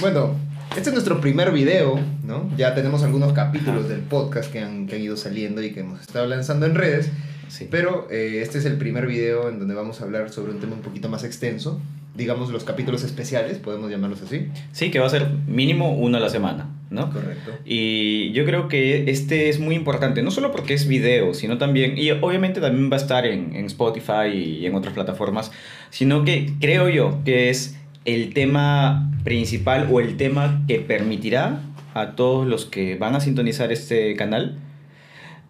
Bueno, 0.00 0.34
este 0.70 0.88
es 0.88 0.92
nuestro 0.94 1.20
primer 1.20 1.52
video, 1.52 2.00
¿no? 2.24 2.50
Ya 2.56 2.74
tenemos 2.74 3.02
algunos 3.02 3.34
capítulos 3.34 3.86
del 3.86 4.00
podcast 4.00 4.50
que 4.50 4.60
han, 4.60 4.86
que 4.86 4.96
han 4.96 5.02
ido 5.02 5.14
saliendo 5.14 5.62
y 5.62 5.72
que 5.72 5.80
hemos 5.80 6.00
estado 6.00 6.26
lanzando 6.26 6.64
en 6.64 6.74
redes. 6.74 7.10
Sí. 7.48 7.68
Pero 7.70 8.08
eh, 8.10 8.40
este 8.42 8.58
es 8.58 8.64
el 8.64 8.78
primer 8.78 9.06
video 9.06 9.50
en 9.50 9.58
donde 9.58 9.74
vamos 9.74 10.00
a 10.00 10.04
hablar 10.04 10.30
sobre 10.30 10.52
un 10.52 10.58
tema 10.58 10.74
un 10.74 10.80
poquito 10.80 11.10
más 11.10 11.22
extenso. 11.22 11.82
Digamos 12.14 12.48
los 12.48 12.64
capítulos 12.64 13.04
especiales, 13.04 13.58
podemos 13.58 13.90
llamarlos 13.90 14.22
así. 14.22 14.48
Sí, 14.72 14.90
que 14.90 15.00
va 15.00 15.06
a 15.06 15.10
ser 15.10 15.28
mínimo 15.46 15.92
uno 15.92 16.16
a 16.16 16.20
la 16.20 16.30
semana, 16.30 16.70
¿no? 16.88 17.12
Correcto. 17.12 17.52
Y 17.66 18.32
yo 18.32 18.46
creo 18.46 18.68
que 18.68 19.10
este 19.10 19.50
es 19.50 19.60
muy 19.60 19.74
importante, 19.74 20.22
no 20.22 20.30
solo 20.30 20.50
porque 20.50 20.72
es 20.72 20.88
video, 20.88 21.34
sino 21.34 21.58
también, 21.58 21.98
y 21.98 22.10
obviamente 22.10 22.60
también 22.62 22.90
va 22.90 22.96
a 22.96 23.00
estar 23.00 23.26
en, 23.26 23.54
en 23.54 23.66
Spotify 23.66 24.28
y 24.32 24.66
en 24.66 24.74
otras 24.74 24.94
plataformas, 24.94 25.52
sino 25.90 26.24
que 26.24 26.54
creo 26.58 26.88
yo 26.88 27.20
que 27.24 27.50
es 27.50 27.76
el 28.04 28.32
tema 28.34 29.10
principal 29.24 29.88
o 29.90 30.00
el 30.00 30.16
tema 30.16 30.62
que 30.66 30.78
permitirá 30.80 31.60
a 31.94 32.12
todos 32.12 32.46
los 32.46 32.64
que 32.64 32.96
van 32.96 33.14
a 33.14 33.20
sintonizar 33.20 33.72
este 33.72 34.14
canal 34.16 34.58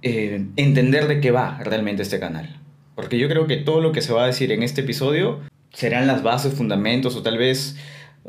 eh, 0.02 0.46
entender 0.56 1.06
de 1.08 1.20
qué 1.20 1.30
va 1.30 1.58
realmente 1.62 2.02
este 2.02 2.18
canal. 2.18 2.56
Porque 2.94 3.18
yo 3.18 3.28
creo 3.28 3.46
que 3.46 3.56
todo 3.56 3.80
lo 3.80 3.92
que 3.92 4.02
se 4.02 4.12
va 4.12 4.24
a 4.24 4.26
decir 4.26 4.50
en 4.52 4.62
este 4.62 4.80
episodio 4.80 5.40
serán 5.72 6.06
las 6.06 6.22
bases, 6.22 6.54
fundamentos 6.54 7.16
o 7.16 7.22
tal 7.22 7.38
vez 7.38 7.76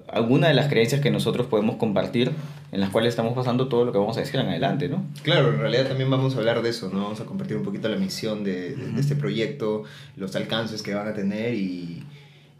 alguna 0.07 0.47
de 0.47 0.53
las 0.53 0.67
creencias 0.67 1.01
que 1.01 1.11
nosotros 1.11 1.47
podemos 1.47 1.75
compartir 1.75 2.31
en 2.71 2.79
las 2.79 2.89
cuales 2.89 3.09
estamos 3.09 3.33
pasando 3.33 3.67
todo 3.67 3.85
lo 3.85 3.91
que 3.91 3.97
vamos 3.97 4.15
a 4.17 4.21
decir 4.21 4.39
en 4.39 4.47
adelante, 4.47 4.87
¿no? 4.87 5.05
Claro, 5.23 5.49
en 5.49 5.59
realidad 5.59 5.87
también 5.87 6.09
vamos 6.09 6.35
a 6.35 6.39
hablar 6.39 6.61
de 6.61 6.69
eso, 6.69 6.89
¿no? 6.89 7.03
Vamos 7.03 7.19
a 7.19 7.25
compartir 7.25 7.57
un 7.57 7.63
poquito 7.63 7.89
la 7.89 7.97
misión 7.97 8.43
de, 8.43 8.75
este 8.97 9.15
proyecto, 9.15 9.83
los 10.15 10.35
alcances 10.35 10.81
que 10.81 10.93
van 10.93 11.07
a 11.07 11.13
tener 11.13 11.53
y, 11.53 12.03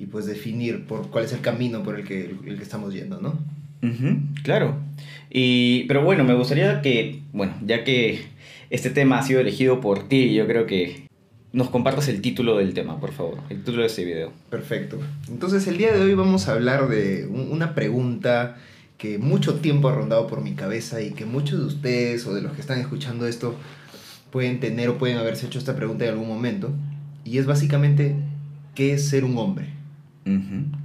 y 0.02 0.08
pues 0.08 0.26
definir 0.26 0.86
por 0.86 1.10
cuál 1.12 1.26
es 1.26 1.34
el 1.34 1.42
camino 1.42 1.84
por 1.84 2.00
el 2.00 2.06
que, 2.08 2.36
el 2.46 2.58
que 2.58 2.64
estamos 2.64 2.94
yendo, 2.94 3.22
¿no? 3.22 3.38
Ujú, 3.84 4.18
claro. 4.44 4.76
Y, 5.30 5.84
pero 5.88 6.04
bueno, 6.04 6.24
me 6.24 6.34
gustaría 6.34 6.82
que, 6.82 7.22
bueno, 7.34 7.54
ya 7.66 7.84
que 7.84 8.22
este 8.70 8.90
tema 8.90 9.20
ha 9.20 9.24
sido 9.24 9.40
elegido 9.40 9.80
por 9.80 10.08
ti, 10.08 10.34
yo 10.34 10.48
creo 10.48 10.66
que 10.66 11.08
nos 11.54 11.70
compartas 11.70 12.08
el 12.08 12.22
título 12.22 12.58
del 12.58 12.74
tema, 12.74 13.00
por 13.00 13.12
favor, 13.12 13.38
el 13.50 13.58
título 13.58 13.82
de 13.82 13.88
este 13.88 14.06
video. 14.06 14.32
Perfecto. 14.50 14.98
Entonces 15.30 15.68
el 15.68 15.78
día 15.78 15.94
de 15.94 16.00
hoy 16.02 16.14
vamos 16.16 16.48
a 16.48 16.54
hablar 16.54 16.88
de 16.88 17.28
un- 17.28 17.52
una 17.52 17.76
pregunta 17.76 18.58
que 18.98 19.18
mucho 19.18 19.56
tiempo 19.56 19.90
ha 19.90 19.94
rondado 19.96 20.28
por 20.28 20.42
mi 20.42 20.54
cabeza 20.54 21.02
y 21.02 21.12
que 21.12 21.26
muchos 21.26 21.60
de 21.60 21.66
ustedes 21.66 22.26
o 22.28 22.34
de 22.34 22.42
los 22.42 22.54
que 22.54 22.62
están 22.62 22.80
escuchando 22.80 23.28
esto 23.28 23.56
pueden 24.32 24.60
tener 24.60 24.90
o 24.90 24.98
pueden 24.98 25.18
haberse 25.18 25.48
hecho 25.48 25.60
esta 25.60 25.76
pregunta 25.76 26.06
en 26.06 26.12
algún 26.12 26.28
momento. 26.28 26.72
Y 27.26 27.38
es 27.38 27.46
básicamente, 27.46 28.16
¿qué 28.76 28.94
es 28.94 29.10
ser 29.10 29.26
un 29.26 29.38
hombre? 29.38 29.68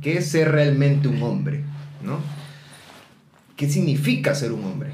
¿Qué 0.00 0.18
es 0.18 0.28
ser 0.30 0.50
realmente 0.52 1.08
un 1.08 1.22
hombre? 1.22 1.62
¿No? 2.02 2.18
¿Qué 3.56 3.68
significa 3.68 4.34
ser 4.34 4.52
un 4.52 4.64
hombre? 4.64 4.90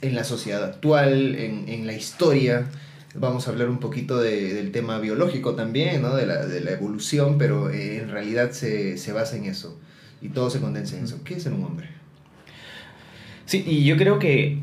En 0.00 0.14
la 0.14 0.24
sociedad 0.24 0.62
actual, 0.64 1.34
en, 1.36 1.68
en 1.68 1.86
la 1.86 1.92
historia. 1.94 2.66
Vamos 3.14 3.46
a 3.46 3.50
hablar 3.52 3.68
un 3.68 3.78
poquito 3.78 4.18
de- 4.18 4.54
del 4.54 4.72
tema 4.72 4.98
biológico 4.98 5.54
también, 5.54 6.02
¿no? 6.02 6.14
de, 6.16 6.26
la, 6.26 6.44
de 6.46 6.60
la 6.60 6.72
evolución, 6.72 7.38
pero 7.38 7.70
eh, 7.70 7.98
en 7.98 8.10
realidad 8.10 8.50
se, 8.50 8.98
se 8.98 9.12
basa 9.12 9.36
en 9.36 9.44
eso. 9.46 9.78
Y 10.20 10.28
todo 10.30 10.50
se 10.50 10.60
condensa 10.60 10.96
en 10.98 11.04
eso. 11.04 11.22
¿Qué 11.24 11.34
es 11.34 11.42
ser 11.44 11.52
un 11.52 11.64
hombre? 11.64 11.88
Sí, 13.46 13.62
y 13.66 13.84
yo 13.84 13.96
creo 13.96 14.18
que 14.18 14.58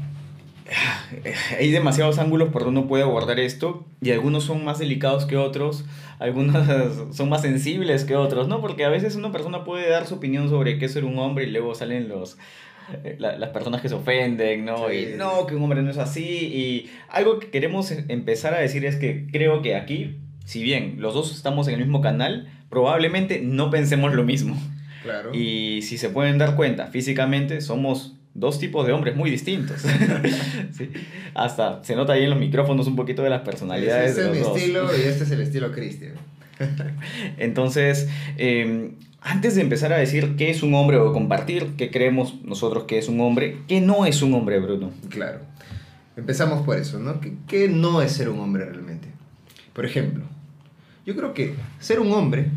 hay 1.59 1.71
demasiados 1.71 2.17
ángulos 2.19 2.49
por 2.49 2.63
donde 2.63 2.79
uno 2.79 2.88
puede 2.89 3.03
abordar 3.03 3.39
esto 3.39 3.85
y 4.01 4.11
algunos 4.11 4.43
son 4.45 4.63
más 4.63 4.79
delicados 4.79 5.25
que 5.25 5.38
otros, 5.38 5.83
algunos 6.22 6.66
son 7.16 7.30
más 7.30 7.41
sensibles 7.41 8.05
que 8.05 8.16
otros, 8.16 8.47
¿no? 8.47 8.61
Porque 8.61 8.86
a 8.86 8.89
veces 8.89 9.16
una 9.16 9.31
persona 9.31 9.64
puede 9.64 9.89
dar 9.89 10.05
su 10.08 10.16
opinión 10.16 10.50
sobre 10.50 10.78
qué 10.78 10.86
es 10.86 10.94
ser 10.94 11.03
un 11.05 11.17
hombre 11.19 11.45
y 11.45 11.52
luego 11.52 11.75
salen 11.75 12.08
los 12.08 12.38
eh, 13.03 13.16
la- 13.19 13.38
las 13.38 13.50
personas 13.50 13.81
que 13.81 13.89
se 13.89 13.95
ofenden, 13.95 14.66
¿no? 14.66 14.89
Sí. 14.89 14.95
Y 15.13 15.17
no, 15.17 15.45
que 15.47 15.55
un 15.55 15.63
hombre 15.63 15.81
no 15.81 15.89
es 15.91 15.97
así. 15.97 16.23
Y 16.25 16.89
algo 17.09 17.39
que 17.39 17.50
queremos 17.50 17.91
em- 17.91 18.05
empezar 18.09 18.53
a 18.53 18.59
decir 18.59 18.86
es 18.86 18.95
que 18.97 19.28
creo 19.31 19.61
que 19.61 19.75
aquí, 19.75 20.17
si 20.45 20.62
bien 20.63 20.95
los 21.00 21.13
dos 21.13 21.34
estamos 21.35 21.68
en 21.68 21.75
el 21.75 21.79
mismo 21.81 22.01
canal, 22.01 22.50
probablemente 22.69 23.41
no 23.41 23.69
pensemos 23.69 24.13
lo 24.13 24.24
mismo. 24.24 24.57
Claro. 25.03 25.34
Y 25.34 25.81
si 25.84 25.97
se 25.97 26.09
pueden 26.09 26.38
dar 26.38 26.56
cuenta, 26.56 26.88
físicamente 26.88 27.62
somos 27.62 28.18
dos 28.34 28.59
tipos 28.59 28.86
de 28.88 28.94
hombres 28.94 29.16
muy 29.16 29.30
distintos. 29.30 29.81
Sí. 30.72 30.90
Hasta 31.34 31.84
se 31.84 31.96
nota 31.96 32.14
ahí 32.14 32.24
en 32.24 32.30
los 32.30 32.40
micrófonos 32.40 32.88
un 32.88 32.96
poquito 32.96 33.22
de 33.24 33.30
las 33.30 33.42
personalidades 33.42 34.12
Este 34.12 34.22
de 34.24 34.28
es 34.28 34.34
los 34.34 34.38
mi 34.38 34.44
dos. 34.53 34.58
estilo 34.58 34.97
y 34.97 35.02
este 35.02 35.24
es 35.25 35.31
el 35.31 35.42
estilo 35.42 35.72
Cristian. 35.74 36.14
Entonces, 37.38 38.08
eh, 38.38 38.92
antes 39.22 39.56
de 39.56 39.62
empezar 39.62 39.94
a 39.94 39.97
decir 39.97 40.36
qué 40.38 40.50
es 40.50 40.64
un 40.64 40.74
hombre 40.74 40.97
o 40.97 41.14
compartir 41.14 41.72
qué 41.78 41.92
creemos 41.92 42.42
nosotros 42.44 42.86
que 42.86 42.97
es 42.97 43.08
un 43.08 43.19
hombre, 43.22 43.58
¿qué 43.68 43.81
no 43.81 44.06
es 44.06 44.22
un 44.22 44.34
hombre, 44.34 44.59
Bruno? 44.59 44.92
Claro. 45.09 45.40
Empezamos 46.18 46.63
por 46.66 46.78
eso, 46.78 47.00
¿no? 47.00 47.19
¿Qué, 47.22 47.34
qué 47.48 47.68
no 47.68 48.02
es 48.02 48.12
ser 48.13 48.30
un 48.30 48.40
hombre 48.40 48.66
realmente? 48.66 49.08
Por 49.74 49.86
ejemplo, 49.86 50.24
yo 51.06 51.16
creo 51.16 51.34
que 51.34 51.56
ser 51.80 52.00
un 52.00 52.12
hombre 52.12 52.48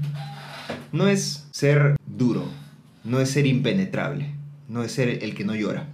no 0.93 1.09
es 1.09 1.47
ser 1.51 1.97
duro, 2.07 2.45
no 3.05 3.21
es 3.21 3.31
ser 3.31 3.47
impenetrable, 3.47 4.34
no 4.69 4.83
es 4.83 4.93
ser 4.93 5.23
el 5.23 5.35
que 5.35 5.45
no 5.45 5.55
llora. 5.55 5.89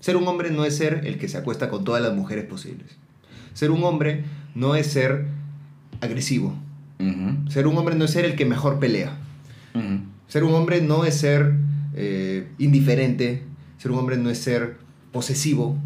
Ser 0.00 0.16
un 0.16 0.26
hombre 0.26 0.50
no 0.50 0.64
es 0.64 0.76
ser 0.76 1.06
el 1.06 1.18
que 1.18 1.28
se 1.28 1.38
acuesta 1.38 1.68
con 1.68 1.84
todas 1.84 2.02
las 2.02 2.14
mujeres 2.14 2.44
posibles. 2.44 2.90
Ser 3.54 3.70
un 3.70 3.84
hombre 3.84 4.24
no 4.54 4.74
es 4.74 4.86
ser 4.88 5.26
agresivo. 6.00 6.54
Ser 7.48 7.66
un 7.66 7.76
hombre 7.76 7.96
no 7.96 8.04
es 8.04 8.12
ser 8.12 8.24
el 8.24 8.36
que 8.36 8.44
mejor 8.44 8.78
pelea. 8.78 9.16
Ser 10.28 10.44
un 10.44 10.54
hombre 10.54 10.80
no 10.80 11.04
es 11.04 11.16
ser 11.16 11.52
eh, 11.94 12.48
indiferente, 12.58 13.42
ser 13.78 13.90
un 13.90 13.98
hombre 13.98 14.16
no 14.16 14.30
es 14.30 14.38
ser 14.38 14.76
posesivo, 15.12 15.76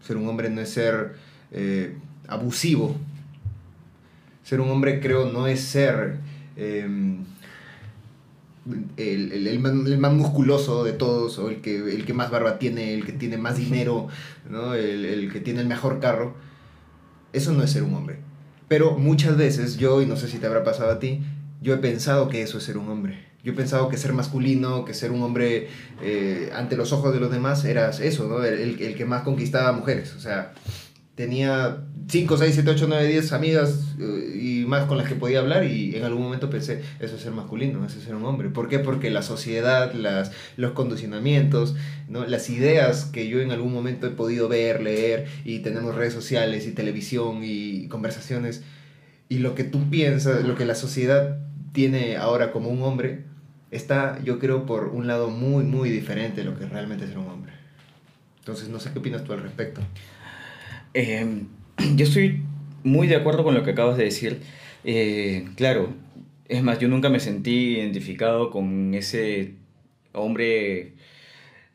ser 0.00 0.16
un 0.16 0.28
hombre 0.28 0.50
no 0.50 0.60
es 0.60 0.70
ser 0.70 1.14
eh, 1.52 1.96
abusivo, 2.28 2.96
ser 4.42 4.60
un 4.60 4.70
hombre 4.70 5.00
creo 5.00 5.30
no 5.30 5.46
es 5.46 5.60
ser 5.60 6.18
eh, 6.56 6.86
el, 8.96 9.32
el- 9.32 9.46
el 9.46 9.58
más, 9.60 9.72
el 9.72 9.98
más 9.98 10.12
musculoso 10.12 10.84
de 10.84 10.92
todos, 10.92 11.38
o 11.38 11.50
el 11.50 11.60
que, 11.60 11.76
el 11.94 12.04
que 12.04 12.14
más 12.14 12.30
barba 12.30 12.58
tiene, 12.58 12.94
el 12.94 13.04
que 13.04 13.12
tiene 13.12 13.36
más 13.38 13.56
dinero, 13.56 14.08
¿no? 14.48 14.74
el, 14.74 15.30
que 15.32 15.40
tiene 15.40 15.60
el 15.60 15.66
mejor 15.66 16.00
carro. 16.00 16.34
Eso 17.32 17.52
no 17.52 17.62
es 17.62 17.70
ser 17.70 17.82
un 17.82 17.94
hombre. 17.94 18.18
Pero 18.68 18.96
muchas 18.98 19.36
veces 19.36 19.76
yo, 19.76 20.00
y 20.02 20.06
no 20.06 20.16
sé 20.16 20.28
si 20.28 20.38
te 20.38 20.46
habrá 20.46 20.64
pasado 20.64 20.90
a 20.90 20.98
ti, 20.98 21.20
yo 21.60 21.74
he 21.74 21.78
pensado 21.78 22.28
que 22.28 22.42
eso 22.42 22.58
es 22.58 22.64
ser 22.64 22.78
un 22.78 22.88
hombre. 22.88 23.24
Yo 23.42 23.52
he 23.52 23.56
pensado 23.56 23.88
que 23.90 23.98
ser 23.98 24.14
masculino, 24.14 24.84
que 24.86 24.94
ser 24.94 25.10
un 25.10 25.22
hombre 25.22 25.68
eh, 26.02 26.50
ante 26.54 26.76
los 26.76 26.92
ojos 26.92 27.12
de 27.12 27.20
los 27.20 27.30
demás 27.30 27.64
era 27.66 27.90
eso, 27.90 28.26
¿no? 28.26 28.42
El 28.42 28.94
que 28.94 29.04
más 29.04 29.22
conquistaba 29.22 29.72
mujeres. 29.72 30.14
O 30.16 30.20
sea, 30.20 30.54
tenía 31.14 31.84
5, 32.08 32.36
6, 32.36 32.54
7, 32.54 32.70
8, 32.70 32.86
9, 32.88 33.06
10 33.06 33.32
amigas 33.32 33.94
eh, 33.98 34.38
y 34.40 34.64
más 34.66 34.86
con 34.86 34.98
las 34.98 35.08
que 35.08 35.14
podía 35.14 35.38
hablar 35.38 35.64
y 35.64 35.94
en 35.96 36.04
algún 36.04 36.22
momento 36.22 36.50
pensé, 36.50 36.82
eso 37.00 37.16
es 37.16 37.22
ser 37.22 37.32
masculino, 37.32 37.84
eso 37.86 37.98
es 37.98 38.04
ser 38.04 38.14
un 38.14 38.24
hombre. 38.24 38.48
¿Por 38.50 38.68
qué? 38.68 38.78
Porque 38.78 39.10
la 39.10 39.22
sociedad, 39.22 39.92
las, 39.94 40.32
los 40.56 40.72
condicionamientos, 40.72 41.76
¿no? 42.08 42.26
las 42.26 42.50
ideas 42.50 43.06
que 43.06 43.28
yo 43.28 43.40
en 43.40 43.52
algún 43.52 43.72
momento 43.72 44.06
he 44.06 44.10
podido 44.10 44.48
ver, 44.48 44.82
leer 44.82 45.26
y 45.44 45.60
tenemos 45.60 45.94
redes 45.94 46.12
sociales 46.12 46.66
y 46.66 46.72
televisión 46.72 47.40
y 47.42 47.88
conversaciones 47.88 48.62
y 49.28 49.38
lo 49.38 49.54
que 49.54 49.64
tú 49.64 49.88
piensas, 49.88 50.44
lo 50.44 50.56
que 50.56 50.64
la 50.64 50.74
sociedad 50.74 51.38
tiene 51.72 52.16
ahora 52.16 52.52
como 52.52 52.68
un 52.68 52.82
hombre, 52.82 53.24
está 53.70 54.20
yo 54.22 54.38
creo 54.38 54.66
por 54.66 54.88
un 54.88 55.06
lado 55.06 55.30
muy, 55.30 55.64
muy 55.64 55.90
diferente 55.90 56.42
de 56.42 56.50
lo 56.50 56.58
que 56.58 56.66
realmente 56.66 57.04
es 57.04 57.10
ser 57.10 57.18
un 57.18 57.28
hombre. 57.28 57.52
Entonces 58.40 58.68
no 58.68 58.78
sé 58.78 58.92
qué 58.92 58.98
opinas 58.98 59.24
tú 59.24 59.32
al 59.32 59.40
respecto. 59.42 59.80
Eh, 60.94 61.42
yo 61.96 62.04
estoy 62.04 62.42
muy 62.84 63.06
de 63.06 63.16
acuerdo 63.16 63.44
con 63.44 63.54
lo 63.54 63.64
que 63.64 63.72
acabas 63.72 63.96
de 63.96 64.04
decir. 64.04 64.40
Eh, 64.84 65.48
claro, 65.56 65.92
es 66.48 66.62
más, 66.62 66.78
yo 66.78 66.88
nunca 66.88 67.08
me 67.08 67.20
sentí 67.20 67.76
identificado 67.78 68.50
con 68.50 68.94
ese 68.94 69.54
hombre 70.12 70.94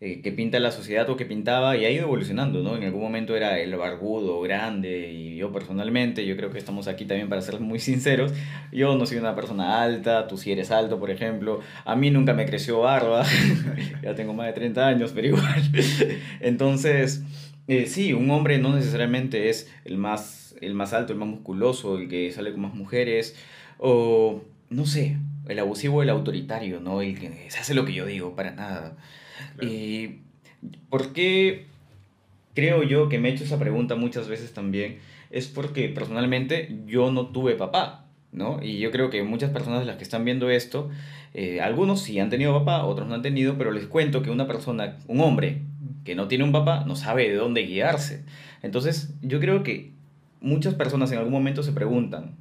eh, 0.02 0.22
que 0.22 0.32
pinta 0.32 0.60
la 0.60 0.72
sociedad 0.72 1.10
o 1.10 1.18
que 1.18 1.26
pintaba 1.26 1.76
y 1.76 1.84
ha 1.84 1.92
ido 1.92 2.04
evolucionando, 2.04 2.64
¿no? 2.64 2.78
En 2.78 2.84
algún 2.84 3.02
momento 3.02 3.36
era 3.36 3.60
el 3.60 3.76
barbudo, 3.76 4.40
grande, 4.40 5.12
y 5.12 5.36
yo 5.36 5.52
personalmente, 5.52 6.26
yo 6.26 6.38
creo 6.38 6.52
que 6.52 6.58
estamos 6.58 6.88
aquí 6.88 7.04
también 7.04 7.28
para 7.28 7.42
ser 7.42 7.60
muy 7.60 7.80
sinceros, 7.82 8.32
yo 8.72 8.96
no 8.96 9.06
soy 9.06 9.18
una 9.18 9.36
persona 9.36 9.82
alta, 9.82 10.28
tú 10.28 10.38
sí 10.38 10.54
eres 10.54 10.72
alto, 10.72 11.00
por 11.00 11.12
ejemplo, 11.12 11.60
a 11.84 11.96
mí 11.98 12.12
nunca 12.12 12.34
me 12.34 12.46
creció 12.46 12.80
barba, 12.80 13.26
ya 14.04 14.16
tengo 14.16 14.34
más 14.34 14.48
de 14.48 14.54
30 14.54 14.88
años, 14.88 15.12
pero 15.14 15.28
igual. 15.28 15.64
Entonces, 16.40 17.24
eh, 17.70 17.86
sí, 17.86 18.14
un 18.14 18.30
hombre 18.32 18.58
no 18.58 18.76
necesariamente 18.76 19.50
es 19.50 19.72
el 19.86 19.98
más, 19.98 20.56
el 20.60 20.74
más 20.74 20.92
alto, 20.92 21.14
el 21.14 21.20
más 21.20 21.30
musculoso, 21.30 22.00
el 22.00 22.10
que 22.10 22.32
sale 22.32 22.52
con 22.52 22.62
más 22.62 22.74
mujeres, 22.74 23.36
o 23.78 24.42
no 24.72 24.88
sé, 24.88 25.18
el 25.48 25.60
abusivo, 25.60 26.02
el 26.02 26.10
autoritario, 26.10 26.80
¿no? 26.80 27.02
El 27.02 27.20
que 27.20 27.50
se 27.52 27.60
hace 27.60 27.76
lo 27.76 27.86
que 27.86 27.94
yo 27.94 28.08
digo, 28.08 28.36
para 28.36 28.52
nada. 28.52 28.98
Claro. 29.56 29.72
Y 29.72 30.22
¿por 30.90 31.14
qué 31.14 31.68
creo 32.56 32.82
yo 32.82 33.08
que 33.08 33.20
me 33.20 33.30
he 33.30 33.34
hecho 33.34 33.44
esa 33.44 33.60
pregunta 33.60 33.96
muchas 33.96 34.28
veces 34.28 34.52
también? 34.52 34.98
Es 35.30 35.48
porque 35.48 35.90
personalmente 35.90 36.76
yo 36.88 37.12
no 37.12 37.28
tuve 37.28 37.54
papá. 37.54 38.08
¿no? 38.32 38.62
Y 38.62 38.80
yo 38.80 38.92
creo 38.92 39.10
que 39.10 39.24
muchas 39.24 39.52
personas 39.52 39.80
de 39.80 39.86
las 39.86 39.98
que 39.98 40.04
están 40.04 40.24
viendo 40.26 40.50
esto, 40.50 40.90
eh, 41.34 41.62
algunos 41.62 42.02
sí 42.02 42.20
han 42.20 42.30
tenido 42.30 42.54
papá, 42.54 42.86
otros 42.86 43.08
no 43.08 43.16
han 43.16 43.22
tenido, 43.22 43.58
pero 43.58 43.72
les 43.72 43.86
cuento 43.86 44.22
que 44.22 44.30
una 44.30 44.48
persona, 44.48 44.98
un 45.08 45.22
hombre 45.22 45.64
que 46.04 46.16
no 46.16 46.28
tiene 46.28 46.44
un 46.44 46.52
papá, 46.52 46.84
no 46.86 46.96
sabe 46.96 47.30
de 47.30 47.36
dónde 47.36 47.62
guiarse. 47.62 48.24
Entonces, 48.62 49.14
yo 49.22 49.40
creo 49.40 49.64
que 49.64 49.92
muchas 50.42 50.74
personas 50.74 51.12
en 51.12 51.18
algún 51.18 51.34
momento 51.34 51.64
se 51.64 51.72
preguntan, 51.72 52.36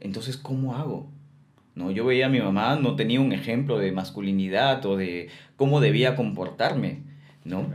entonces, 0.00 0.36
¿cómo 0.36 0.76
hago? 0.76 1.10
¿No? 1.74 1.90
Yo 1.90 2.04
veía 2.04 2.26
a 2.26 2.30
mi 2.30 2.40
mamá, 2.40 2.76
no 2.76 2.96
tenía 2.96 3.20
un 3.20 3.32
ejemplo 3.32 3.78
de 3.78 3.92
masculinidad 3.92 4.84
o 4.86 4.96
de 4.96 5.28
cómo 5.56 5.80
debía 5.80 6.16
comportarme, 6.16 7.02
¿no? 7.44 7.66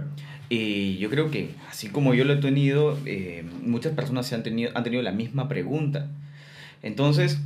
Y 0.49 0.97
yo 0.97 1.09
creo 1.09 1.31
que, 1.31 1.51
así 1.69 1.89
como 1.89 2.13
yo 2.13 2.25
lo 2.25 2.33
he 2.33 2.37
tenido, 2.37 2.97
eh, 3.05 3.45
muchas 3.63 3.93
personas 3.93 4.27
se 4.27 4.35
han, 4.35 4.43
tenido, 4.43 4.71
han 4.75 4.83
tenido 4.83 5.01
la 5.01 5.11
misma 5.11 5.47
pregunta. 5.47 6.09
Entonces, 6.81 7.39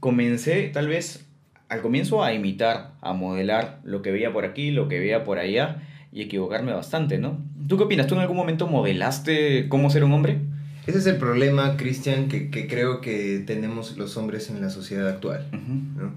comencé 0.00 0.68
tal 0.68 0.88
vez 0.88 1.26
al 1.68 1.82
comienzo 1.82 2.22
a 2.22 2.32
imitar, 2.32 2.92
a 3.00 3.12
modelar 3.12 3.80
lo 3.84 4.02
que 4.02 4.12
veía 4.12 4.32
por 4.32 4.44
aquí, 4.44 4.70
lo 4.70 4.88
que 4.88 5.00
veía 5.00 5.24
por 5.24 5.38
allá 5.38 5.82
y 6.16 6.22
equivocarme 6.22 6.72
bastante, 6.72 7.18
¿no? 7.18 7.36
¿Tú 7.68 7.76
qué 7.76 7.84
opinas? 7.84 8.06
¿Tú 8.06 8.14
en 8.14 8.22
algún 8.22 8.38
momento 8.38 8.66
modelaste 8.66 9.68
cómo 9.68 9.90
ser 9.90 10.02
un 10.02 10.14
hombre? 10.14 10.38
Ese 10.86 10.96
es 10.96 11.06
el 11.06 11.16
problema, 11.16 11.76
Cristian, 11.76 12.28
que, 12.28 12.48
que, 12.48 12.66
creo 12.66 13.02
que 13.02 13.44
tenemos 13.46 13.98
los 13.98 14.16
hombres 14.16 14.48
en 14.48 14.62
la 14.62 14.70
sociedad 14.70 15.06
actual, 15.10 15.46
¿no? 15.52 16.14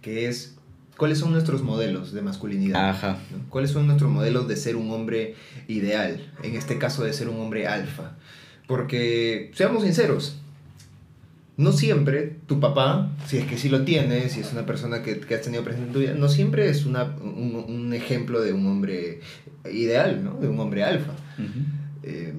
Que 0.00 0.26
es, 0.26 0.56
¿cuáles 0.96 1.18
son 1.18 1.32
nuestros 1.32 1.62
modelos 1.62 2.14
de 2.14 2.22
masculinidad? 2.22 2.88
Ajá. 2.88 3.18
¿no? 3.30 3.46
¿Cuáles 3.50 3.72
son 3.72 3.86
nuestros 3.86 4.10
modelos 4.10 4.48
de 4.48 4.56
ser 4.56 4.74
un 4.74 4.90
hombre 4.90 5.34
ideal? 5.68 6.32
En 6.42 6.54
este 6.54 6.78
caso 6.78 7.04
de 7.04 7.12
ser 7.12 7.28
un 7.28 7.38
hombre 7.38 7.66
alfa. 7.66 8.12
Porque, 8.66 9.50
seamos 9.52 9.82
sinceros, 9.82 10.40
no 11.56 11.72
siempre 11.72 12.36
tu 12.46 12.60
papá, 12.60 13.10
si 13.26 13.38
es 13.38 13.46
que 13.46 13.58
sí 13.58 13.68
lo 13.68 13.84
tienes, 13.84 14.32
si 14.32 14.40
es 14.40 14.52
una 14.52 14.64
persona 14.64 15.02
que, 15.02 15.20
que 15.20 15.34
has 15.34 15.42
tenido 15.42 15.62
presente 15.62 15.88
en 15.88 15.92
tu 15.92 15.98
vida, 16.00 16.14
no 16.14 16.28
siempre 16.28 16.68
es 16.68 16.86
una, 16.86 17.04
un, 17.04 17.64
un, 17.68 17.92
ejemplo 17.92 18.40
de 18.40 18.52
un 18.52 18.66
hombre 18.66 19.20
ideal, 19.70 20.24
¿no? 20.24 20.34
De 20.34 20.48
un 20.48 20.58
hombre 20.60 20.82
alfa. 20.82 21.12
Uh 21.38 21.42
-huh. 21.42 21.64
eh, 22.04 22.32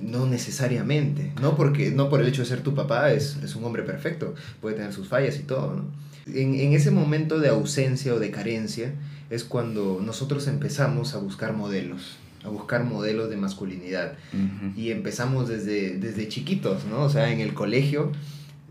no 0.00 0.26
necesariamente, 0.26 1.32
no 1.42 1.56
porque 1.56 1.90
no 1.90 2.08
por 2.08 2.20
el 2.20 2.28
hecho 2.28 2.42
de 2.42 2.48
ser 2.48 2.62
tu 2.62 2.74
papá 2.74 3.12
es, 3.12 3.36
es 3.44 3.54
un 3.54 3.64
hombre 3.64 3.82
perfecto, 3.82 4.34
puede 4.62 4.76
tener 4.76 4.94
sus 4.94 5.08
fallas 5.08 5.38
y 5.38 5.42
todo, 5.42 5.76
¿no? 5.76 5.84
En, 6.26 6.54
en 6.54 6.72
ese 6.72 6.90
momento 6.90 7.38
de 7.38 7.48
ausencia 7.48 8.14
o 8.14 8.18
de 8.18 8.30
carencia 8.30 8.94
es 9.30 9.44
cuando 9.44 10.00
nosotros 10.04 10.46
empezamos 10.46 11.14
a 11.14 11.18
buscar 11.18 11.52
modelos, 11.52 12.16
a 12.44 12.48
buscar 12.48 12.84
modelos 12.84 13.28
de 13.30 13.36
masculinidad. 13.36 14.14
Uh 14.32 14.36
-huh. 14.36 14.76
Y 14.76 14.90
empezamos 14.90 15.48
desde, 15.48 15.98
desde 15.98 16.28
chiquitos, 16.28 16.84
¿no? 16.86 17.02
O 17.02 17.10
sea, 17.10 17.30
en 17.32 17.40
el 17.40 17.52
colegio 17.52 18.12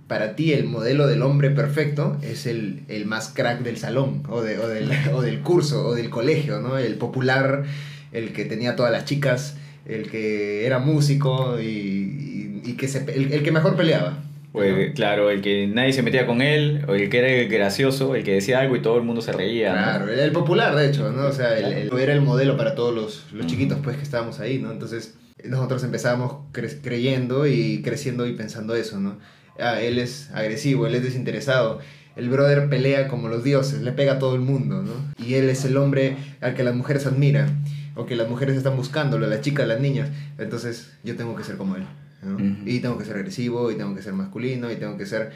para 0.09 0.35
ti 0.35 0.51
el 0.53 0.65
modelo 0.65 1.07
del 1.07 1.21
hombre 1.21 1.51
perfecto 1.51 2.17
es 2.23 2.47
el, 2.47 2.81
el 2.89 3.05
más 3.05 3.29
crack 3.29 3.61
del 3.61 3.77
salón 3.77 4.23
o, 4.27 4.41
de, 4.41 4.57
o, 4.57 4.67
del, 4.67 4.89
o, 5.13 5.21
del, 5.21 5.39
curso 5.39 5.87
o 5.87 5.95
del 5.95 6.09
colegio, 6.09 6.59
¿no? 6.59 6.77
El 6.77 6.95
popular, 6.95 7.63
el 8.11 8.33
que 8.33 8.43
tenía 8.43 8.75
todas 8.75 8.91
las 8.91 9.05
chicas, 9.05 9.55
el 9.85 10.09
que 10.09 10.65
era 10.65 10.79
músico 10.79 11.61
y, 11.61 11.63
y, 11.65 12.61
y 12.65 12.73
que 12.73 12.87
se, 12.87 13.05
el, 13.13 13.31
el, 13.31 13.43
que 13.43 13.51
mejor 13.51 13.77
peleaba. 13.77 14.17
Pues, 14.51 14.89
¿no? 14.89 14.93
Claro, 14.95 15.29
el 15.29 15.41
que 15.41 15.67
nadie 15.67 15.93
se 15.93 16.01
metía 16.01 16.25
con 16.25 16.41
él, 16.41 16.83
o 16.87 16.95
el 16.95 17.07
que 17.09 17.19
era 17.19 17.27
el 17.27 17.47
gracioso, 17.47 18.15
el 18.15 18.23
que 18.23 18.33
decía 18.33 18.59
algo 18.59 18.75
y 18.75 18.81
todo 18.81 18.97
el 18.97 19.03
mundo 19.03 19.21
se 19.21 19.31
reía. 19.31 19.73
Claro, 19.73 20.07
¿no? 20.07 20.11
el 20.11 20.31
popular, 20.31 20.75
de 20.75 20.87
hecho, 20.87 21.11
¿no? 21.11 21.27
O 21.27 21.31
sea, 21.31 21.55
el, 21.55 21.71
el, 21.71 21.99
era 21.99 22.13
el 22.13 22.21
modelo 22.21 22.57
para 22.57 22.73
todos 22.73 22.95
los, 22.95 23.25
los 23.31 23.45
chiquitos, 23.45 23.77
pues, 23.83 23.95
que 23.95 24.03
estábamos 24.03 24.39
ahí, 24.39 24.57
¿no? 24.57 24.71
Entonces, 24.71 25.19
nosotros 25.43 25.83
empezábamos 25.83 26.33
cre 26.51 26.81
creyendo 26.81 27.45
y 27.45 27.83
creciendo 27.83 28.25
y 28.25 28.33
pensando 28.33 28.73
eso, 28.75 28.99
¿no? 28.99 29.17
Ah, 29.61 29.81
él 29.81 29.97
es 29.99 30.29
agresivo, 30.33 30.87
él 30.87 30.95
es 30.95 31.03
desinteresado. 31.03 31.79
El 32.15 32.29
brother 32.29 32.69
pelea 32.69 33.07
como 33.07 33.29
los 33.29 33.43
dioses, 33.43 33.81
le 33.81 33.91
pega 33.93 34.13
a 34.13 34.19
todo 34.19 34.35
el 34.35 34.41
mundo, 34.41 34.83
¿no? 34.83 34.91
Y 35.25 35.35
él 35.35 35.49
es 35.49 35.63
el 35.65 35.77
hombre 35.77 36.17
al 36.41 36.53
que 36.53 36.63
las 36.63 36.75
mujeres 36.75 37.05
admiran, 37.05 37.63
o 37.95 38.05
que 38.05 38.15
las 38.15 38.27
mujeres 38.27 38.57
están 38.57 38.75
buscándolo, 38.75 39.27
las 39.27 39.41
chicas, 39.41 39.67
las 39.67 39.79
niñas. 39.79 40.09
Entonces, 40.37 40.91
yo 41.03 41.15
tengo 41.15 41.35
que 41.35 41.43
ser 41.43 41.55
como 41.57 41.75
él, 41.75 41.83
¿no? 42.23 42.35
Uh 42.35 42.39
-huh. 42.39 42.57
Y 42.65 42.79
tengo 42.79 42.97
que 42.97 43.05
ser 43.05 43.15
agresivo, 43.15 43.71
y 43.71 43.75
tengo 43.75 43.95
que 43.95 44.01
ser 44.01 44.13
masculino, 44.13 44.71
y 44.71 44.75
tengo 44.75 44.97
que 44.97 45.05
ser 45.05 45.31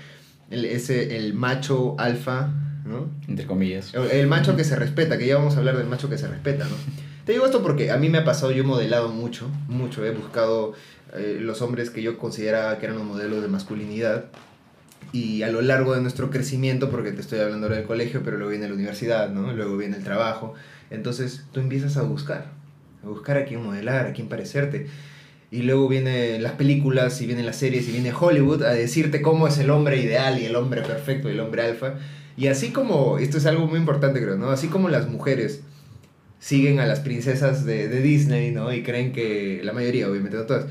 el, 0.50 0.66
ese, 0.66 1.16
el 1.18 1.34
macho 1.34 1.96
alfa, 2.00 2.52
¿no? 2.86 3.10
Entre 3.28 3.46
comillas. 3.46 3.94
El, 3.94 4.12
el 4.12 4.28
macho 4.28 4.56
que 4.58 4.64
se 4.66 4.76
respeta, 4.76 5.18
que 5.18 5.26
ya 5.28 5.38
vamos 5.38 5.56
a 5.56 5.60
hablar 5.60 5.78
del 5.78 5.88
macho 5.88 6.10
que 6.10 6.18
se 6.18 6.28
respeta, 6.28 6.66
¿no? 6.66 6.76
Te 7.26 7.32
digo 7.32 7.46
esto 7.46 7.64
porque 7.64 7.90
a 7.90 7.98
mí 7.98 8.10
me 8.10 8.18
ha 8.18 8.26
pasado, 8.26 8.52
yo 8.52 8.64
he 8.64 8.68
modelado 8.68 9.08
mucho, 9.08 9.50
mucho, 9.70 10.06
he 10.06 10.12
buscado 10.12 10.74
eh, 11.14 11.38
los 11.40 11.62
hombres 11.62 11.90
que 11.90 12.02
yo 12.02 12.18
consideraba 12.18 12.78
que 12.80 12.86
eran 12.86 12.98
un 12.98 13.08
modelo 13.08 13.40
de 13.40 13.48
masculinidad. 13.48 14.26
Y 15.14 15.44
a 15.44 15.50
lo 15.50 15.62
largo 15.62 15.94
de 15.96 16.02
nuestro 16.02 16.30
crecimiento, 16.30 16.90
porque 16.90 17.12
te 17.12 17.22
estoy 17.22 17.40
hablando 17.40 17.68
ahora 17.68 17.78
del 17.78 17.86
colegio, 17.86 18.22
pero 18.26 18.38
luego 18.38 18.50
viene 18.50 18.68
la 18.68 18.74
universidad, 18.74 19.30
¿no? 19.30 19.54
Luego 19.54 19.78
viene 19.78 19.96
el 19.96 20.04
trabajo. 20.04 20.54
Entonces 20.90 21.46
tú 21.54 21.62
empiezas 21.62 21.96
a 21.98 22.02
buscar, 22.02 22.48
a 23.04 23.08
buscar 23.08 23.38
a 23.38 23.46
quién 23.46 23.64
modelar, 23.64 24.08
a 24.08 24.14
quién 24.14 24.28
parecerte. 24.28 24.88
Y 25.50 25.62
luego 25.62 25.88
vienen 25.88 26.44
las 26.44 26.54
películas, 26.54 27.22
y 27.22 27.28
vienen 27.28 27.46
las 27.46 27.58
series, 27.58 27.88
y 27.88 27.92
viene 27.92 28.12
Hollywood 28.12 28.64
a 28.64 28.72
decirte 28.72 29.22
cómo 29.22 29.48
es 29.48 29.58
el 29.60 29.70
hombre 29.70 30.02
ideal 30.02 30.42
y 30.42 30.46
el 30.46 30.56
hombre 30.56 30.82
perfecto 30.82 31.30
y 31.30 31.34
el 31.34 31.40
hombre 31.40 31.62
alfa. 31.62 31.94
Y 32.36 32.48
así 32.48 32.72
como, 32.72 33.20
esto 33.20 33.38
es 33.38 33.46
algo 33.46 33.68
muy 33.68 33.80
importante 33.80 34.22
creo, 34.22 34.36
¿no? 34.36 34.50
Así 34.50 34.68
como 34.68 34.90
las 34.90 35.08
mujeres 35.08 35.62
siguen 36.44 36.82
a 36.82 36.86
las 36.86 37.00
princesas 37.00 37.64
de, 37.64 37.88
de 37.88 38.02
Disney, 38.02 38.52
¿no? 38.52 38.74
Y 38.74 38.84
creen 38.84 39.14
que, 39.14 39.62
la 39.64 39.72
mayoría 39.72 40.10
obviamente, 40.10 40.36
no 40.36 40.44
todas, 40.44 40.66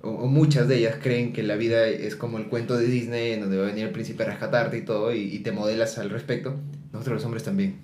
o, 0.00 0.08
o, 0.08 0.26
muchas 0.26 0.68
de 0.68 0.78
ellas 0.78 0.96
creen 1.02 1.34
que 1.34 1.42
la 1.42 1.56
vida 1.56 1.86
es 1.86 2.16
como 2.16 2.38
el 2.38 2.46
cuento 2.46 2.78
de 2.78 2.86
Disney, 2.86 3.32
en 3.32 3.42
donde 3.42 3.58
va 3.58 3.64
a 3.64 3.66
venir 3.66 3.84
el 3.84 3.92
príncipe 3.92 4.22
a 4.22 4.26
rescatarte 4.26 4.78
y 4.78 4.82
todo, 4.82 5.14
y, 5.14 5.20
y 5.20 5.40
te 5.40 5.52
modelas 5.52 5.98
al 5.98 6.08
respecto. 6.08 6.56
Nosotros 6.94 7.16
los 7.16 7.24
hombres 7.26 7.42
también. 7.42 7.82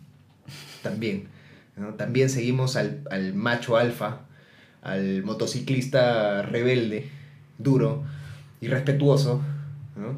También. 0.82 1.28
¿no? 1.76 1.92
También 1.94 2.30
seguimos 2.30 2.76
al, 2.76 3.02
al 3.10 3.34
macho 3.34 3.76
alfa, 3.76 4.22
al 4.80 5.22
motociclista 5.22 6.40
rebelde, 6.40 7.10
duro 7.58 8.04
y 8.62 8.68
respetuoso, 8.68 9.42
¿no? 9.96 10.16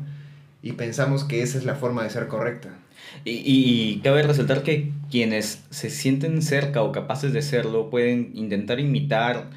y 0.63 0.73
pensamos 0.73 1.25
que 1.25 1.43
esa 1.43 1.59
es 1.59 1.65
la 1.65 1.75
forma 1.75 2.05
de 2.05 2.11
ser 2.11 2.29
correcta. 2.29 2.69
Y, 3.25 3.43
y, 3.45 4.01
cabe 4.03 4.23
resaltar 4.23 4.63
que 4.63 4.93
quienes 5.11 5.65
se 5.71 5.91
sienten 5.91 6.43
cerca 6.43 6.83
o 6.83 6.93
capaces 6.93 7.33
de 7.33 7.43
serlo 7.43 7.91
pueden 7.91 8.33
intentar 8.35 8.81
imitar 8.81 9.51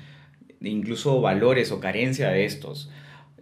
incluso 0.62 1.22
valores 1.22 1.72
o 1.72 1.80
carencia 1.80 2.30
de 2.30 2.46
estos. 2.46 2.90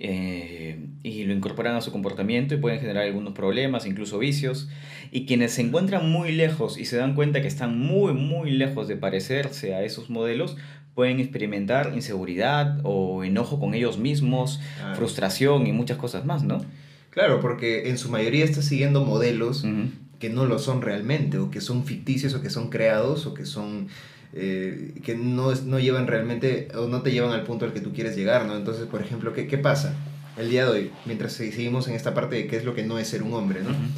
Eh, 0.04 0.80
y 1.04 1.26
lo 1.26 1.34
incorporan 1.34 1.76
a 1.76 1.82
su 1.82 1.92
comportamiento 1.92 2.56
y 2.56 2.58
pueden 2.58 2.80
generar 2.80 3.04
algunos 3.04 3.34
problemas, 3.34 3.86
incluso 3.86 4.18
vicios. 4.18 4.68
Y 5.12 5.28
quienes 5.28 5.54
se 5.54 5.62
encuentran 5.62 6.10
muy 6.10 6.32
lejos 6.32 6.80
y 6.80 6.86
se 6.86 6.98
dan 6.98 7.14
cuenta 7.14 7.42
que 7.42 7.48
están 7.48 7.78
muy, 7.78 8.14
muy 8.14 8.50
lejos 8.50 8.88
de 8.88 8.96
parecerse 8.96 9.76
a 9.76 9.84
esos 9.84 10.10
modelos, 10.10 10.58
pueden 10.96 11.20
experimentar 11.20 11.92
inseguridad 11.94 12.80
o 12.84 13.24
enojo 13.24 13.60
con 13.60 13.76
ellos 13.76 14.00
mismos, 14.00 14.60
ah. 14.84 14.94
frustración 14.96 15.68
y 15.68 15.72
muchas 15.72 15.98
cosas 15.98 16.26
más, 16.26 16.44
¿no? 16.44 16.66
Claro, 17.12 17.40
porque 17.40 17.90
en 17.90 17.98
su 17.98 18.10
mayoría 18.10 18.44
está 18.46 18.62
siguiendo 18.62 19.04
modelos 19.06 19.64
uh 19.64 19.68
-huh. 19.68 19.90
que 20.20 20.30
no 20.30 20.46
lo 20.46 20.60
son 20.60 20.82
realmente, 20.82 21.38
o 21.38 21.52
que 21.52 21.62
son 21.62 21.86
ficticios, 21.86 22.34
o 22.34 22.42
que 22.42 22.50
son 22.50 22.70
creados, 22.70 23.26
o 23.26 23.34
que 23.34 23.46
son 23.46 23.88
eh, 24.34 24.94
que 25.04 25.16
no, 25.16 25.54
no 25.54 25.78
llevan 25.80 26.08
realmente, 26.08 26.70
o 26.74 26.88
no 26.88 27.02
te 27.02 27.12
llevan 27.12 27.32
al 27.34 27.44
punto 27.44 27.66
al 27.66 27.74
que 27.74 27.82
tú 27.82 27.92
quieres 27.94 28.16
llegar, 28.16 28.46
¿no? 28.46 28.56
Entonces, 28.56 28.86
por 28.86 29.02
ejemplo, 29.02 29.34
¿qué, 29.34 29.46
qué 29.46 29.58
pasa 29.58 29.94
el 30.38 30.50
día 30.50 30.64
de 30.66 30.72
hoy, 30.72 30.92
mientras 31.06 31.34
seguimos 31.34 31.90
en 31.90 31.96
esta 31.96 32.14
parte 32.14 32.38
de 32.38 32.48
qué 32.48 32.56
es 32.56 32.64
lo 32.64 32.74
que 32.74 32.84
no 32.84 32.98
es 32.98 33.10
ser 33.10 33.24
un 33.24 33.34
hombre, 33.34 33.62
¿no? 33.62 33.70
Uh 33.72 33.74
-huh. 33.74 33.90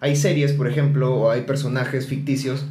Hay 0.00 0.16
series, 0.16 0.52
por 0.52 0.68
ejemplo, 0.68 1.14
o 1.14 1.30
hay 1.30 1.42
personajes 1.42 2.06
ficticios 2.08 2.66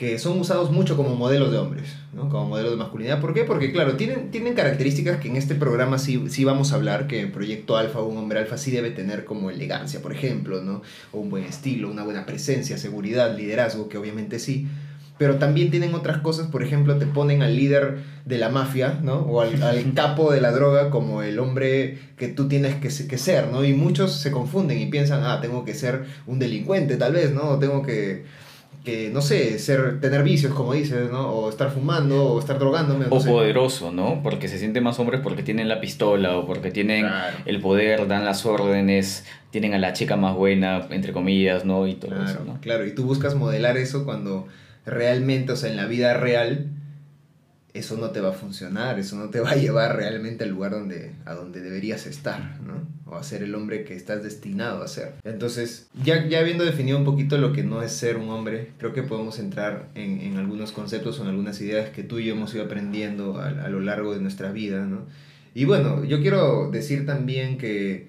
que 0.00 0.18
son 0.18 0.40
usados 0.40 0.70
mucho 0.70 0.96
como 0.96 1.14
modelos 1.14 1.52
de 1.52 1.58
hombres, 1.58 1.94
¿no? 2.14 2.30
como 2.30 2.48
modelos 2.48 2.70
de 2.70 2.78
masculinidad. 2.78 3.20
¿Por 3.20 3.34
qué? 3.34 3.44
Porque, 3.44 3.70
claro, 3.70 3.96
tienen, 3.96 4.30
tienen 4.30 4.54
características 4.54 5.20
que 5.20 5.28
en 5.28 5.36
este 5.36 5.54
programa 5.54 5.98
sí, 5.98 6.24
sí 6.30 6.42
vamos 6.42 6.72
a 6.72 6.76
hablar, 6.76 7.06
que 7.06 7.20
el 7.20 7.30
Proyecto 7.30 7.76
Alfa 7.76 7.98
o 7.98 8.06
un 8.06 8.16
hombre 8.16 8.38
alfa 8.38 8.56
sí 8.56 8.70
debe 8.70 8.92
tener 8.92 9.26
como 9.26 9.50
elegancia, 9.50 10.00
por 10.00 10.14
ejemplo, 10.14 10.62
¿no? 10.62 10.80
o 11.12 11.20
un 11.20 11.28
buen 11.28 11.44
estilo, 11.44 11.90
una 11.90 12.02
buena 12.02 12.24
presencia, 12.24 12.78
seguridad, 12.78 13.36
liderazgo, 13.36 13.90
que 13.90 13.98
obviamente 13.98 14.38
sí. 14.38 14.68
Pero 15.18 15.36
también 15.36 15.70
tienen 15.70 15.94
otras 15.94 16.22
cosas, 16.22 16.46
por 16.46 16.62
ejemplo, 16.62 16.96
te 16.96 17.04
ponen 17.04 17.42
al 17.42 17.54
líder 17.54 17.98
de 18.24 18.38
la 18.38 18.48
mafia, 18.48 19.00
¿no? 19.02 19.16
O 19.16 19.42
al, 19.42 19.62
al 19.62 19.92
capo 19.94 20.32
de 20.32 20.40
la 20.40 20.50
droga 20.50 20.88
como 20.88 21.22
el 21.22 21.38
hombre 21.38 21.98
que 22.16 22.28
tú 22.28 22.48
tienes 22.48 22.76
que, 22.76 22.88
que 23.06 23.18
ser, 23.18 23.48
¿no? 23.48 23.66
Y 23.66 23.74
muchos 23.74 24.18
se 24.18 24.30
confunden 24.30 24.78
y 24.80 24.86
piensan, 24.86 25.24
ah, 25.24 25.42
tengo 25.42 25.66
que 25.66 25.74
ser 25.74 26.06
un 26.26 26.38
delincuente, 26.38 26.96
tal 26.96 27.12
vez, 27.12 27.34
¿no? 27.34 27.50
O 27.50 27.58
tengo 27.58 27.82
que 27.82 28.24
que, 28.84 29.10
no 29.10 29.20
sé, 29.20 29.58
ser, 29.58 30.00
tener 30.00 30.22
vicios, 30.22 30.54
como 30.54 30.72
dices, 30.72 31.10
¿no? 31.10 31.28
O 31.30 31.50
estar 31.50 31.70
fumando, 31.70 32.32
o 32.32 32.38
estar 32.40 32.58
drogándome. 32.58 33.06
No 33.06 33.16
o 33.16 33.20
sé. 33.20 33.30
poderoso, 33.30 33.92
¿no? 33.92 34.20
Porque 34.22 34.48
se 34.48 34.58
sienten 34.58 34.82
más 34.82 34.98
hombres 34.98 35.20
porque 35.22 35.42
tienen 35.42 35.68
la 35.68 35.80
pistola, 35.80 36.36
o 36.38 36.46
porque 36.46 36.70
tienen 36.70 37.06
claro. 37.06 37.36
el 37.44 37.60
poder, 37.60 38.08
dan 38.08 38.24
las 38.24 38.46
órdenes, 38.46 39.26
tienen 39.50 39.74
a 39.74 39.78
la 39.78 39.92
chica 39.92 40.16
más 40.16 40.34
buena, 40.34 40.86
entre 40.90 41.12
comillas, 41.12 41.64
¿no? 41.64 41.86
Y 41.86 41.94
todo 41.94 42.12
claro, 42.12 42.30
eso, 42.30 42.44
¿no? 42.46 42.60
Claro, 42.60 42.86
y 42.86 42.94
tú 42.94 43.04
buscas 43.04 43.34
modelar 43.34 43.76
eso 43.76 44.04
cuando 44.04 44.48
realmente, 44.86 45.52
o 45.52 45.56
sea, 45.56 45.70
en 45.70 45.76
la 45.76 45.86
vida 45.86 46.14
real, 46.14 46.66
eso 47.72 47.96
no 47.96 48.10
te 48.10 48.20
va 48.20 48.30
a 48.30 48.32
funcionar, 48.32 48.98
eso 48.98 49.16
no 49.16 49.30
te 49.30 49.40
va 49.40 49.50
a 49.50 49.56
llevar 49.56 49.96
realmente 49.96 50.44
al 50.44 50.50
lugar 50.50 50.72
donde, 50.72 51.12
a 51.24 51.34
donde 51.34 51.60
deberías 51.60 52.06
estar, 52.06 52.60
¿no? 52.60 52.88
O 53.06 53.16
a 53.16 53.22
ser 53.22 53.42
el 53.42 53.54
hombre 53.54 53.84
que 53.84 53.94
estás 53.94 54.22
destinado 54.22 54.82
a 54.82 54.88
ser. 54.88 55.14
Entonces, 55.24 55.88
ya, 56.02 56.26
ya 56.26 56.40
habiendo 56.40 56.64
definido 56.64 56.98
un 56.98 57.04
poquito 57.04 57.38
lo 57.38 57.52
que 57.52 57.62
no 57.62 57.82
es 57.82 57.92
ser 57.92 58.16
un 58.16 58.28
hombre, 58.30 58.70
creo 58.78 58.92
que 58.92 59.02
podemos 59.02 59.38
entrar 59.38 59.88
en, 59.94 60.20
en 60.20 60.36
algunos 60.36 60.72
conceptos 60.72 61.18
o 61.18 61.22
en 61.22 61.28
algunas 61.28 61.60
ideas 61.60 61.90
que 61.90 62.02
tú 62.02 62.18
y 62.18 62.26
yo 62.26 62.34
hemos 62.34 62.54
ido 62.54 62.64
aprendiendo 62.64 63.40
a, 63.40 63.68
lo 63.68 63.80
largo 63.80 64.14
de 64.14 64.20
nuestra 64.20 64.52
vida, 64.52 64.84
¿no? 64.84 65.06
Y 65.54 65.64
bueno, 65.64 66.04
yo 66.04 66.20
quiero 66.20 66.70
decir 66.70 67.06
también 67.06 67.58
que 67.58 68.08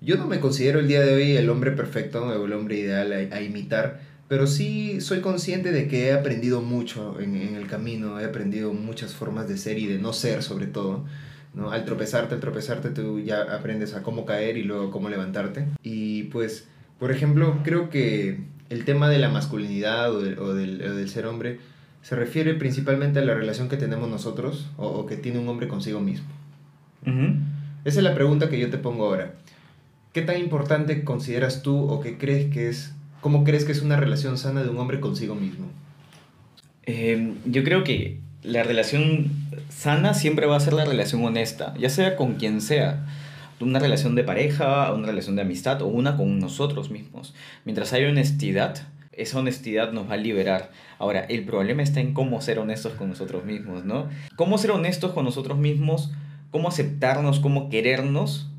yo 0.00 0.16
no 0.16 0.26
me 0.26 0.40
considero 0.40 0.80
el 0.80 0.88
día 0.88 1.02
de 1.02 1.14
hoy 1.14 1.36
el 1.36 1.48
hombre 1.48 1.70
perfecto 1.70 2.24
o 2.24 2.44
el 2.44 2.52
hombre 2.52 2.78
ideal 2.78 3.12
a 3.12 3.40
imitar, 3.40 4.00
pero 4.34 4.48
sí 4.48 5.00
soy 5.00 5.20
consciente 5.20 5.70
de 5.70 5.86
que 5.86 6.08
he 6.08 6.12
aprendido 6.12 6.60
mucho 6.60 7.20
en, 7.20 7.36
en, 7.36 7.54
el 7.54 7.68
camino, 7.68 8.18
he 8.18 8.24
aprendido 8.24 8.72
muchas 8.72 9.14
formas 9.14 9.46
de 9.46 9.56
ser 9.56 9.78
y 9.78 9.86
de 9.86 10.00
no 10.00 10.12
ser 10.12 10.42
sobre 10.42 10.66
todo. 10.66 11.04
¿no? 11.54 11.70
Al 11.70 11.84
tropezarte, 11.84 12.34
al 12.34 12.40
tropezarte 12.40 12.90
tú 12.90 13.20
ya 13.20 13.42
aprendes 13.42 13.94
a 13.94 14.02
cómo 14.02 14.26
caer 14.26 14.56
y 14.56 14.64
luego 14.64 14.90
cómo 14.90 15.08
levantarte. 15.08 15.66
Y 15.84 16.24
pues, 16.24 16.66
por 16.98 17.12
ejemplo, 17.12 17.60
creo 17.62 17.90
que 17.90 18.40
el 18.70 18.84
tema 18.84 19.08
de 19.08 19.20
la 19.20 19.28
masculinidad 19.28 20.12
o, 20.12 20.20
de, 20.20 20.36
o, 20.36 20.52
del, 20.52 20.82
o 20.82 20.94
del, 20.96 21.08
ser 21.08 21.26
hombre 21.26 21.60
se 22.02 22.16
refiere 22.16 22.54
principalmente 22.54 23.20
a 23.20 23.24
la 23.24 23.34
relación 23.34 23.68
que 23.68 23.76
tenemos 23.76 24.10
nosotros 24.10 24.68
o, 24.76 24.88
o 24.88 25.06
que 25.06 25.16
tiene 25.16 25.38
un 25.38 25.46
hombre 25.46 25.68
consigo 25.68 26.00
mismo. 26.00 26.26
Uh 27.06 27.10
-huh. 27.10 27.40
Esa 27.84 28.00
es 28.00 28.04
la 28.04 28.16
pregunta 28.16 28.48
que 28.48 28.58
yo 28.58 28.68
te 28.68 28.78
pongo 28.78 29.06
ahora. 29.06 29.34
¿Qué 30.12 30.22
tan 30.22 30.40
importante 30.40 31.04
consideras 31.04 31.62
tú 31.62 31.78
o 31.88 32.00
qué 32.00 32.18
crees 32.18 32.52
que 32.52 32.68
es 32.68 32.94
¿Cómo 33.24 33.42
crees 33.42 33.64
que 33.64 33.72
es 33.72 33.80
una 33.80 33.96
relación 33.96 34.36
sana 34.36 34.62
de 34.62 34.68
un 34.68 34.76
hombre 34.76 35.00
consigo 35.00 35.34
mismo? 35.34 35.68
Eh, 36.82 37.32
yo 37.46 37.64
creo 37.64 37.82
que 37.82 38.20
la 38.42 38.62
relación 38.64 39.30
sana 39.70 40.12
siempre 40.12 40.44
va 40.44 40.56
a 40.56 40.60
ser 40.60 40.74
la 40.74 40.84
relación 40.84 41.24
honesta, 41.24 41.72
ya 41.78 41.88
sea 41.88 42.16
con 42.16 42.34
quien 42.34 42.60
sea. 42.60 43.06
Una 43.60 43.78
relación 43.78 44.14
de 44.14 44.24
pareja, 44.24 44.92
una 44.92 45.06
relación 45.06 45.36
de 45.36 45.40
amistad 45.40 45.80
o 45.80 45.86
una 45.86 46.18
con 46.18 46.38
nosotros 46.38 46.90
mismos. 46.90 47.34
Mientras 47.64 47.94
haya 47.94 48.10
honestidad, 48.10 48.86
esa 49.12 49.38
honestidad 49.38 49.92
nos 49.92 50.10
va 50.10 50.14
a 50.14 50.18
liberar. 50.18 50.70
Ahora, 50.98 51.20
el 51.20 51.46
problema 51.46 51.82
está 51.82 52.00
en 52.00 52.12
cómo 52.12 52.42
ser 52.42 52.58
honestos 52.58 52.92
con 52.92 53.08
nosotros 53.08 53.46
mismos, 53.46 53.86
¿no? 53.86 54.10
Cómo 54.36 54.58
ser 54.58 54.72
honestos 54.72 55.12
con 55.12 55.24
nosotros 55.24 55.56
mismos, 55.56 56.12
cómo 56.50 56.68
aceptarnos, 56.68 57.40
cómo 57.40 57.70
querernos 57.70 58.50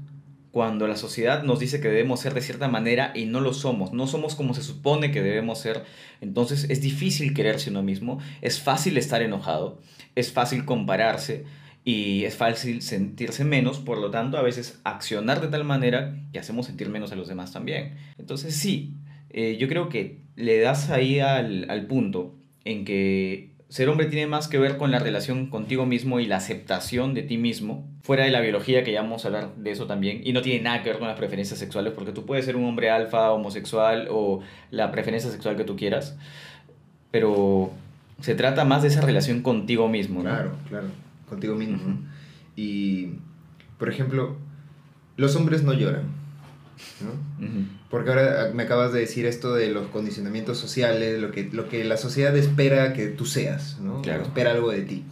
cuando 0.55 0.87
la 0.87 0.95
sociedad 0.95 1.43
nos 1.43 1.59
dice 1.59 1.81
que 1.81 1.89
debemos 1.89 2.21
ser 2.21 2.33
de 2.33 2.39
cierta 2.39 2.69
manera 2.69 3.11
y 3.13 3.25
no 3.25 3.41
lo 3.41 3.51
somos, 3.51 3.91
no 3.91 4.07
somos 4.07 4.35
como 4.35 4.53
se 4.53 4.63
supone 4.63 5.11
que 5.11 5.21
debemos 5.21 5.59
ser, 5.59 5.83
entonces 6.21 6.67
es 6.69 6.79
difícil 6.79 7.33
quererse 7.33 7.71
uno 7.71 7.83
mismo, 7.83 8.19
es 8.41 8.61
fácil 8.61 8.97
estar 8.97 9.21
enojado, 9.21 9.81
es 10.15 10.31
fácil 10.31 10.63
compararse 10.63 11.43
y 11.83 12.23
es 12.23 12.37
fácil 12.37 12.81
sentirse 12.81 13.43
menos, 13.43 13.79
por 13.79 13.97
lo 13.97 14.11
tanto 14.11 14.37
a 14.37 14.43
veces 14.43 14.79
accionar 14.85 15.41
de 15.41 15.49
tal 15.49 15.65
manera 15.65 16.15
que 16.31 16.39
hacemos 16.39 16.67
sentir 16.67 16.87
menos 16.87 17.11
a 17.11 17.17
los 17.17 17.27
demás 17.27 17.51
también. 17.51 17.97
Entonces 18.17 18.55
sí, 18.55 18.93
eh, 19.31 19.57
yo 19.59 19.67
creo 19.67 19.89
que 19.89 20.21
le 20.37 20.61
das 20.61 20.89
ahí 20.89 21.19
al, 21.19 21.69
al 21.69 21.85
punto 21.85 22.33
en 22.63 22.85
que 22.85 23.54
ser 23.69 23.89
hombre 23.89 24.05
tiene 24.05 24.27
más 24.27 24.47
que 24.47 24.57
ver 24.57 24.77
con 24.77 24.91
la 24.91 24.99
relación 24.99 25.47
contigo 25.47 25.85
mismo 25.85 26.19
y 26.19 26.25
la 26.25 26.37
aceptación 26.37 27.13
de 27.13 27.23
ti 27.23 27.37
mismo, 27.37 27.87
fuera 28.01 28.23
de 28.23 28.31
la 28.31 28.41
biología, 28.41 28.83
que 28.83 28.91
ya 28.91 29.01
vamos 29.01 29.25
a 29.25 29.29
hablar 29.29 29.55
de 29.55 29.71
eso 29.71 29.87
también, 29.87 30.21
y 30.23 30.33
no 30.33 30.41
tiene 30.41 30.63
nada 30.63 30.83
que 30.83 30.89
ver 30.89 30.99
con 30.99 31.07
las 31.07 31.17
preferencias 31.17 31.59
sexuales, 31.59 31.93
porque 31.93 32.11
tú 32.11 32.25
puedes 32.25 32.45
ser 32.45 32.55
un 32.55 32.65
hombre 32.65 32.89
alfa, 32.89 33.31
homosexual 33.31 34.07
o 34.11 34.41
la 34.71 34.91
preferencia 34.91 35.31
sexual 35.31 35.57
que 35.57 35.63
tú 35.63 35.75
quieras, 35.75 36.17
pero 37.11 37.71
se 38.21 38.35
trata 38.35 38.65
más 38.65 38.81
de 38.81 38.89
esa 38.89 39.01
relación 39.01 39.41
contigo 39.41 39.87
mismo, 39.87 40.23
¿no? 40.23 40.29
Claro, 40.29 40.51
claro, 40.69 40.87
contigo 41.27 41.55
mismo. 41.55 41.77
Uh 41.77 41.89
-huh. 41.89 41.97
Y, 42.55 43.09
por 43.77 43.89
ejemplo, 43.89 44.37
los 45.17 45.35
hombres 45.35 45.63
no 45.63 45.73
lloran. 45.73 46.24
¿No? 47.01 47.45
Uh 47.45 47.49
-huh. 47.49 47.65
Porque 47.89 48.09
ahora 48.09 48.51
me 48.53 48.63
acabas 48.63 48.93
de 48.93 48.99
decir 48.99 49.25
esto 49.25 49.53
de 49.53 49.69
los 49.69 49.87
condicionamientos 49.87 50.57
sociales, 50.57 51.19
lo 51.19 51.31
que, 51.31 51.49
lo 51.51 51.69
que 51.69 51.83
la 51.83 51.97
sociedad 51.97 52.35
espera 52.35 52.93
que 52.93 53.07
tú 53.07 53.25
seas, 53.25 53.79
¿no? 53.79 54.01
Claro. 54.01 54.23
Espera 54.23 54.51
algo 54.51 54.71
de 54.71 54.81
ti. 54.81 55.03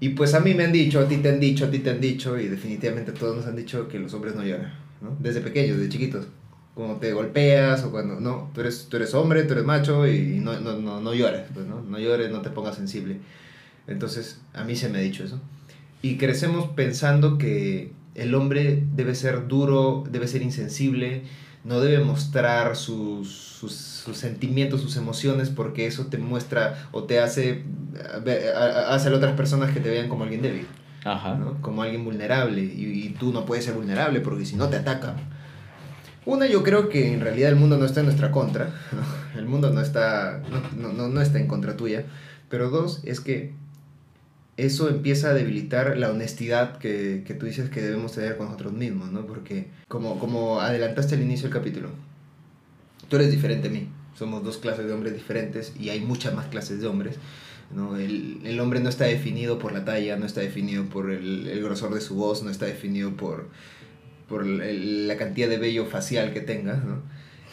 Y 0.00 0.10
pues 0.10 0.32
a 0.34 0.40
mí 0.40 0.54
me 0.54 0.64
han 0.64 0.72
dicho, 0.72 0.98
a 0.98 1.08
ti 1.08 1.18
te 1.18 1.28
han 1.28 1.40
dicho, 1.40 1.66
a 1.66 1.70
ti 1.70 1.78
te 1.80 1.90
han 1.90 2.00
dicho, 2.00 2.38
y 2.38 2.48
definitivamente 2.48 3.12
todos 3.12 3.36
nos 3.36 3.46
han 3.46 3.54
dicho 3.54 3.86
que 3.86 3.98
los 3.98 4.14
hombres 4.14 4.34
no 4.34 4.42
lloran, 4.42 4.72
¿no? 5.02 5.14
Desde 5.20 5.42
pequeños, 5.42 5.76
desde 5.76 5.90
chiquitos. 5.90 6.26
Cuando 6.74 6.96
te 6.96 7.12
golpeas 7.12 7.84
o 7.84 7.90
cuando, 7.90 8.18
no, 8.18 8.50
tú 8.54 8.62
eres, 8.62 8.86
tú 8.88 8.96
eres 8.96 9.12
hombre, 9.12 9.42
tú 9.42 9.52
eres 9.52 9.64
macho 9.64 10.06
y 10.08 10.40
no, 10.40 10.58
no, 10.60 10.78
no, 10.78 11.00
no 11.00 11.12
llores, 11.12 11.42
pues, 11.52 11.66
¿no? 11.66 11.82
No 11.82 11.98
llores, 11.98 12.30
no 12.30 12.40
te 12.40 12.48
pongas 12.48 12.76
sensible. 12.76 13.18
Entonces, 13.86 14.40
a 14.54 14.64
mí 14.64 14.74
se 14.74 14.88
me 14.88 14.98
ha 14.98 15.00
dicho 15.02 15.22
eso. 15.22 15.38
Y 16.00 16.16
crecemos 16.16 16.70
pensando 16.70 17.36
que 17.36 17.92
el 18.20 18.34
hombre 18.34 18.84
debe 18.94 19.14
ser 19.14 19.48
duro, 19.48 20.04
debe 20.10 20.28
ser 20.28 20.42
insensible, 20.42 21.22
no 21.64 21.80
debe 21.80 22.04
mostrar 22.04 22.76
sus, 22.76 23.28
sus, 23.30 23.72
sus, 23.72 24.16
sentimientos, 24.16 24.80
sus 24.80 24.96
emociones, 24.96 25.48
porque 25.50 25.86
eso 25.86 26.06
te 26.06 26.18
muestra 26.18 26.88
o 26.92 27.04
te 27.04 27.20
hace, 27.20 27.64
hace 28.88 29.08
a 29.08 29.14
otras 29.14 29.34
personas 29.36 29.72
que 29.72 29.80
te 29.80 29.90
vean 29.90 30.08
como 30.08 30.24
alguien 30.24 30.42
débil, 30.42 30.66
Ajá. 31.04 31.34
¿no? 31.34 31.60
como 31.60 31.82
alguien 31.82 32.04
vulnerable, 32.04 32.62
y, 32.62 33.06
y, 33.06 33.08
tú 33.18 33.32
no 33.32 33.44
puedes 33.44 33.64
ser 33.64 33.74
vulnerable 33.74 34.20
porque 34.20 34.44
si 34.44 34.56
no 34.56 34.68
te 34.68 34.76
atacan. 34.76 35.16
Una, 36.26 36.46
yo 36.46 36.62
creo 36.62 36.90
que 36.90 37.14
en 37.14 37.20
realidad 37.20 37.48
el 37.48 37.56
mundo 37.56 37.78
no 37.78 37.86
está 37.86 38.00
en 38.00 38.06
nuestra 38.06 38.30
contra, 38.30 38.70
el 39.36 39.46
mundo 39.46 39.70
no 39.70 39.80
está, 39.80 40.42
no, 40.76 40.92
no, 40.92 41.08
no 41.08 41.20
está 41.22 41.38
en 41.38 41.48
contra 41.48 41.76
tuya, 41.76 42.04
pero 42.50 42.68
dos, 42.68 43.00
es 43.04 43.20
que 43.20 43.54
eso 44.66 44.88
empieza 44.88 45.30
a 45.30 45.34
debilitar 45.34 45.96
la 45.96 46.10
honestidad 46.10 46.78
que, 46.78 47.24
que, 47.26 47.34
tú 47.34 47.46
dices 47.46 47.70
que 47.70 47.80
debemos 47.80 48.12
tener 48.12 48.36
con 48.36 48.46
nosotros 48.46 48.72
mismos, 48.72 49.10
¿no? 49.10 49.26
Porque 49.26 49.68
como, 49.88 50.18
como 50.18 50.60
adelantaste 50.60 51.14
al 51.14 51.22
inicio 51.22 51.48
del 51.48 51.58
capítulo, 51.58 51.88
tú 53.08 53.16
eres 53.16 53.30
diferente 53.30 53.68
a 53.68 53.70
mí, 53.70 53.88
somos 54.16 54.44
dos 54.44 54.58
clases 54.58 54.86
de 54.86 54.92
hombres 54.92 55.14
diferentes 55.14 55.72
y 55.78 55.90
hay 55.90 56.00
muchas 56.00 56.34
más 56.34 56.46
clases 56.46 56.80
de 56.80 56.86
hombres, 56.86 57.16
¿no? 57.74 57.96
El, 57.96 58.40
el 58.44 58.60
hombre 58.60 58.80
no 58.80 58.88
está 58.88 59.04
definido 59.04 59.58
por 59.58 59.72
la 59.72 59.84
talla, 59.84 60.16
no 60.16 60.26
está 60.26 60.40
definido 60.40 60.84
por 60.86 61.10
el, 61.10 61.46
el 61.46 61.62
grosor 61.62 61.94
de 61.94 62.00
su 62.00 62.14
voz, 62.14 62.42
no 62.42 62.50
está 62.50 62.66
definido 62.66 63.16
por, 63.16 63.48
por 64.28 64.42
el, 64.42 65.08
la 65.08 65.16
cantidad 65.16 65.48
de 65.48 65.58
vello 65.58 65.86
facial 65.86 66.32
que 66.32 66.40
tenga, 66.40 66.76
¿no? 66.76 67.02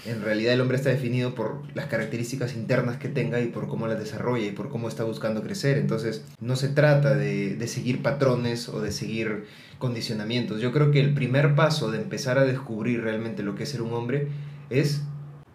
En 0.07 0.21
realidad 0.21 0.53
el 0.53 0.61
hombre 0.61 0.77
está 0.77 0.89
definido 0.89 1.35
por 1.35 1.63
las 1.75 1.87
características 1.87 2.55
internas 2.55 2.97
que 2.97 3.09
tenga 3.09 3.41
y 3.41 3.47
por 3.47 3.67
cómo 3.67 3.87
las 3.87 3.99
desarrolla 3.99 4.45
y 4.45 4.51
por 4.51 4.69
cómo 4.69 4.87
está 4.87 5.03
buscando 5.03 5.43
crecer. 5.43 5.77
Entonces 5.77 6.23
no 6.39 6.55
se 6.55 6.69
trata 6.69 7.15
de, 7.15 7.55
de, 7.55 7.67
seguir 7.67 8.01
patrones 8.01 8.69
o 8.69 8.81
de 8.81 8.91
seguir 8.91 9.45
condicionamientos. 9.79 10.61
Yo 10.61 10.71
creo 10.71 10.91
que 10.91 11.01
el 11.01 11.13
primer 11.13 11.55
paso 11.55 11.91
de 11.91 12.01
empezar 12.01 12.37
a 12.37 12.45
descubrir 12.45 13.01
realmente 13.01 13.43
lo 13.43 13.55
que 13.55 13.63
es 13.63 13.69
ser 13.69 13.81
un 13.81 13.93
hombre 13.93 14.29
es 14.69 15.01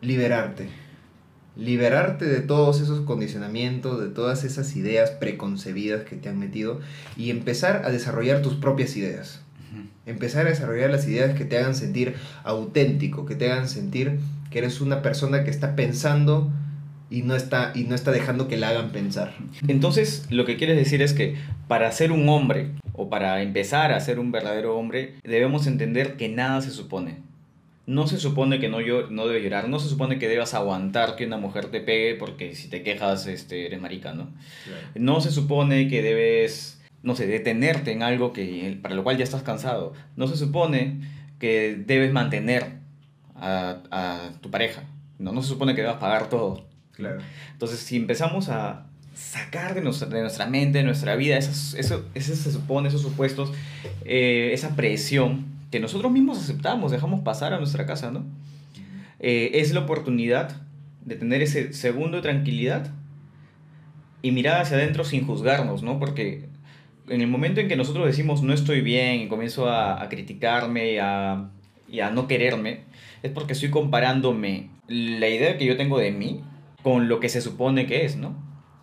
liberarte. 0.03 0.69
Liberarte 1.57 2.27
de 2.27 2.41
todos 2.41 2.81
esos 2.81 3.01
condicionamientos, 3.01 4.01
de 4.01 4.09
todas 4.09 4.45
esas 4.45 4.77
ideas 4.77 5.11
preconcebidas 5.11 6.05
que 6.05 6.17
te 6.17 6.29
han 6.29 6.39
metido 6.39 6.81
y 7.17 7.31
empezar 7.31 7.83
a 7.85 7.91
desarrollar 7.91 8.43
tus 8.43 8.55
propias 8.55 8.97
ideas. 8.97 9.41
Empezar 10.05 10.47
a 10.47 10.51
desarrollar 10.51 10.91
las 10.91 11.07
ideas 11.07 11.39
que 11.39 11.45
te 11.45 11.57
hagan 11.57 11.75
sentir 11.75 12.15
auténtico, 12.43 13.25
que 13.25 13.37
te 13.37 13.51
hagan 13.51 13.69
sentir 13.69 14.19
que 14.53 14.61
eres 14.61 14.81
una 14.81 15.03
persona 15.03 15.43
que 15.43 15.51
está 15.51 15.75
pensando 15.75 16.53
y 17.11 17.23
no 17.23 17.35
está, 17.35 17.73
y 17.75 17.85
no 17.85 17.95
está 17.95 18.13
dejando 18.13 18.49
que 18.49 18.57
la 18.57 18.69
hagan 18.69 18.91
pensar. 18.91 19.35
Entonces, 19.67 20.27
lo 20.31 20.45
que 20.45 20.57
quieres 20.57 20.77
decir 20.77 21.03
es 21.03 21.13
que 21.13 21.37
para 21.69 21.91
ser 21.93 22.13
un 22.13 22.29
hombre, 22.29 22.71
o 22.93 23.11
para 23.11 23.43
empezar 23.43 23.93
a 23.93 24.01
ser 24.01 24.19
un 24.19 24.33
verdadero 24.33 24.79
hombre, 24.79 25.15
debemos 25.25 25.67
entender 25.67 26.17
que 26.17 26.29
nada 26.29 26.61
se 26.61 26.71
supone. 26.71 27.17
No 27.85 28.07
se 28.07 28.19
supone 28.19 28.61
que 28.61 28.69
no, 28.69 28.81
yo, 28.81 29.11
no 29.11 29.27
debes 29.27 29.43
llorar, 29.43 29.69
no 29.69 29.81
se 29.81 29.89
supone 29.89 30.19
que 30.19 30.29
debas 30.29 30.55
aguantar 30.55 31.17
que 31.17 31.27
una 31.27 31.37
mujer 31.37 31.67
te 31.67 31.81
pegue 31.81 32.15
porque 32.15 32.55
si 32.55 32.69
te 32.69 32.83
quejas 32.83 33.27
este, 33.27 33.67
eres 33.67 33.81
marica, 33.81 34.13
¿no? 34.13 34.31
Claro. 34.65 34.87
No 34.95 35.21
se 35.21 35.33
supone 35.33 35.89
que 35.89 36.01
debes 36.01 36.79
no 37.03 37.17
sé, 37.17 37.27
detenerte 37.27 37.93
en 37.93 38.03
algo 38.03 38.33
que, 38.33 38.79
para 38.81 38.95
lo 38.95 39.03
cual 39.03 39.19
ya 39.19 39.25
estás 39.25 39.43
cansado. 39.43 39.93
No 40.17 40.27
se 40.29 40.37
supone 40.37 41.01
que 41.39 41.77
debes 41.77 42.13
mantener 42.13 42.82
a, 43.37 43.79
a 43.91 44.31
tu 44.41 44.51
pareja, 44.51 44.85
no, 45.19 45.33
no 45.33 45.43
se 45.43 45.49
supone 45.49 45.75
que 45.75 45.83
debas 45.83 45.99
pagar 45.99 46.29
todo. 46.29 46.67
Claro. 46.93 47.21
Entonces, 47.53 47.81
si 47.81 47.97
empezamos 47.97 48.49
a 48.49 48.87
sacar 49.15 49.75
de 49.75 49.83
nuestra, 49.83 50.09
de 50.09 50.21
nuestra 50.21 50.47
mente, 50.47 50.79
de 50.79 50.85
nuestra 50.85 51.17
vida, 51.17 51.37
esas, 51.37 51.75
eso, 51.75 52.05
eso 52.15 52.35
se 52.35 52.53
supone, 52.53 52.89
esos 52.89 53.03
supuestos, 53.03 53.53
eh, 54.05 54.51
esa 54.53 54.75
presión 54.75 55.47
que 55.71 55.81
nosotros 55.81 56.13
mismos 56.13 56.39
aceptamos, 56.39 56.93
dejamos 56.93 57.21
pasar 57.21 57.53
a 57.53 57.59
nuestra 57.59 57.87
casa, 57.87 58.11
¿no? 58.11 58.25
Eh, 59.21 59.53
es 59.55 59.73
la 59.73 59.81
oportunidad 59.81 60.61
de 61.05 61.17
tener 61.17 61.43
ese 61.43 61.73
segundo 61.73 62.17
de 62.17 62.23
tranquilidad 62.23 62.91
y 64.21 64.33
mirar 64.33 64.61
hacia 64.61 64.77
adentro 64.77 65.05
sin 65.05 65.27
juzgarnos, 65.27 65.83
¿no? 65.83 65.99
Porque 65.99 66.49
en 67.09 67.21
el 67.21 67.29
momento 67.29 67.61
en 67.61 67.69
que 67.69 67.77
nosotros 67.77 68.07
decimos 68.07 68.43
no 68.43 68.53
estoy 68.53 68.81
bien 68.81 69.21
y 69.21 69.29
comienzo 69.29 69.69
a, 69.69 70.03
a 70.03 70.09
criticarme 70.09 70.93
y 70.93 70.99
a, 70.99 71.49
y 71.93 72.01
a, 72.01 72.11
no 72.11 72.27
quererme, 72.27 72.81
es 73.23 73.31
porque 73.31 73.53
estoy 73.53 73.71
comparándome 73.71 74.71
la 74.89 75.29
idea 75.29 75.59
que 75.59 75.67
yo 75.67 75.77
tengo 75.77 75.99
de 75.99 76.11
mí 76.11 76.43
con 76.83 77.09
lo 77.09 77.21
que 77.21 77.29
se 77.29 77.41
supone 77.41 77.87
que 77.87 78.05
es, 78.05 78.17
¿no? 78.17 78.35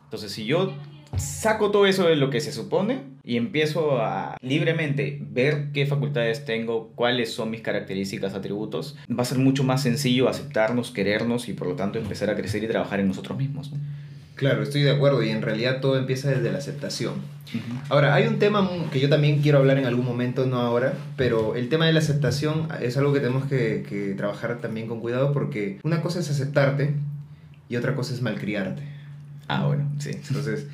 Entonces, 0.05 0.31
si 0.31 0.45
yo 0.45 0.73
saco 1.17 1.71
todo 1.71 1.85
eso 1.85 2.07
de 2.07 2.15
lo 2.15 2.29
que 2.29 2.39
se 2.39 2.51
supone 2.51 3.01
y 3.23 3.37
empiezo 3.37 4.01
a 4.01 4.37
libremente 4.41 5.19
ver 5.21 5.71
qué 5.73 5.85
facultades 5.85 6.45
tengo, 6.45 6.91
cuáles 6.95 7.33
son 7.33 7.49
mis 7.49 7.61
características, 7.61 8.35
atributos, 8.35 8.95
va 9.09 9.23
a 9.23 9.25
ser 9.25 9.39
mucho 9.39 9.63
más 9.63 9.83
sencillo 9.83 10.29
aceptarnos, 10.29 10.91
querernos 10.91 11.49
y 11.49 11.53
por 11.53 11.67
lo 11.67 11.75
tanto 11.75 11.99
empezar 11.99 12.29
a 12.29 12.35
crecer 12.35 12.63
y 12.63 12.67
trabajar 12.67 12.99
en 12.99 13.07
nosotros 13.07 13.37
mismos. 13.37 13.71
Claro, 14.39 14.63
estoy 14.63 14.83
de 14.83 14.91
acuerdo 14.91 15.21
y 15.21 15.31
en 15.31 15.41
realidad 15.41 15.81
todo 15.81 15.97
empieza 15.97 16.29
desde 16.29 16.49
la 16.49 16.59
aceptación. 16.59 17.15
Ahora, 17.89 18.13
hay 18.13 18.25
un 18.25 18.39
tema 18.39 18.69
que 18.89 19.01
yo 19.01 19.09
también 19.09 19.41
quiero 19.41 19.57
hablar 19.57 19.77
en 19.77 19.85
algún 19.85 20.05
momento, 20.05 20.45
no 20.45 20.61
ahora, 20.61 20.93
pero 21.17 21.57
el 21.57 21.67
tema 21.67 21.87
de 21.87 21.91
la 21.91 21.99
aceptación 21.99 22.69
es 22.79 22.95
algo 22.95 23.11
que 23.11 23.19
tenemos 23.19 23.47
que, 23.47 23.85
que 23.89 24.13
trabajar 24.13 24.59
también 24.61 24.87
con 24.87 25.01
cuidado 25.01 25.33
porque 25.33 25.81
una 25.83 26.01
cosa 26.01 26.21
es 26.21 26.29
aceptarte 26.29 26.93
y 27.67 27.75
otra 27.75 27.95
cosa 27.95 28.13
es 28.13 28.21
malcriarte. 28.21 28.81
Ah, 29.49 29.65
bueno, 29.65 29.91
sí. 29.99 30.11
Entonces, 30.11 30.67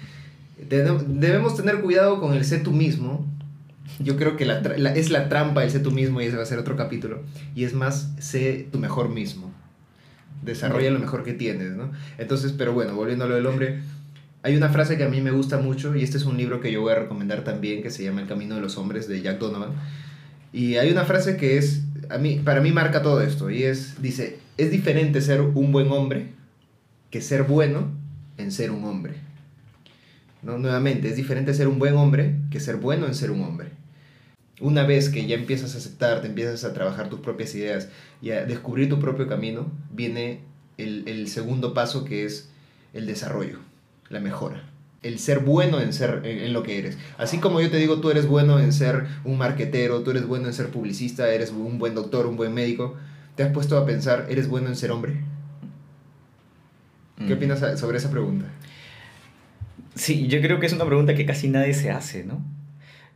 debemos 0.60 1.58
tener 1.58 1.82
cuidado 1.82 2.22
con 2.22 2.36
el 2.36 2.46
sé 2.46 2.60
tú 2.60 2.72
mismo. 2.72 3.26
Yo 3.98 4.16
creo 4.16 4.38
que 4.38 4.46
la, 4.46 4.60
es 4.94 5.10
la 5.10 5.28
trampa 5.28 5.64
el 5.64 5.72
sé 5.72 5.80
tú 5.80 5.90
mismo 5.90 6.22
y 6.22 6.26
ese 6.26 6.38
va 6.38 6.44
a 6.44 6.46
ser 6.46 6.60
otro 6.60 6.76
capítulo. 6.76 7.24
Y 7.56 7.64
es 7.64 7.74
más, 7.74 8.12
sé 8.20 8.68
tu 8.72 8.78
mejor 8.78 9.10
mismo. 9.10 9.55
Desarrolla 10.46 10.92
lo 10.92 11.00
mejor 11.00 11.24
que 11.24 11.34
tienes, 11.34 11.72
¿no? 11.72 11.92
Entonces, 12.18 12.54
pero 12.54 12.74
bueno, 12.74 12.96
volviendo 12.96 13.26
a 13.26 13.28
lo 13.28 13.36
del 13.36 13.46
hombre, 13.48 13.80
hay 14.44 14.56
una 14.56 14.70
frase 14.70 14.96
que 14.96 15.04
a 15.04 15.10
mí 15.10 15.22
me 15.22 15.32
gusta 15.32 15.58
mucho 15.58 15.96
y 15.96 16.04
este 16.04 16.18
es 16.18 16.26
un 16.26 16.38
libro 16.38 16.62
que 16.62 16.72
yo 16.72 16.82
voy 16.82 16.92
a 16.92 17.00
recomendar 17.00 17.44
también 17.44 17.82
que 17.82 17.90
se 17.90 18.04
llama 18.04 18.22
El 18.22 18.28
Camino 18.28 18.56
de 18.56 18.62
los 18.62 18.78
Hombres 18.78 19.08
de 19.08 19.22
Jack 19.22 19.40
Donovan. 19.40 19.72
Y 20.54 20.76
hay 20.76 20.92
una 20.92 21.04
frase 21.04 21.36
que 21.36 21.58
es, 21.58 21.82
a 22.10 22.18
mí, 22.18 22.42
para 22.46 22.62
mí 22.62 22.72
marca 22.72 23.02
todo 23.02 23.22
esto 23.22 23.50
y 23.50 23.64
es, 23.64 24.02
dice, 24.02 24.38
es 24.58 24.72
diferente 24.72 25.20
ser 25.22 25.42
un 25.42 25.72
buen 25.72 25.92
hombre 25.92 26.28
que 27.10 27.22
ser 27.22 27.44
bueno 27.44 27.92
en 28.38 28.52
ser 28.52 28.72
un 28.72 28.84
hombre. 28.86 29.16
¿no? 30.44 30.60
Nuevamente, 30.60 31.10
es 31.10 31.16
diferente 31.16 31.54
ser 31.54 31.68
un 31.68 31.80
buen 31.80 31.96
hombre 31.96 32.36
que 32.52 32.60
ser 32.60 32.76
bueno 32.76 33.08
en 33.08 33.16
ser 33.16 33.32
un 33.32 33.42
hombre. 33.42 33.70
Una 34.62 34.84
vez 34.84 35.10
que 35.10 35.26
ya 35.26 35.36
empiezas 35.36 35.76
a 35.76 35.80
aceptar, 35.80 36.22
te 36.22 36.28
empiezas 36.28 36.64
a 36.64 36.74
trabajar 36.74 37.10
tus 37.10 37.20
propias 37.20 37.54
ideas 37.56 37.90
y 38.22 38.32
a 38.32 38.46
descubrir 38.46 38.88
tu 38.88 39.00
propio 39.00 39.28
camino, 39.28 39.70
viene 39.92 40.40
el, 40.78 41.28
segundo 41.28 41.74
paso 41.74 42.06
que 42.06 42.26
es 42.26 42.50
el 42.94 43.06
desarrollo, 43.06 43.60
la 44.10 44.20
mejora. 44.20 44.70
El 45.04 45.20
ser 45.20 45.40
bueno 45.40 45.80
en, 45.82 45.94
ser, 45.94 46.22
en, 46.24 46.52
lo 46.54 46.64
que 46.64 46.80
eres. 46.80 46.98
Así 47.18 47.38
como 47.38 47.62
yo 47.62 47.70
te 47.70 47.78
digo, 47.78 48.00
tú 48.00 48.10
eres 48.10 48.28
bueno 48.28 48.60
en 48.60 48.72
ser 48.74 49.06
un 49.24 49.38
marquetero, 49.38 50.02
tú 50.02 50.12
eres 50.12 50.26
bueno 50.26 50.48
en 50.48 50.54
ser 50.54 50.70
publicista, 50.70 51.30
eres 51.30 51.52
un 51.52 51.78
buen 51.78 51.94
doctor, 51.94 52.26
un 52.26 52.38
buen 52.38 52.54
médico, 52.54 52.96
te 53.36 53.44
has 53.44 53.52
puesto 53.52 53.78
a 53.78 53.86
pensar, 53.86 54.28
¿eres 54.30 54.48
bueno 54.48 54.70
en 54.70 54.76
ser 54.76 54.92
hombre? 54.92 55.22
¿Qué 57.28 57.34
opinas 57.34 57.80
sobre 57.80 57.98
esa 57.98 58.10
pregunta? 58.10 58.46
Sí, 59.96 60.28
yo 60.28 60.42
creo 60.42 60.60
que 60.60 60.66
es 60.66 60.74
una 60.74 60.86
pregunta 60.86 61.16
que 61.16 61.26
casi 61.26 61.50
nadie 61.50 61.74
se 61.74 61.92
hace, 61.92 62.24
¿no? 62.24 62.42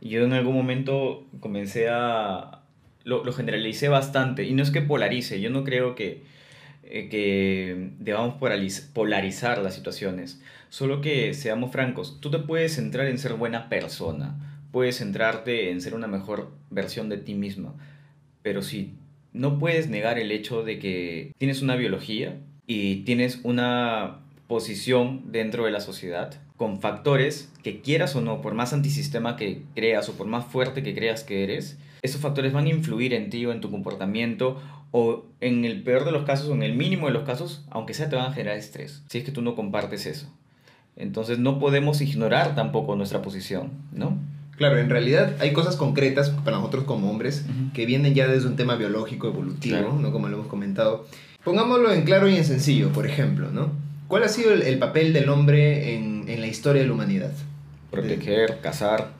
Yo 0.00 0.24
en 0.24 0.32
algún 0.32 0.54
momento 0.54 1.26
comencé 1.40 1.88
a... 1.88 2.62
Lo, 3.04 3.24
lo 3.24 3.32
generalicé 3.32 3.88
bastante, 3.88 4.44
y 4.44 4.52
no 4.52 4.62
es 4.62 4.70
que 4.70 4.82
polarice, 4.82 5.40
yo 5.40 5.48
no 5.48 5.64
creo 5.64 5.94
que, 5.94 6.22
eh, 6.82 7.08
que 7.08 7.92
debamos 7.98 8.34
polarizar 8.92 9.58
las 9.58 9.74
situaciones, 9.74 10.42
solo 10.68 11.00
que 11.00 11.32
seamos 11.32 11.72
francos, 11.72 12.18
tú 12.20 12.30
te 12.30 12.38
puedes 12.38 12.74
centrar 12.74 13.06
en 13.06 13.18
ser 13.18 13.34
buena 13.34 13.70
persona, 13.70 14.60
puedes 14.70 14.98
centrarte 14.98 15.70
en 15.70 15.80
ser 15.80 15.94
una 15.94 16.08
mejor 16.08 16.50
versión 16.68 17.08
de 17.08 17.16
ti 17.16 17.34
misma, 17.34 17.74
pero 18.42 18.60
si 18.60 18.94
no 19.32 19.58
puedes 19.58 19.88
negar 19.88 20.18
el 20.18 20.32
hecho 20.32 20.62
de 20.62 20.78
que 20.78 21.32
tienes 21.38 21.62
una 21.62 21.76
biología 21.76 22.36
y 22.66 22.96
tienes 23.04 23.40
una 23.44 24.18
posición 24.46 25.32
dentro 25.32 25.64
de 25.64 25.70
la 25.70 25.80
sociedad, 25.80 26.34
con 26.60 26.78
factores 26.78 27.50
que 27.62 27.80
quieras 27.80 28.14
o 28.16 28.20
no, 28.20 28.42
por 28.42 28.52
más 28.52 28.74
antisistema 28.74 29.34
que 29.34 29.62
creas 29.74 30.10
o 30.10 30.12
por 30.12 30.26
más 30.26 30.44
fuerte 30.44 30.82
que 30.82 30.94
creas 30.94 31.24
que 31.24 31.42
eres, 31.42 31.78
esos 32.02 32.20
factores 32.20 32.52
van 32.52 32.66
a 32.66 32.68
influir 32.68 33.14
en 33.14 33.30
ti 33.30 33.46
o 33.46 33.52
en 33.52 33.62
tu 33.62 33.70
comportamiento 33.70 34.60
o 34.90 35.24
en 35.40 35.64
el 35.64 35.82
peor 35.82 36.04
de 36.04 36.12
los 36.12 36.26
casos 36.26 36.50
o 36.50 36.52
en 36.52 36.62
el 36.62 36.76
mínimo 36.76 37.06
de 37.06 37.14
los 37.14 37.22
casos, 37.22 37.64
aunque 37.70 37.94
sea 37.94 38.10
te 38.10 38.16
van 38.16 38.26
a 38.26 38.34
generar 38.34 38.58
estrés, 38.58 39.02
si 39.08 39.16
es 39.16 39.24
que 39.24 39.32
tú 39.32 39.40
no 39.40 39.54
compartes 39.54 40.04
eso. 40.04 40.30
Entonces 40.96 41.38
no 41.38 41.58
podemos 41.58 42.02
ignorar 42.02 42.54
tampoco 42.54 42.94
nuestra 42.94 43.22
posición, 43.22 43.70
¿no? 43.90 44.18
Claro, 44.58 44.76
en 44.76 44.90
realidad 44.90 45.36
hay 45.40 45.54
cosas 45.54 45.76
concretas 45.76 46.28
para 46.28 46.58
nosotros 46.58 46.84
como 46.84 47.10
hombres 47.10 47.46
que 47.72 47.86
vienen 47.86 48.12
ya 48.12 48.28
desde 48.28 48.46
un 48.46 48.56
tema 48.56 48.76
biológico, 48.76 49.28
evolutivo, 49.28 49.98
¿no? 49.98 50.12
Como 50.12 50.28
lo 50.28 50.36
hemos 50.36 50.48
comentado. 50.48 51.06
Pongámoslo 51.42 51.90
en 51.90 52.02
claro 52.02 52.28
y 52.28 52.36
en 52.36 52.44
sencillo, 52.44 52.90
por 52.92 53.06
ejemplo, 53.06 53.50
¿no? 53.50 53.70
¿Cuál 54.10 54.24
ha 54.24 54.28
sido 54.28 54.52
el, 54.52 54.78
papel 54.80 55.12
del 55.12 55.28
hombre 55.28 55.94
en, 55.94 56.26
la 56.40 56.48
historia 56.48 56.82
de 56.82 56.88
la 56.88 56.94
humanidad? 56.94 57.30
Proteger, 57.92 58.58
cazar. 58.60 59.12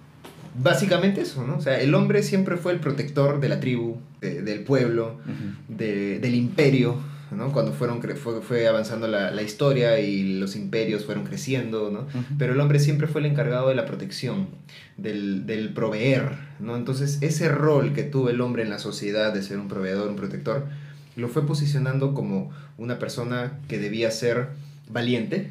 Básicamente 0.61 1.21
eso, 1.21 1.47
¿no? 1.47 1.59
O 1.59 1.61
sea, 1.61 1.81
el 1.81 1.95
hombre 1.95 2.25
siempre 2.25 2.57
fue 2.57 2.73
el 2.73 2.81
protector 2.81 3.39
de 3.39 3.49
la 3.49 3.61
tribu, 3.61 3.99
del 4.21 4.65
pueblo, 4.65 5.21
del 5.69 6.35
imperio, 6.35 6.97
¿no? 7.31 7.53
Cuando 7.53 7.73
fueron 7.73 8.03
fue, 8.03 8.43
fue 8.43 8.67
avanzando 8.67 9.07
la, 9.07 9.43
historia 9.43 10.01
y 10.01 10.41
los 10.41 10.57
imperios 10.57 11.05
fueron 11.05 11.23
creciendo, 11.23 11.89
¿no? 11.93 12.09
Pero 12.37 12.55
el 12.55 12.61
hombre 12.61 12.81
siempre 12.81 13.07
fue 13.07 13.21
el 13.21 13.29
encargado 13.29 13.69
de 13.69 13.77
la 13.77 13.87
protección, 13.87 14.49
del, 14.97 15.47
del, 15.47 15.73
proveer, 15.73 16.33
¿no? 16.59 16.75
Entonces, 16.75 17.19
ese 17.21 17.49
rol 17.49 17.93
que 17.93 18.03
tuvo 18.03 18.29
el 18.29 18.41
hombre 18.41 18.65
en 18.65 18.71
la 18.71 18.81
sociedad 18.81 19.33
de 19.33 19.45
ser 19.45 19.61
un 19.61 19.69
proveedor, 19.69 20.09
un 20.09 20.17
protector, 20.17 20.67
lo 21.15 21.29
fue 21.29 21.47
posicionando 21.47 22.13
como 22.13 22.51
una 22.77 22.99
persona 22.99 23.61
que 23.69 23.79
debía 23.79 24.11
ser 24.11 24.49
valiente, 24.93 25.51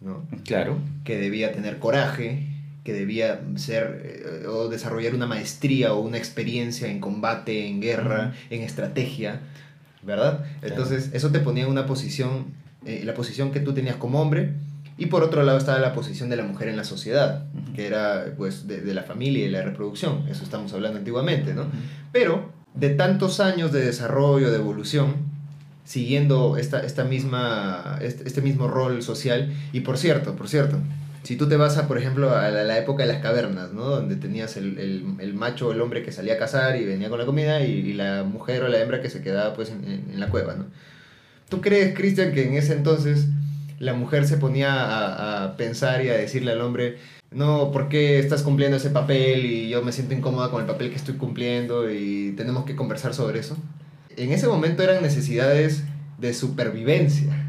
¿no? 0.00 0.24
Claro. 0.44 0.78
Que 1.04 1.18
debía 1.18 1.52
tener 1.52 1.78
coraje, 1.78 2.46
que 2.84 2.92
debía 2.92 3.40
ser 3.56 4.02
eh, 4.04 4.46
o 4.46 4.68
desarrollar 4.68 5.14
una 5.14 5.26
maestría 5.26 5.92
o 5.92 6.00
una 6.00 6.16
experiencia 6.16 6.88
en 6.88 7.00
combate, 7.00 7.66
en 7.66 7.80
guerra, 7.80 8.34
en 8.50 8.62
estrategia, 8.62 9.40
¿verdad? 10.02 10.44
Entonces, 10.62 11.10
eso 11.12 11.30
te 11.30 11.40
ponía 11.40 11.64
en 11.64 11.70
una 11.70 11.86
posición, 11.86 12.46
eh, 12.86 13.02
la 13.04 13.14
posición 13.14 13.50
que 13.50 13.60
tú 13.60 13.74
tenías 13.74 13.96
como 13.96 14.22
hombre, 14.22 14.52
y 14.96 15.06
por 15.06 15.22
otro 15.22 15.42
lado 15.42 15.58
estaba 15.58 15.78
la 15.78 15.92
posición 15.92 16.28
de 16.28 16.36
la 16.36 16.44
mujer 16.44 16.68
en 16.68 16.76
la 16.76 16.84
sociedad, 16.84 17.44
que 17.76 17.86
era 17.86 18.32
pues 18.36 18.66
de, 18.66 18.80
de, 18.80 18.94
la 18.94 19.02
familia 19.02 19.44
y 19.44 19.50
la 19.50 19.62
reproducción, 19.62 20.26
eso 20.28 20.42
estamos 20.42 20.72
hablando 20.72 20.98
antiguamente, 20.98 21.54
¿no? 21.54 21.66
Pero 22.10 22.50
de 22.74 22.90
tantos 22.90 23.38
años 23.40 23.70
de 23.70 23.84
desarrollo, 23.84 24.50
de 24.50 24.56
evolución, 24.56 25.14
siguiendo 25.88 26.58
esta, 26.58 26.80
esta 26.80 27.04
misma, 27.04 27.98
este, 28.02 28.28
este, 28.28 28.42
mismo 28.42 28.68
rol 28.68 29.02
social. 29.02 29.54
Y 29.72 29.80
por 29.80 29.96
cierto, 29.96 30.36
por 30.36 30.46
cierto, 30.46 30.76
si 31.22 31.36
tú 31.36 31.48
te 31.48 31.56
vas 31.56 31.78
a, 31.78 31.88
por 31.88 31.96
ejemplo, 31.96 32.36
a 32.36 32.50
la, 32.50 32.78
época 32.78 33.04
de 33.04 33.08
las 33.12 33.22
cavernas, 33.22 33.72
¿no? 33.72 33.84
Donde 33.84 34.16
tenías 34.16 34.58
el, 34.58 34.78
el, 34.78 35.14
el, 35.18 35.32
macho 35.32 35.68
o 35.68 35.72
el 35.72 35.80
hombre 35.80 36.02
que 36.02 36.12
salía 36.12 36.34
a 36.34 36.38
cazar 36.38 36.76
y 36.76 36.84
venía 36.84 37.08
con 37.08 37.18
la 37.18 37.24
comida 37.24 37.62
y, 37.62 37.94
la 37.94 38.22
mujer 38.22 38.64
o 38.64 38.68
la 38.68 38.80
hembra 38.80 39.00
que 39.00 39.08
se 39.08 39.22
quedaba 39.22 39.54
pues 39.54 39.70
en, 39.70 39.82
en, 40.12 40.20
la 40.20 40.28
cueva, 40.28 40.56
¿no? 40.56 40.66
¿Tú 41.48 41.62
crees, 41.62 41.96
Cristian, 41.96 42.32
que 42.34 42.46
en 42.46 42.52
ese 42.52 42.74
entonces 42.74 43.28
la 43.78 43.94
mujer 43.94 44.26
se 44.26 44.36
ponía 44.36 44.74
a, 44.74 45.44
a, 45.44 45.56
pensar 45.56 46.04
y 46.04 46.10
a 46.10 46.18
decirle 46.18 46.52
al 46.52 46.60
hombre, 46.60 46.98
no, 47.30 47.72
¿por 47.72 47.88
qué 47.88 48.18
estás 48.18 48.42
cumpliendo 48.42 48.76
ese 48.76 48.90
papel 48.90 49.46
y 49.46 49.70
yo 49.70 49.82
me 49.82 49.92
siento 49.92 50.12
incómoda 50.12 50.50
con 50.50 50.60
el 50.60 50.66
papel 50.66 50.90
que 50.90 50.96
estoy 50.96 51.14
cumpliendo 51.14 51.90
y 51.90 52.34
tenemos 52.36 52.66
que 52.66 52.76
conversar 52.76 53.14
sobre 53.14 53.40
eso? 53.40 53.56
En 54.18 54.32
ese 54.32 54.48
momento 54.48 54.82
eran 54.82 55.02
necesidades 55.02 55.82
de 56.18 56.34
supervivencia. 56.34 57.44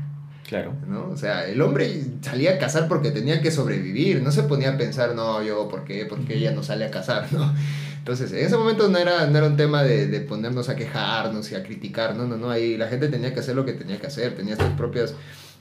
Claro. 0.47 0.73
¿no? 0.87 1.09
O 1.09 1.17
sea, 1.17 1.47
el 1.47 1.61
hombre 1.61 2.01
salía 2.21 2.55
a 2.55 2.57
cazar 2.57 2.87
porque 2.87 3.11
tenía 3.11 3.41
que 3.41 3.51
sobrevivir, 3.51 4.23
no 4.23 4.31
se 4.31 4.43
ponía 4.43 4.71
a 4.71 4.77
pensar, 4.77 5.13
no, 5.13 5.43
yo, 5.43 5.67
¿por 5.67 5.83
qué? 5.83 6.05
¿Por 6.05 6.19
qué 6.25 6.37
ella 6.37 6.51
no 6.51 6.63
sale 6.63 6.85
a 6.85 6.91
cazar? 6.91 7.31
¿no? 7.31 7.53
Entonces, 7.99 8.31
en 8.31 8.39
ese 8.45 8.57
momento 8.57 8.87
no 8.87 8.97
era, 8.97 9.27
no 9.27 9.37
era 9.37 9.45
un 9.45 9.57
tema 9.57 9.83
de, 9.83 10.07
de, 10.07 10.21
ponernos 10.21 10.69
a 10.69 10.75
quejarnos 10.75 11.51
y 11.51 11.55
a 11.55 11.63
criticar, 11.63 12.15
no, 12.15 12.25
no, 12.25 12.37
no, 12.37 12.49
ahí 12.49 12.77
la 12.77 12.87
gente 12.87 13.09
tenía 13.09 13.33
que 13.33 13.41
hacer 13.41 13.55
lo 13.55 13.65
que 13.65 13.73
tenía 13.73 13.99
que 13.99 14.07
hacer, 14.07 14.35
tenía 14.35 14.57
tus 14.57 14.69
propias, 14.69 15.13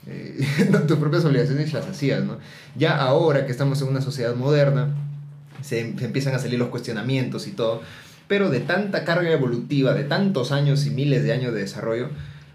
eh, 0.07 0.39
tus 0.87 0.97
propias 0.97 1.25
obligaciones 1.25 1.69
y 1.69 1.73
las 1.73 1.85
hacías, 1.85 2.23
¿no? 2.23 2.39
Ya 2.75 2.97
ahora 2.97 3.45
que 3.45 3.51
estamos 3.51 3.79
en 3.83 3.89
una 3.89 4.01
sociedad 4.01 4.33
moderna, 4.35 4.95
se, 5.61 5.95
se 5.99 6.05
empiezan 6.05 6.33
a 6.33 6.39
salir 6.39 6.57
los 6.57 6.69
cuestionamientos 6.69 7.45
y 7.45 7.51
todo, 7.51 7.81
pero 8.29 8.51
de 8.51 8.59
tanta 8.59 9.05
carga 9.05 9.31
evolutiva, 9.31 9.95
de 9.95 10.03
tantos 10.03 10.51
años 10.51 10.85
y 10.85 10.91
miles 10.91 11.23
de 11.23 11.33
años 11.33 11.51
de 11.51 11.61
desarrollo, 11.61 12.09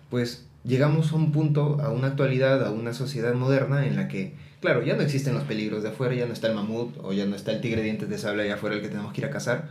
pues 0.08 0.46
llegamos 0.62 1.10
a 1.10 1.16
un 1.16 1.32
punto, 1.32 1.80
a 1.82 1.90
una 1.90 2.06
actualidad, 2.06 2.64
a 2.64 2.70
una 2.70 2.94
sociedad 2.94 3.34
moderna 3.34 3.84
en 3.84 3.96
la 3.96 4.06
que, 4.06 4.34
claro, 4.60 4.84
ya 4.84 4.94
no 4.94 5.02
existen 5.02 5.34
los 5.34 5.42
peligros 5.42 5.82
de 5.82 5.88
afuera, 5.88 6.14
ya 6.14 6.26
no 6.26 6.32
está 6.32 6.46
el 6.46 6.54
mamut 6.54 6.96
o 7.02 7.12
ya 7.12 7.26
no 7.26 7.34
está 7.34 7.50
el 7.50 7.60
tigre 7.60 7.78
de 7.78 7.87
dientes 7.87 8.08
de 8.08 8.18
sable 8.18 8.44
allá 8.44 8.54
afuera 8.54 8.76
el 8.76 8.82
que 8.82 8.88
tenemos 8.88 9.12
que 9.12 9.22
ir 9.22 9.26
a 9.26 9.30
cazar, 9.30 9.68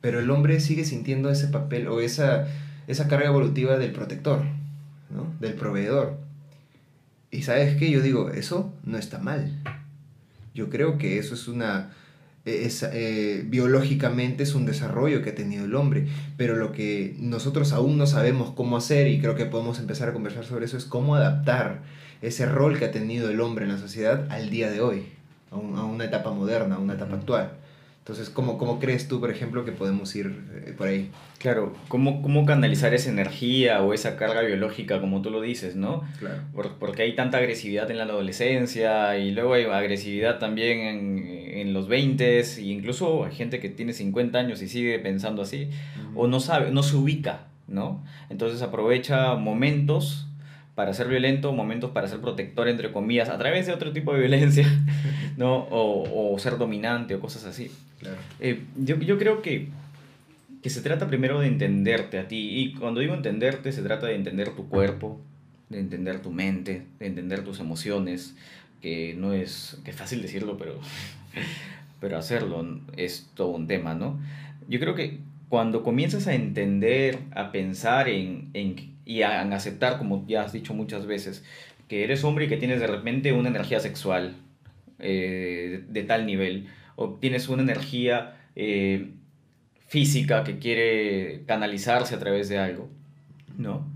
pero 0.00 0.20
el 0.20 0.30
hombre 0.30 0.58
sigue 0.58 0.86
sintiendo 0.86 1.30
ese 1.30 1.48
papel 1.48 1.86
o 1.86 2.00
esa, 2.00 2.48
esa 2.86 3.06
carga 3.06 3.26
evolutiva 3.26 3.76
del 3.76 3.92
protector, 3.92 4.44
¿no? 5.10 5.26
del 5.38 5.52
proveedor. 5.52 6.16
Y 7.30 7.42
sabes 7.42 7.76
qué, 7.76 7.90
yo 7.90 8.00
digo, 8.00 8.30
eso 8.30 8.72
no 8.84 8.96
está 8.96 9.18
mal. 9.18 9.52
Yo 10.54 10.70
creo 10.70 10.96
que 10.96 11.18
eso 11.18 11.34
es 11.34 11.46
una 11.46 11.90
es, 12.44 12.82
eh, 12.82 13.44
biológicamente 13.46 14.42
es 14.42 14.54
un 14.54 14.66
desarrollo 14.66 15.22
que 15.22 15.30
ha 15.30 15.34
tenido 15.34 15.64
el 15.64 15.74
hombre, 15.74 16.08
pero 16.36 16.56
lo 16.56 16.72
que 16.72 17.14
nosotros 17.18 17.72
aún 17.72 17.98
no 17.98 18.06
sabemos 18.06 18.50
cómo 18.50 18.76
hacer 18.76 19.06
y 19.08 19.20
creo 19.20 19.36
que 19.36 19.46
podemos 19.46 19.78
empezar 19.78 20.08
a 20.08 20.12
conversar 20.12 20.44
sobre 20.44 20.64
eso 20.64 20.76
es 20.76 20.84
cómo 20.84 21.14
adaptar 21.14 21.82
ese 22.20 22.46
rol 22.46 22.78
que 22.78 22.86
ha 22.86 22.92
tenido 22.92 23.30
el 23.30 23.40
hombre 23.40 23.64
en 23.64 23.72
la 23.72 23.78
sociedad 23.78 24.26
al 24.30 24.50
día 24.50 24.70
de 24.70 24.80
hoy. 24.80 25.04
a, 25.50 25.56
una 25.56 26.04
etapa 26.04 26.30
moderna, 26.32 26.76
a 26.76 26.78
una 26.78 26.94
etapa 26.94 27.16
actual. 27.16 27.52
Entonces, 28.02 28.30
¿cómo, 28.30 28.58
¿cómo 28.58 28.80
crees 28.80 29.06
tú, 29.06 29.20
por 29.20 29.30
ejemplo, 29.30 29.64
que 29.64 29.70
podemos 29.70 30.12
ir 30.16 30.44
eh, 30.66 30.74
por 30.76 30.88
ahí? 30.88 31.08
Claro, 31.38 31.72
¿cómo, 31.86 32.20
¿cómo 32.20 32.44
canalizar 32.44 32.92
esa 32.94 33.10
energía 33.10 33.80
o 33.80 33.94
esa 33.94 34.16
carga 34.16 34.40
biológica, 34.40 35.00
como 35.00 35.22
tú 35.22 35.30
lo 35.30 35.40
dices, 35.40 35.76
¿no? 35.76 36.02
Claro. 36.18 36.42
porque 36.80 37.02
hay 37.02 37.14
tanta 37.14 37.38
agresividad 37.38 37.88
en 37.92 37.98
la 37.98 38.04
adolescencia 38.04 39.16
y 39.18 39.30
luego 39.30 39.54
hay 39.54 39.66
agresividad 39.66 40.40
también 40.40 40.80
en, 40.80 41.58
en 41.58 41.72
los 41.72 41.86
20 41.86 42.40
e 42.40 42.60
incluso 42.62 43.24
hay 43.24 43.36
gente 43.36 43.60
que 43.60 43.68
tiene 43.68 43.92
50 43.92 44.36
años 44.36 44.62
y 44.62 44.68
sigue 44.68 44.98
pensando 44.98 45.42
así, 45.42 45.70
o 46.16 46.26
no 46.26 46.40
sabe, 46.40 46.72
no 46.72 46.82
se 46.82 46.96
ubica, 46.96 47.46
¿no? 47.68 48.04
Entonces 48.30 48.62
aprovecha 48.62 49.36
momentos 49.36 50.26
para 50.74 50.92
ser 50.92 51.06
violento, 51.06 51.52
momentos 51.52 51.92
para 51.92 52.08
ser 52.08 52.20
protector, 52.20 52.66
entre 52.66 52.90
comillas, 52.90 53.28
a 53.28 53.38
través 53.38 53.66
de 53.66 53.72
otro 53.72 53.92
tipo 53.92 54.12
de 54.12 54.20
violencia, 54.20 54.66
¿no? 55.36 55.68
O, 55.70 56.32
o 56.34 56.38
ser 56.40 56.58
dominante 56.58 57.14
o 57.14 57.20
cosas 57.20 57.44
así. 57.44 57.70
Claro. 58.02 58.18
Eh, 58.40 58.60
yo, 58.76 58.98
yo 58.98 59.18
creo 59.18 59.40
que, 59.40 59.68
que 60.62 60.70
se 60.70 60.82
trata 60.82 61.08
primero 61.08 61.40
de 61.40 61.46
entenderte 61.46 62.18
a 62.18 62.28
ti. 62.28 62.50
Y 62.50 62.74
cuando 62.74 63.00
digo 63.00 63.14
entenderte, 63.14 63.72
se 63.72 63.82
trata 63.82 64.08
de 64.08 64.14
entender 64.14 64.50
tu 64.50 64.68
cuerpo, 64.68 65.20
de 65.70 65.80
entender 65.80 66.20
tu 66.20 66.30
mente, 66.30 66.82
de 66.98 67.06
entender 67.06 67.42
tus 67.44 67.60
emociones, 67.60 68.36
que 68.82 69.14
no 69.16 69.32
es, 69.32 69.78
que 69.84 69.92
es 69.92 69.96
fácil 69.96 70.20
decirlo, 70.20 70.58
pero, 70.58 70.78
pero 72.00 72.18
hacerlo 72.18 72.80
es 72.96 73.30
todo 73.34 73.48
un 73.48 73.66
tema, 73.66 73.94
¿no? 73.94 74.20
Yo 74.68 74.78
creo 74.80 74.94
que 74.94 75.18
cuando 75.48 75.82
comienzas 75.82 76.26
a 76.26 76.34
entender, 76.34 77.18
a 77.32 77.52
pensar 77.52 78.08
en, 78.08 78.50
en 78.54 78.92
y 79.04 79.22
a, 79.22 79.42
aceptar, 79.42 79.98
como 79.98 80.26
ya 80.26 80.42
has 80.42 80.52
dicho 80.52 80.74
muchas 80.74 81.06
veces, 81.06 81.44
que 81.88 82.04
eres 82.04 82.24
hombre 82.24 82.46
y 82.46 82.48
que 82.48 82.56
tienes 82.56 82.80
de 82.80 82.86
repente 82.86 83.32
una 83.32 83.48
energía 83.48 83.80
sexual 83.80 84.36
eh, 84.98 85.84
de, 85.88 86.02
tal 86.04 86.26
nivel, 86.26 86.68
o 86.96 87.14
tienes 87.14 87.48
una 87.48 87.62
energía 87.62 88.36
eh, 88.56 89.12
física 89.86 90.44
que 90.44 90.58
quiere 90.58 91.44
canalizarse 91.46 92.14
a 92.14 92.18
través 92.18 92.48
de 92.48 92.58
algo, 92.58 92.88
¿no? 93.58 93.90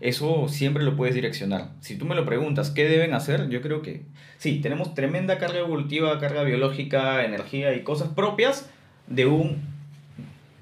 Eso 0.00 0.48
siempre 0.48 0.82
lo 0.82 0.96
puedes 0.96 1.14
direccionar. 1.14 1.70
Si 1.80 1.96
tú 1.96 2.06
me 2.06 2.16
lo 2.16 2.24
preguntas, 2.24 2.70
¿qué 2.70 2.88
deben 2.88 3.14
hacer? 3.14 3.48
Yo 3.50 3.62
creo 3.62 3.82
que 3.82 4.02
sí, 4.38 4.60
tenemos 4.60 4.94
tremenda 4.94 5.38
carga 5.38 5.60
evolutiva, 5.60 6.18
carga 6.18 6.42
biológica, 6.42 7.24
energía 7.24 7.72
y 7.74 7.82
cosas 7.82 8.08
propias 8.08 8.68
de 9.06 9.26
un, 9.26 9.62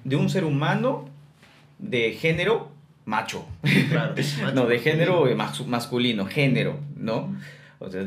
de 0.05 0.16
un 0.16 0.29
ser 0.29 0.44
humano 0.44 1.09
de 1.79 2.12
género 2.12 2.70
macho. 3.07 3.46
Claro, 3.88 4.14
no, 4.55 4.66
de 4.66 4.79
género 4.79 5.24
masculino, 5.66 6.26
género, 6.26 6.79
¿no? 6.96 7.35
O 7.79 7.88
sea, 7.88 8.05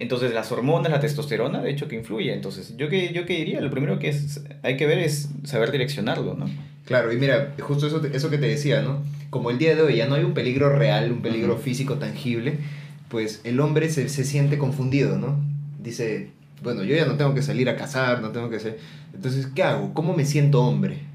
entonces 0.00 0.32
las 0.34 0.50
hormonas, 0.50 0.90
la 0.90 0.98
testosterona, 0.98 1.60
de 1.62 1.70
hecho, 1.70 1.86
que 1.86 1.94
influye. 1.94 2.32
Entonces, 2.32 2.74
yo 2.76 2.88
que, 2.88 3.12
yo 3.12 3.26
que 3.26 3.36
diría, 3.36 3.60
lo 3.60 3.70
primero 3.70 3.98
que 3.98 4.08
es, 4.08 4.42
hay 4.62 4.76
que 4.76 4.86
ver 4.86 4.98
es 4.98 5.28
saber 5.44 5.70
direccionarlo, 5.70 6.34
¿no? 6.34 6.46
Claro, 6.86 7.12
y 7.12 7.16
mira, 7.16 7.54
justo 7.60 7.86
eso, 7.86 8.02
eso 8.04 8.30
que 8.30 8.38
te 8.38 8.46
decía, 8.46 8.80
¿no? 8.80 9.02
Como 9.28 9.50
el 9.50 9.58
día 9.58 9.76
de 9.76 9.82
hoy 9.82 9.96
ya 9.96 10.08
no 10.08 10.14
hay 10.14 10.24
un 10.24 10.34
peligro 10.34 10.70
real, 10.74 11.12
un 11.12 11.20
peligro 11.20 11.58
físico 11.58 11.96
tangible, 11.96 12.58
pues 13.08 13.42
el 13.44 13.60
hombre 13.60 13.90
se, 13.90 14.08
se 14.08 14.24
siente 14.24 14.56
confundido, 14.56 15.18
¿no? 15.18 15.38
Dice, 15.82 16.30
bueno, 16.62 16.82
yo 16.82 16.96
ya 16.96 17.04
no 17.04 17.16
tengo 17.16 17.34
que 17.34 17.42
salir 17.42 17.68
a 17.68 17.76
cazar, 17.76 18.22
no 18.22 18.30
tengo 18.30 18.48
que 18.48 18.58
ser... 18.58 18.78
Entonces, 19.14 19.48
¿qué 19.54 19.62
hago? 19.62 19.92
¿Cómo 19.92 20.16
me 20.16 20.24
siento 20.24 20.62
hombre? 20.62 21.09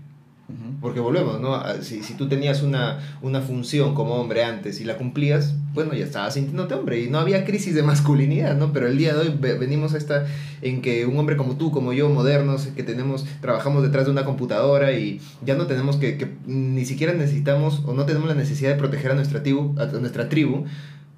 Porque 0.85 0.99
volvemos, 0.99 1.41
¿no? 1.41 1.59
Si, 1.81 2.03
si 2.03 2.13
tú 2.13 2.29
tenías 2.29 2.61
una, 2.61 2.99
una 3.23 3.41
función 3.41 3.95
como 3.95 4.17
hombre 4.21 4.43
antes 4.43 4.79
y 4.79 4.83
la 4.83 4.97
cumplías, 4.97 5.55
bueno, 5.73 5.95
ya 5.95 6.05
estabas 6.05 6.35
sintiéndote 6.35 6.75
hombre 6.75 7.01
y 7.01 7.09
no 7.09 7.17
había 7.17 7.43
crisis 7.43 7.73
de 7.73 7.81
masculinidad, 7.81 8.55
¿no? 8.55 8.71
Pero 8.71 8.87
el 8.87 8.95
día 8.95 9.15
de 9.15 9.21
hoy 9.21 9.57
venimos 9.57 9.95
a 9.95 9.97
esta 9.97 10.27
en 10.61 10.83
que 10.83 11.07
un 11.07 11.17
hombre 11.17 11.37
como 11.37 11.55
tú, 11.55 11.71
como 11.71 11.91
yo, 11.91 12.07
modernos, 12.09 12.67
que 12.67 12.83
tenemos, 12.83 13.25
trabajamos 13.41 13.81
detrás 13.81 14.05
de 14.05 14.11
una 14.11 14.25
computadora 14.25 14.91
y 14.91 15.21
ya 15.43 15.55
no 15.55 15.65
tenemos 15.65 15.95
que, 15.95 16.19
que 16.19 16.27
ni 16.45 16.85
siquiera 16.85 17.13
necesitamos 17.13 17.81
o 17.87 17.93
no 17.93 18.05
tenemos 18.05 18.27
la 18.27 18.35
necesidad 18.35 18.69
de 18.69 18.75
proteger 18.75 19.09
a 19.09 19.15
nuestra 19.15 19.41
tribu, 19.41 19.73
a 19.79 19.87
nuestra 19.87 20.29
tribu, 20.29 20.65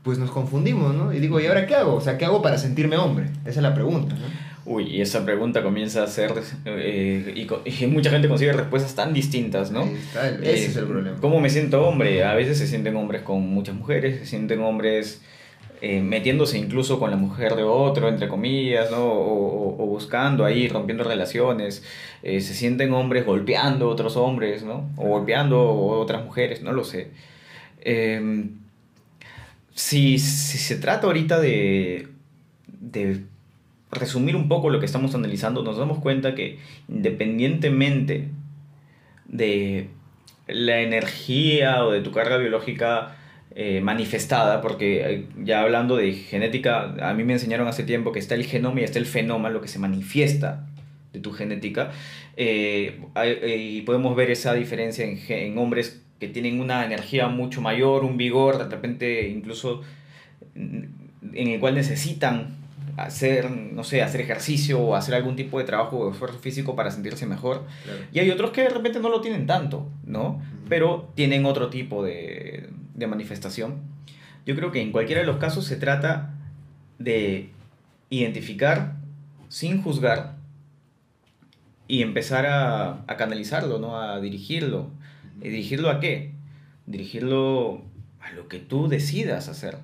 pues 0.01 0.17
nos 0.17 0.32
confundimos, 0.32 0.95
¿no? 0.95 1.12
Y 1.12 1.19
digo, 1.19 1.41
¿y 1.41 1.47
ahora 1.47 1.67
qué 1.67 1.75
hago? 1.75 1.95
O 1.95 1.99
sea, 1.99 2.17
¿qué 2.17 2.23
hago 2.23 2.41
para 2.41 2.58
sentirme 2.58 2.95
hombre? 2.95 3.32
Esa 3.41 3.60
es 3.60 3.63
la 3.63 3.73
pregunta, 3.73 4.15
¿no? 4.15 4.46
Uy, 4.69 4.84
y 4.97 5.01
esa 5.01 5.23
pregunta 5.23 5.63
comienza 5.63 6.03
a 6.03 6.08
ser, 6.08 6.34
eh, 6.65 7.47
y, 7.65 7.86
mucha 7.86 8.10
gente 8.10 8.27
consigue 8.27 8.51
respuestas 8.51 8.95
tan 8.95 9.13
distintas, 9.13 9.71
¿no? 9.71 9.89
ese 10.43 10.65
es 10.65 10.75
el 10.75 10.84
eh, 10.84 10.88
problema. 10.88 11.17
¿Cómo 11.21 11.39
me 11.39 11.49
siento 11.49 11.88
hombre? 11.88 12.25
A 12.25 12.36
veces 12.36 12.58
se 12.58 12.67
sienten 12.67 12.97
hombres 12.97 13.21
con 13.21 13.47
muchas 13.47 13.75
mujeres, 13.75 14.19
se 14.19 14.25
sienten 14.25 14.60
hombres 14.60 15.21
eh, 15.80 16.01
metiéndose 16.01 16.58
incluso 16.58 16.99
con 16.99 17.12
la 17.12 17.15
mujer 17.15 17.56
de 17.56 17.63
otro, 17.63 18.10
entre 18.10 18.27
comillas, 18.27 18.91
¿no? 18.91 19.06
O, 19.06 19.82
o, 19.82 19.86
buscando 19.86 20.43
ahí, 20.43 20.67
rompiendo 20.67 21.06
relaciones, 21.06 21.82
se 22.21 22.41
sienten 22.41 22.91
hombres 22.91 23.25
golpeando 23.25 23.86
a 23.86 23.89
otros 23.89 24.17
hombres, 24.17 24.63
¿no? 24.63 24.89
O 24.97 25.08
golpeando 25.08 25.56
a 25.56 25.97
otras 25.97 26.25
mujeres, 26.25 26.62
no 26.62 26.73
lo 26.73 26.84
sé. 26.84 27.08
Em, 27.80 28.49
si, 29.73 30.19
si 30.19 30.58
se 30.58 30.75
trata 30.75 31.08
ahorita 31.08 31.39
de, 31.39 32.10
de 32.67 33.21
resumir 33.91 34.36
un 34.36 34.47
poco 34.47 34.69
lo 34.69 34.80
que 34.80 34.86
estamos 34.86 35.15
analizando, 35.15 35.63
nos 35.63 35.78
damos 35.78 36.00
cuenta 36.00 36.36
que 36.36 36.60
independientemente 36.89 38.30
de 39.26 39.89
la 40.47 40.82
energía 40.82 41.86
o 41.86 41.91
de 41.91 42.02
tu 42.02 42.12
carga 42.12 42.38
biológica 42.38 43.15
eh, 43.56 43.82
manifestada, 43.82 44.62
porque 44.62 45.02
eh, 45.02 45.26
ya 45.43 45.62
hablando 45.62 45.95
de 45.95 46.13
genética, 46.13 46.95
a 47.02 47.13
mí 47.13 47.23
me 47.23 47.34
enseñaron 47.34 47.67
hace 47.67 47.84
tiempo 47.84 48.12
que 48.12 48.19
está 48.19 48.36
el 48.36 48.45
genoma 48.45 48.82
y 48.82 48.84
está 48.84 49.00
el 49.00 49.06
fenómeno, 49.06 49.50
lo 49.50 49.62
que 49.62 49.67
se 49.67 49.80
manifiesta 49.80 50.67
de 51.13 51.19
tu 51.19 51.32
genética, 51.32 51.91
eh, 52.36 53.00
y 53.58 53.82
podemos 53.82 54.15
ver 54.15 54.30
esa 54.30 54.54
diferencia 54.54 55.06
en, 55.06 55.19
en 55.28 55.58
hombres 55.58 56.04
que 56.19 56.28
tienen 56.28 56.60
una 56.60 56.86
energía 56.86 57.30
mucho 57.30 57.62
mayor, 57.62 58.04
un 58.04 58.17
vigor, 58.17 58.58
de 58.58 58.65
repente 58.65 59.28
incluso 59.30 59.82
en 60.56 61.47
el 61.47 61.60
cual 61.60 61.76
necesitan 61.76 62.57
hacer, 62.97 63.51
no 63.51 63.83
sé, 63.83 64.01
hacer 64.01 64.21
ejercicio 64.21 64.79
o 64.79 64.95
hacer 64.95 65.13
algún 65.13 65.36
tipo 65.36 65.60
de 65.60 65.65
trabajo 65.65 65.97
o 65.97 66.12
esfuerzo 66.12 66.39
físico 66.39 66.75
para 66.75 66.89
sentirse 66.89 67.27
mejor. 67.27 67.63
Y 68.12 68.19
hay 68.19 68.31
otros 68.31 68.51
que 68.51 68.63
de 68.63 68.69
repente 68.69 68.99
no 68.99 69.10
lo 69.10 69.21
tienen 69.21 69.45
tanto, 69.45 69.88
¿no? 70.03 70.41
Pero 70.67 71.10
tienen 71.13 71.45
otro 71.45 71.69
tipo 71.69 72.03
de, 72.03 72.69
de 72.95 73.07
manifestación. 73.07 73.75
Yo 74.47 74.55
creo 74.55 74.71
que 74.71 74.81
en 74.81 74.91
cualquiera 74.91 75.21
de 75.21 75.27
los 75.27 75.38
casos 75.38 75.65
se 75.65 75.75
trata 75.75 76.33
de 76.97 77.51
identificar 78.10 78.95
sin 79.47 79.81
juzgar 79.81 80.36
y 81.88 82.01
empezar 82.01 82.47
a, 82.47 83.03
a 83.05 83.15
canalizarlo, 83.15 83.77
¿no? 83.77 84.01
A 84.01 84.19
dirigirlo. 84.19 84.89
¿Y 85.39 85.49
dirigirlo 85.49 85.91
a 85.91 85.99
qué? 85.99 86.31
Dirigirlo 86.88 87.83
a 88.21 88.31
lo 88.31 88.47
que 88.47 88.57
tú 88.57 88.88
decidas 88.88 89.49
hacer, 89.49 89.77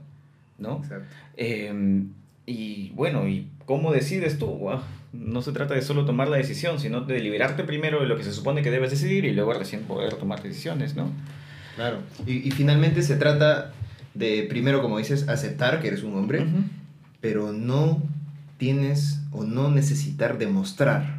¿no? 0.58 0.78
Exacto. 0.78 1.06
Em, 1.38 2.10
y 2.46 2.90
bueno, 2.92 3.28
¿y 3.28 3.50
cómo 3.66 3.92
decides 3.92 4.38
tú? 4.38 4.70
no 5.14 5.44
se 5.44 5.52
trata 5.52 5.76
de 5.76 5.84
solo 5.84 6.06
tomar 6.06 6.28
la 6.28 6.38
decisión, 6.38 6.80
sino 6.80 7.02
de 7.02 7.20
liberarte 7.20 7.64
primero 7.64 8.02
de 8.02 8.08
lo 8.08 8.18
que 8.18 8.24
se 8.24 8.34
supone 8.34 8.64
que 8.64 8.72
debes 8.72 8.90
decidir 8.90 9.26
y 9.26 9.32
luego 9.32 9.54
recién 9.54 9.84
poder 9.84 10.16
tomar 10.16 10.42
decisiones, 10.42 10.96
¿no? 10.96 11.12
Claro. 11.76 12.00
Y, 12.26 12.48
y 12.48 12.52
finalmente 12.52 13.04
se 13.04 13.16
trata 13.16 13.74
de, 14.14 14.46
primero, 14.50 14.82
como 14.82 14.98
dices, 14.98 15.30
aceptar 15.30 15.82
que 15.82 15.88
eres 15.88 16.04
un 16.04 16.16
hombre, 16.16 16.46
pero 17.22 17.52
no 17.52 18.02
tienes 18.58 19.22
o 19.32 19.44
no 19.44 19.70
necesitar 19.70 20.38
demostrarle 20.38 21.14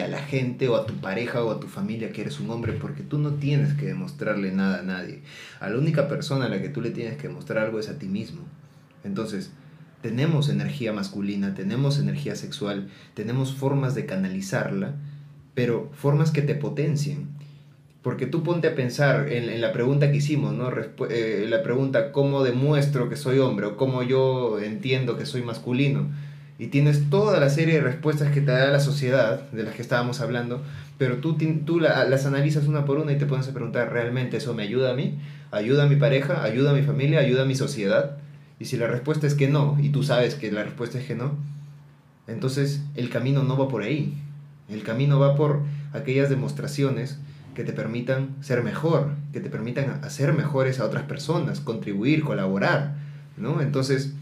a 0.00 0.08
la 0.08 0.18
gente 0.18 0.68
o 0.68 0.76
a 0.76 0.86
tu 0.86 0.94
pareja 0.94 1.42
o 1.42 1.50
a 1.50 1.60
tu 1.60 1.66
familia 1.66 2.12
que 2.12 2.22
eres 2.22 2.40
un 2.40 2.50
hombre, 2.50 2.72
porque 2.72 3.02
tú 3.02 3.18
no 3.18 3.34
tienes 3.34 3.74
que 3.74 3.86
demostrarle 3.86 4.52
nada 4.52 4.80
a 4.80 4.82
nadie. 4.82 5.22
A 5.60 5.70
la 5.70 5.78
única 5.78 6.08
persona 6.08 6.46
a 6.46 6.48
la 6.48 6.60
que 6.60 6.68
tú 6.68 6.80
le 6.80 6.90
tienes 6.90 7.16
que 7.16 7.28
demostrar 7.28 7.64
algo 7.64 7.78
es 7.78 7.88
a 7.88 7.98
ti 7.98 8.06
mismo. 8.06 8.42
Entonces, 9.04 9.50
tenemos 10.02 10.48
energía 10.48 10.92
masculina, 10.92 11.54
tenemos 11.54 11.98
energía 11.98 12.36
sexual, 12.36 12.88
tenemos 13.14 13.54
formas 13.54 13.94
de 13.94 14.04
canalizarla, 14.04 14.96
pero 15.54 15.90
formas 15.94 16.30
que 16.30 16.42
te 16.42 16.54
potencien. 16.54 17.28
Porque 18.02 18.26
tú 18.26 18.42
ponte 18.42 18.66
a 18.66 18.74
pensar 18.74 19.28
en, 19.32 19.60
la 19.60 19.72
pregunta 19.72 20.10
que 20.10 20.16
hicimos, 20.16 20.52
¿no? 20.54 20.70
Eh, 21.08 21.46
la 21.48 21.62
pregunta, 21.62 22.10
¿cómo 22.10 22.42
demuestro 22.42 23.08
que 23.08 23.16
soy 23.16 23.38
hombre? 23.38 23.66
o 23.66 23.76
cómo 23.76 24.02
yo 24.02 24.58
entiendo 24.58 25.16
que 25.16 25.24
soy 25.24 25.42
masculino. 25.42 26.10
Y 26.58 26.66
tienes 26.66 27.08
toda 27.10 27.38
la 27.38 27.48
serie 27.48 27.74
de 27.74 27.80
respuestas 27.80 28.32
que 28.32 28.40
te 28.40 28.50
da 28.50 28.70
la 28.70 28.80
sociedad, 28.80 29.48
de 29.50 29.62
las 29.62 29.74
que 29.74 29.82
estábamos 29.82 30.20
hablando, 30.20 30.62
pero 30.98 31.18
tú, 31.18 31.36
tú 31.64 31.80
las 31.80 32.26
analizas 32.26 32.66
una 32.66 32.84
por 32.84 32.98
una 32.98 33.12
y 33.12 33.18
te 33.18 33.26
pones 33.26 33.48
a 33.48 33.54
preguntar, 33.54 33.92
¿realmente 33.92 34.36
eso 34.36 34.52
me 34.52 34.64
ayuda 34.64 34.92
a 34.92 34.94
mí? 34.94 35.18
¿Ayuda 35.50 35.84
a 35.84 35.88
mi 35.88 35.96
pareja? 35.96 36.42
¿Ayuda 36.42 36.70
a 36.70 36.74
mi 36.74 36.82
familia? 36.82 37.20
¿Ayuda 37.20 37.42
a 37.42 37.46
mi 37.46 37.54
sociedad? 37.54 38.16
Y 38.62 38.64
si 38.66 38.76
la 38.76 38.86
respuesta 38.86 39.26
es 39.26 39.34
que 39.34 39.48
no, 39.48 39.76
y 39.82 39.88
tú 39.88 40.04
sabes 40.04 40.36
que 40.36 40.52
la 40.52 40.62
respuesta 40.62 40.96
es 40.96 41.04
que 41.04 41.16
no, 41.16 41.32
entonces 42.28 42.84
el 42.94 43.10
camino 43.10 43.42
no 43.42 43.58
va 43.58 43.66
por 43.66 43.82
ahí. 43.82 44.14
El 44.68 44.84
camino 44.84 45.18
va 45.18 45.34
por 45.34 45.62
aquellas 45.92 46.30
demostraciones 46.30 47.18
que 47.56 47.64
te 47.64 47.72
permitan 47.72 48.36
ser 48.40 48.62
mejor, 48.62 49.16
que 49.32 49.40
te 49.40 49.50
permitan 49.50 50.04
hacer 50.04 50.32
mejores 50.32 50.78
a 50.78 50.84
otras 50.84 51.02
personas, 51.02 51.58
contribuir, 51.58 52.22
colaborar, 52.22 52.94
¿no? 53.36 53.60
Entonces, 53.60 54.12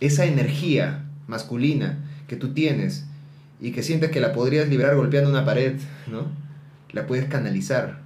esa 0.00 0.24
energía 0.24 1.04
masculina 1.26 1.98
que 2.28 2.36
tú 2.36 2.54
tienes 2.54 3.04
y 3.60 3.72
que 3.72 3.82
sientes 3.82 4.10
que 4.10 4.20
la 4.20 4.32
podrías 4.32 4.70
liberar 4.70 4.96
golpeando 4.96 5.28
una 5.28 5.44
pared, 5.44 5.78
¿no? 6.10 6.28
La 6.92 7.06
puedes 7.06 7.26
canalizar. 7.26 7.98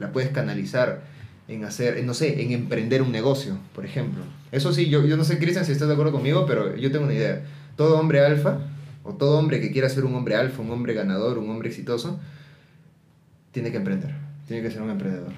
La 0.00 0.10
puedes 0.10 0.30
canalizar 0.30 1.13
en 1.48 1.64
hacer, 1.64 2.02
no 2.04 2.14
sé, 2.14 2.42
en 2.42 2.52
emprender 2.52 3.02
un 3.02 3.12
negocio, 3.12 3.58
por 3.74 3.84
ejemplo. 3.84 4.22
Eso 4.52 4.72
sí, 4.72 4.88
yo, 4.88 5.04
yo 5.04 5.16
no 5.16 5.24
sé, 5.24 5.38
Cristian, 5.38 5.64
si 5.64 5.72
estás 5.72 5.88
de 5.88 5.94
acuerdo 5.94 6.12
conmigo, 6.12 6.46
pero 6.46 6.76
yo 6.76 6.90
tengo 6.90 7.04
una 7.04 7.14
idea. 7.14 7.42
Todo 7.76 7.98
hombre 7.98 8.20
alfa, 8.20 8.60
o 9.02 9.12
todo 9.12 9.38
hombre 9.38 9.60
que 9.60 9.70
quiera 9.70 9.88
ser 9.88 10.04
un 10.04 10.14
hombre 10.14 10.36
alfa, 10.36 10.62
un 10.62 10.70
hombre 10.70 10.94
ganador, 10.94 11.38
un 11.38 11.50
hombre 11.50 11.68
exitoso, 11.68 12.18
tiene 13.52 13.70
que 13.70 13.76
emprender, 13.76 14.14
tiene 14.48 14.62
que 14.62 14.70
ser 14.70 14.82
un 14.82 14.90
emprendedor. 14.90 15.32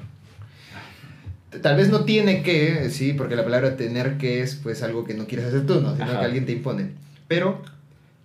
Tal 1.63 1.77
vez 1.77 1.89
no 1.91 2.05
tiene 2.05 2.43
que, 2.43 2.91
sí, 2.91 3.13
porque 3.13 3.35
la 3.35 3.45
palabra 3.45 3.77
tener 3.77 4.19
que 4.19 4.43
es 4.43 4.57
pues 4.57 4.83
algo 4.83 5.05
que 5.05 5.15
no 5.15 5.27
quieres 5.27 5.47
hacer 5.47 5.67
tú, 5.67 5.81
¿no? 5.81 5.97
sino 5.97 6.07
que 6.07 6.25
alguien 6.25 6.47
te 6.47 6.53
impone. 6.53 6.91
Pero 7.29 7.63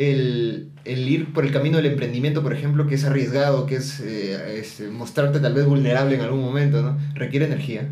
el, 0.09 0.69
el, 0.85 1.09
ir 1.09 1.33
por 1.33 1.45
el 1.45 1.51
camino 1.51 1.77
del 1.77 1.87
emprendimiento, 1.87 2.43
por 2.43 2.53
ejemplo, 2.53 2.87
que 2.87 2.95
es 2.95 3.05
arriesgado, 3.05 3.65
que 3.65 3.75
es, 3.75 3.99
eh, 3.99 4.59
es, 4.59 4.81
mostrarte 4.91 5.39
tal 5.39 5.53
vez 5.53 5.65
vulnerable 5.65 6.15
en 6.15 6.21
algún 6.21 6.41
momento, 6.41 6.81
¿no? 6.81 6.97
Requiere 7.13 7.45
energía. 7.45 7.87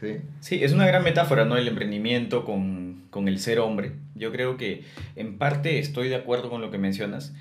Sí, 0.00 0.16
sí 0.40 0.58
es 0.62 0.72
una 0.72 0.86
gran 0.86 1.04
metáfora, 1.04 1.44
¿no? 1.44 1.56
El 1.56 1.68
emprendimiento 1.68 2.44
con, 2.44 3.02
con 3.10 3.28
el 3.28 3.38
ser 3.38 3.58
hombre. 3.58 3.92
Yo 4.14 4.32
creo 4.32 4.56
que 4.56 4.84
en 5.16 5.38
parte 5.38 5.78
estoy 5.78 6.08
de 6.08 6.16
acuerdo 6.16 6.50
con 6.50 6.60
lo 6.60 6.70
que 6.70 6.78
mencionas 6.78 7.32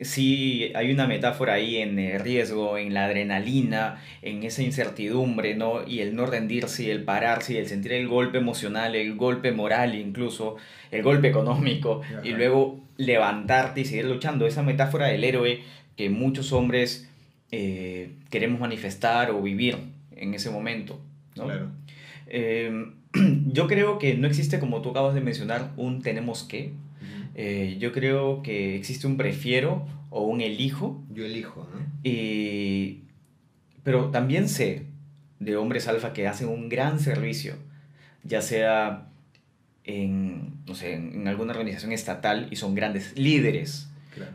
sí 0.00 0.70
hay 0.74 0.92
una 0.92 1.06
metáfora 1.06 1.54
ahí 1.54 1.76
en 1.76 1.98
el 1.98 2.20
riesgo, 2.20 2.78
en 2.78 2.94
la 2.94 3.06
adrenalina, 3.06 4.00
en 4.22 4.42
esa 4.42 4.62
incertidumbre, 4.62 5.54
¿no? 5.56 5.86
Y 5.86 6.00
el 6.00 6.14
no 6.14 6.26
rendirse, 6.26 6.90
el 6.90 7.04
pararse, 7.04 7.58
el 7.58 7.66
sentir 7.66 7.92
el 7.92 8.08
golpe 8.08 8.38
emocional, 8.38 8.94
el 8.94 9.16
golpe 9.16 9.52
moral 9.52 9.94
incluso, 9.94 10.56
el 10.90 11.02
golpe 11.02 11.28
económico, 11.28 12.02
y 12.22 12.30
luego 12.30 12.80
levantarte 12.98 13.80
y 13.80 13.84
seguir 13.86 14.04
luchando. 14.04 14.46
Esa 14.46 14.62
metáfora 14.62 15.06
del 15.06 15.24
héroe 15.24 15.62
que 15.96 16.10
muchos 16.10 16.52
hombres 16.52 17.08
eh, 17.50 18.12
queremos 18.28 18.60
manifestar 18.60 19.30
o 19.30 19.40
vivir 19.40 19.78
en 20.14 20.34
ese 20.34 20.50
momento, 20.50 21.00
¿no? 21.34 21.44
Claro. 21.44 21.70
Em, 22.26 22.92
yo 23.52 23.66
creo 23.66 23.98
que 23.98 24.14
no 24.14 24.26
existe, 24.26 24.58
como 24.58 24.82
tú 24.82 24.90
acabas 24.90 25.14
de 25.14 25.22
mencionar, 25.22 25.72
un 25.76 26.02
tenemos 26.02 26.42
que, 26.42 26.72
eh, 27.34 27.76
yo 27.78 27.92
creo 27.92 28.42
que 28.42 28.76
existe 28.76 29.06
un 29.06 29.16
prefiero 29.16 29.86
o 30.10 30.24
un 30.24 30.40
elijo. 30.40 31.02
Yo 31.10 31.24
elijo, 31.24 31.66
¿no? 31.72 31.80
Y, 32.02 33.04
pero 33.84 34.10
también 34.10 34.48
sé 34.48 34.86
de 35.38 35.56
hombres 35.56 35.88
alfa 35.88 36.12
que 36.12 36.26
hacen 36.26 36.48
un 36.48 36.68
gran 36.68 36.98
servicio, 36.98 37.54
ya 38.24 38.42
sea 38.42 39.07
en, 39.88 40.52
no 40.66 40.74
sé, 40.74 40.94
en 40.94 41.26
alguna 41.26 41.52
organización 41.52 41.92
estatal 41.92 42.46
y 42.50 42.56
son 42.56 42.74
grandes 42.74 43.18
líderes, 43.18 43.88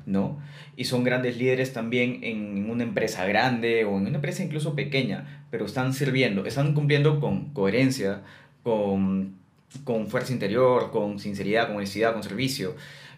¿no? 0.06 0.40
Y 0.76 0.86
son 0.86 1.04
grandes 1.04 1.38
líderes 1.38 1.72
también 1.72 2.20
en 2.24 2.70
una 2.70 2.84
empresa 2.84 3.26
grande 3.26 3.86
o 3.86 3.98
en 3.98 4.08
una 4.08 4.16
empresa 4.16 4.44
incluso 4.44 4.76
pequeña, 4.76 5.46
pero 5.52 5.66
están 5.66 5.94
sirviendo, 5.94 6.46
están 6.46 6.74
cumpliendo 6.74 7.20
con 7.20 7.54
coherencia, 7.54 8.22
con 8.64 9.44
con 9.84 10.08
fuerza 10.08 10.34
interior, 10.34 10.92
con 10.92 11.20
sinceridad, 11.20 11.68
con 11.68 11.78
honestidad, 11.78 12.14
con 12.14 12.24
servicio, 12.24 12.76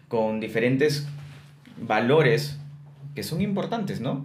con 0.08 0.40
diferentes 0.40 1.06
valores 1.80 2.58
que 3.14 3.22
son 3.22 3.40
importantes, 3.40 4.00
¿no? 4.00 4.24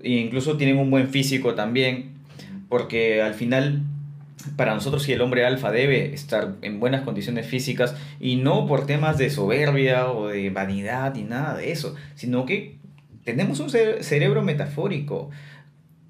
E 0.00 0.10
incluso 0.12 0.56
tienen 0.56 0.78
un 0.78 0.90
buen 0.90 1.08
físico 1.08 1.54
también, 1.54 2.12
porque 2.68 3.22
al 3.22 3.34
final 3.34 3.82
para 4.56 4.74
nosotros 4.74 5.02
si 5.02 5.12
el 5.12 5.20
hombre 5.20 5.44
alfa 5.44 5.70
debe 5.70 6.12
estar 6.14 6.56
en 6.62 6.80
buenas 6.80 7.02
condiciones 7.02 7.46
físicas 7.46 7.94
y 8.20 8.36
no 8.36 8.66
por 8.66 8.86
temas 8.86 9.18
de 9.18 9.30
soberbia 9.30 10.10
o 10.10 10.28
de 10.28 10.50
vanidad 10.50 11.14
ni 11.14 11.22
nada 11.22 11.56
de 11.56 11.72
eso, 11.72 11.94
sino 12.14 12.46
que 12.46 12.78
tenemos 13.24 13.60
un 13.60 13.70
cerebro 13.70 14.42
metafórico. 14.42 15.30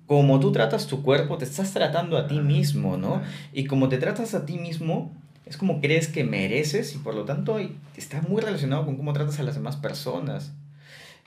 Como 0.06 0.40
tú 0.40 0.52
tratas 0.52 0.86
tu 0.86 1.02
cuerpo, 1.02 1.38
te 1.38 1.44
estás 1.44 1.72
tratando 1.72 2.18
a 2.18 2.26
ti 2.26 2.40
mismo, 2.40 2.96
¿no? 2.96 3.22
Y 3.52 3.64
como 3.64 3.88
te 3.88 3.98
tratas 3.98 4.34
a 4.34 4.44
ti 4.44 4.58
mismo, 4.58 5.12
es 5.46 5.56
como 5.56 5.80
crees 5.80 6.08
que 6.08 6.24
mereces 6.24 6.94
y 6.94 6.98
por 6.98 7.14
lo 7.14 7.24
tanto 7.24 7.58
está 7.96 8.20
muy 8.22 8.42
relacionado 8.42 8.84
con 8.84 8.96
cómo 8.96 9.12
tratas 9.12 9.38
a 9.40 9.42
las 9.42 9.54
demás 9.54 9.76
personas. 9.76 10.52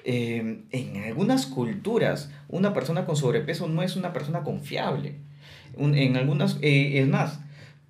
Em, 0.03 0.65
en 0.71 1.03
algunas 1.03 1.47
culturas, 1.47 2.29
una 2.47 2.73
persona 2.73 3.05
con 3.05 3.15
sobrepeso 3.15 3.67
no 3.67 3.81
es 3.81 3.95
una 3.95 4.13
persona 4.13 4.43
confiable. 4.43 5.15
En 5.77 6.17
algunas, 6.17 6.57
eh, 6.61 6.99
es 6.99 7.07
más, 7.07 7.39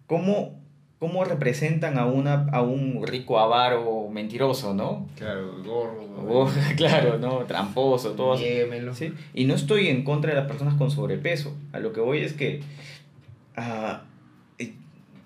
¿cómo, 0.07 0.59
¿cómo, 0.99 1.23
representan 1.23 1.97
a, 1.97 2.05
una, 2.05 2.47
a 2.51 2.61
un 2.61 3.05
rico 3.05 3.39
avaro 3.39 4.09
mentiroso, 4.09 4.73
no? 4.73 5.07
Claro, 5.17 5.61
gordo. 5.63 6.05
Oh, 6.27 6.49
claro, 6.75 7.19
¿no? 7.19 7.39
Tramposo, 7.39 8.11
todo 8.11 8.37
¿sí? 8.37 9.13
Y 9.33 9.45
no 9.45 9.53
estoy 9.53 9.89
en 9.89 10.03
contra 10.03 10.31
de 10.31 10.37
las 10.37 10.47
personas 10.47 10.75
con 10.75 10.89
sobrepeso. 10.89 11.55
A 11.73 11.79
lo 11.79 11.93
que 11.93 11.99
voy 11.99 12.19
es 12.19 12.33
que... 12.33 12.61
Uh, 13.57 13.97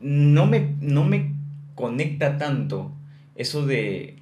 no 0.02 0.46
me, 0.46 0.76
no 0.80 1.04
me 1.04 1.34
conecta 1.76 2.38
tanto 2.38 2.92
eso 3.36 3.66
de 3.66 4.18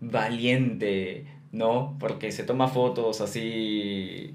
valiente, 0.00 1.26
¿no? 1.52 1.96
Porque 1.98 2.30
se 2.30 2.44
toma 2.44 2.68
fotos 2.68 3.20
así, 3.20 4.34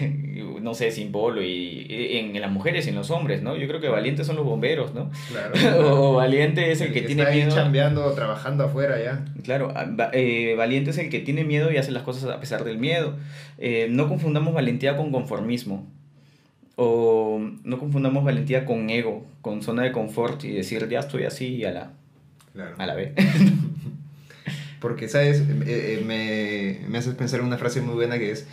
no 0.62 0.74
sé, 0.74 0.90
sin 0.90 1.12
polo, 1.12 1.42
y, 1.42 1.86
en, 1.90 2.40
las 2.40 2.50
mujeres 2.50 2.86
y 2.86 2.90
en 2.90 2.94
los 2.94 3.10
hombres, 3.10 3.42
¿no? 3.42 3.56
Yo 3.56 3.68
creo 3.68 3.80
que 3.80 3.88
valientes 3.88 4.26
son 4.26 4.36
los 4.36 4.44
bomberos, 4.46 4.94
¿no? 4.94 5.10
Claro. 5.28 5.54
o 6.10 6.14
valiente 6.14 6.72
es 6.72 6.80
el, 6.80 6.92
que, 6.92 7.02
tiene 7.02 7.30
miedo. 7.30 7.54
chambeando, 7.54 8.10
trabajando 8.12 8.64
afuera 8.64 8.98
ya. 9.02 9.24
Claro, 9.42 9.72
eh, 10.12 10.54
valiente 10.56 10.90
es 10.90 10.98
el 10.98 11.10
que 11.10 11.20
tiene 11.20 11.44
miedo 11.44 11.70
y 11.70 11.76
hace 11.76 11.92
las 11.92 12.02
cosas 12.02 12.24
a 12.30 12.40
pesar 12.40 12.64
del 12.64 12.78
miedo. 12.78 13.14
Eh, 13.58 13.88
no 13.90 14.08
confundamos 14.08 14.54
valentía 14.54 14.96
con 14.96 15.12
conformismo. 15.12 15.86
O 16.78 17.40
no 17.64 17.78
confundamos 17.78 18.22
valentía 18.22 18.66
con 18.66 18.90
ego, 18.90 19.24
con 19.40 19.62
zona 19.62 19.82
de 19.82 19.92
confort 19.92 20.44
y 20.44 20.52
decir 20.52 20.86
ya 20.90 21.00
estoy 21.00 21.24
así 21.24 21.54
y 21.54 21.64
a 21.64 21.72
la, 21.72 21.92
a 22.76 22.86
la 22.86 22.94
vez. 22.94 23.12
Porque, 24.86 25.08
¿sabes? 25.08 25.40
Eh, 25.40 25.64
eh, 25.66 26.02
me, 26.06 26.86
me 26.88 26.98
haces 26.98 27.16
pensar 27.16 27.40
en 27.40 27.46
una 27.46 27.58
frase 27.58 27.80
muy 27.80 27.96
buena 27.96 28.20
que 28.20 28.30
es 28.30 28.46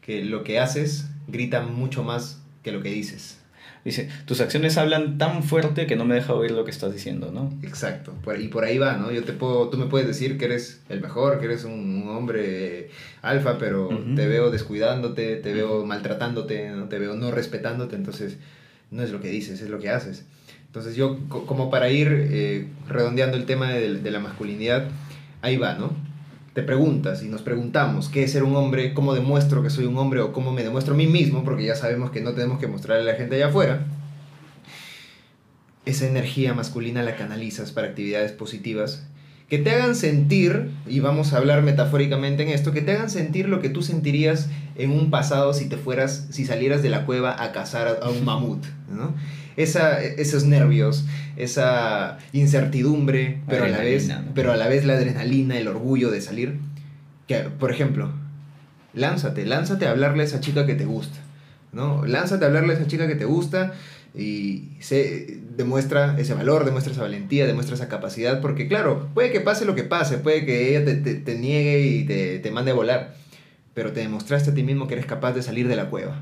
que 0.00 0.24
lo 0.24 0.44
que 0.44 0.60
haces 0.60 1.08
grita 1.26 1.62
mucho 1.62 2.04
más 2.04 2.40
que 2.62 2.70
lo 2.70 2.84
que 2.84 2.90
dices. 2.90 3.38
Dice, 3.84 4.08
tus 4.24 4.40
acciones 4.40 4.78
hablan 4.78 5.18
tan 5.18 5.42
fuerte 5.42 5.88
que 5.88 5.96
no 5.96 6.04
me 6.04 6.14
deja 6.14 6.34
oír 6.34 6.52
lo 6.52 6.64
que 6.64 6.70
estás 6.70 6.92
diciendo, 6.92 7.32
¿no? 7.32 7.52
Exacto, 7.64 8.14
y 8.38 8.46
por 8.46 8.62
ahí 8.62 8.78
va, 8.78 8.96
¿no? 8.96 9.10
Yo 9.10 9.24
te 9.24 9.32
puedo, 9.32 9.70
tú 9.70 9.76
me 9.76 9.86
puedes 9.86 10.06
decir 10.06 10.38
que 10.38 10.44
eres 10.44 10.82
el 10.88 11.00
mejor, 11.00 11.40
que 11.40 11.46
eres 11.46 11.64
un, 11.64 12.08
hombre 12.08 12.90
alfa, 13.20 13.58
pero 13.58 13.88
te 14.14 14.28
veo 14.28 14.52
descuidándote, 14.52 15.34
te 15.34 15.52
veo 15.52 15.84
maltratándote, 15.84 16.70
¿no? 16.70 16.88
te 16.88 17.00
veo 17.00 17.16
no 17.16 17.32
respetándote, 17.32 17.96
entonces 17.96 18.36
no 18.92 19.02
es 19.02 19.10
lo 19.10 19.20
que 19.20 19.30
dices, 19.30 19.60
es 19.60 19.68
lo 19.68 19.80
que 19.80 19.90
haces. 19.90 20.26
Entonces 20.66 20.94
yo, 20.94 21.18
como 21.28 21.70
para 21.70 21.90
ir 21.90 22.08
eh, 22.30 22.68
redondeando 22.88 23.36
el 23.36 23.46
tema 23.46 23.72
de, 23.72 23.94
de 23.98 24.10
la 24.12 24.20
masculinidad, 24.20 24.88
ahí 25.42 25.56
va, 25.56 25.74
¿no? 25.74 25.90
te 26.52 26.62
preguntas 26.62 27.22
y 27.22 27.28
nos 27.28 27.40
preguntamos 27.40 28.08
qué 28.08 28.24
es 28.24 28.32
ser 28.32 28.42
un 28.42 28.54
hombre, 28.56 28.92
cómo 28.92 29.14
demuestro 29.14 29.62
que 29.62 29.70
soy 29.70 29.86
un 29.86 29.96
hombre 29.96 30.20
o 30.20 30.32
cómo 30.32 30.52
me 30.52 30.62
demuestro 30.62 30.94
a 30.94 30.96
mí 30.96 31.06
mismo, 31.06 31.44
porque 31.44 31.64
ya 31.64 31.74
sabemos 31.74 32.10
que 32.10 32.20
no 32.20 32.32
tenemos 32.32 32.58
que 32.58 32.66
mostrarle 32.66 33.08
a 33.08 33.12
la 33.12 33.18
gente 33.18 33.36
allá 33.36 33.48
afuera, 33.48 33.86
esa 35.86 36.06
energía 36.06 36.54
masculina 36.54 37.02
la 37.02 37.16
canalizas 37.16 37.72
para 37.72 37.88
actividades 37.88 38.32
positivas 38.32 39.06
que 39.48 39.58
te 39.58 39.70
hagan 39.70 39.94
sentir, 39.94 40.70
y 40.86 41.00
vamos 41.00 41.32
a 41.32 41.36
hablar 41.36 41.62
metafóricamente 41.62 42.42
en 42.42 42.48
esto, 42.48 42.72
que 42.72 42.80
te 42.80 42.92
hagan 42.92 43.10
sentir 43.10 43.50
lo 43.50 43.60
que 43.60 43.68
tú 43.68 43.82
sentirías 43.82 44.48
en 44.76 44.90
un 44.90 45.10
pasado 45.10 45.52
si 45.52 45.68
te 45.68 45.76
fueras, 45.76 46.28
si 46.30 46.46
salieras 46.46 46.82
de 46.82 46.88
la 46.88 47.04
cueva 47.04 47.42
a 47.42 47.52
cazar 47.52 48.00
a 48.02 48.08
un 48.08 48.24
mamut, 48.24 48.64
¿no? 48.90 49.14
Esa, 49.56 50.02
esos 50.02 50.44
nervios, 50.44 51.04
esa 51.36 52.18
incertidumbre, 52.32 53.40
pero 53.48 53.64
a, 53.64 53.68
la 53.68 53.78
vez, 53.78 54.10
pero 54.34 54.52
a 54.52 54.56
la 54.56 54.68
vez 54.68 54.84
la 54.84 54.94
adrenalina, 54.94 55.58
el 55.58 55.68
orgullo 55.68 56.10
de 56.10 56.20
salir. 56.20 56.58
Que, 57.26 57.40
por 57.40 57.70
ejemplo, 57.70 58.10
lánzate, 58.94 59.46
lánzate 59.46 59.86
a 59.86 59.90
hablarle 59.90 60.22
a 60.22 60.26
esa 60.26 60.40
chica 60.40 60.66
que 60.66 60.74
te 60.74 60.84
gusta, 60.84 61.18
¿no? 61.72 62.04
Lánzate 62.06 62.44
a 62.44 62.48
hablarle 62.48 62.74
a 62.74 62.76
esa 62.76 62.86
chica 62.86 63.06
que 63.06 63.14
te 63.14 63.24
gusta 63.24 63.72
y 64.14 64.70
se 64.80 65.40
demuestra 65.56 66.18
ese 66.18 66.34
valor, 66.34 66.64
demuestra 66.64 66.92
esa 66.92 67.02
valentía, 67.02 67.46
demuestra 67.46 67.74
esa 67.74 67.88
capacidad, 67.88 68.40
porque 68.40 68.68
claro, 68.68 69.08
puede 69.14 69.32
que 69.32 69.40
pase 69.40 69.64
lo 69.64 69.74
que 69.74 69.84
pase, 69.84 70.18
puede 70.18 70.44
que 70.44 70.70
ella 70.70 70.84
te, 70.84 70.96
te, 70.96 71.14
te 71.14 71.38
niegue 71.38 71.80
y 71.86 72.04
te, 72.04 72.38
te 72.38 72.50
mande 72.50 72.72
a 72.72 72.74
volar, 72.74 73.14
pero 73.74 73.92
te 73.92 74.00
demostraste 74.00 74.50
a 74.50 74.54
ti 74.54 74.62
mismo 74.62 74.86
que 74.86 74.94
eres 74.94 75.06
capaz 75.06 75.32
de 75.32 75.42
salir 75.42 75.68
de 75.68 75.76
la 75.76 75.88
cueva. 75.88 76.20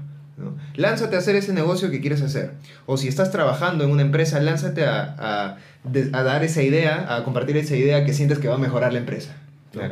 Lánzate 0.74 1.16
a 1.16 1.18
hacer 1.18 1.36
ese 1.36 1.52
negocio 1.52 1.90
que 1.90 2.00
quieres 2.00 2.22
hacer. 2.22 2.52
O 2.86 2.96
si 2.96 3.08
estás 3.08 3.30
trabajando 3.30 3.84
en 3.84 3.90
una 3.90 4.02
empresa, 4.02 4.40
lánzate 4.40 4.84
a, 4.84 5.56
dar 5.84 6.44
esa 6.44 6.62
idea, 6.62 7.14
a 7.16 7.24
compartir 7.24 7.56
esa 7.56 7.76
idea 7.76 8.04
que 8.04 8.12
sientes 8.12 8.38
que 8.38 8.48
va 8.48 8.54
a 8.54 8.58
mejorar 8.58 8.92
la 8.92 8.98
empresa. 8.98 9.36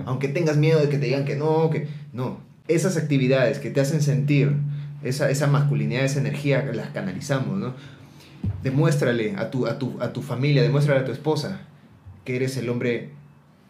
Aunque 0.07 0.29
tengas 0.29 0.57
miedo 0.57 0.81
de 0.81 0.89
que 0.89 0.99
te 0.99 1.07
digan 1.07 1.25
que 1.25 1.37
no, 1.37 1.71
que 1.71 1.89
no. 2.13 2.41
Esas 2.67 2.97
actividades 2.97 3.59
que 3.59 3.71
te 3.71 3.81
hacen 3.81 4.03
sentir 4.03 4.57
esa, 5.03 5.31
esa 5.31 5.47
masculinidad, 5.47 6.05
esa 6.05 6.19
energía, 6.19 6.65
las 6.75 6.89
canalizamos, 6.91 7.57
¿no? 7.57 7.75
Demuéstrale 8.63 9.37
a 9.37 9.51
tu, 9.51 9.67
a, 9.67 9.79
tu, 9.79 9.97
a 10.01 10.13
tu 10.13 10.23
familia, 10.23 10.63
demuéstrale 10.63 11.01
a 11.01 11.05
tu 11.05 11.13
esposa 11.13 11.61
que 12.25 12.37
eres 12.37 12.57
el 12.57 12.69
hombre 12.69 13.11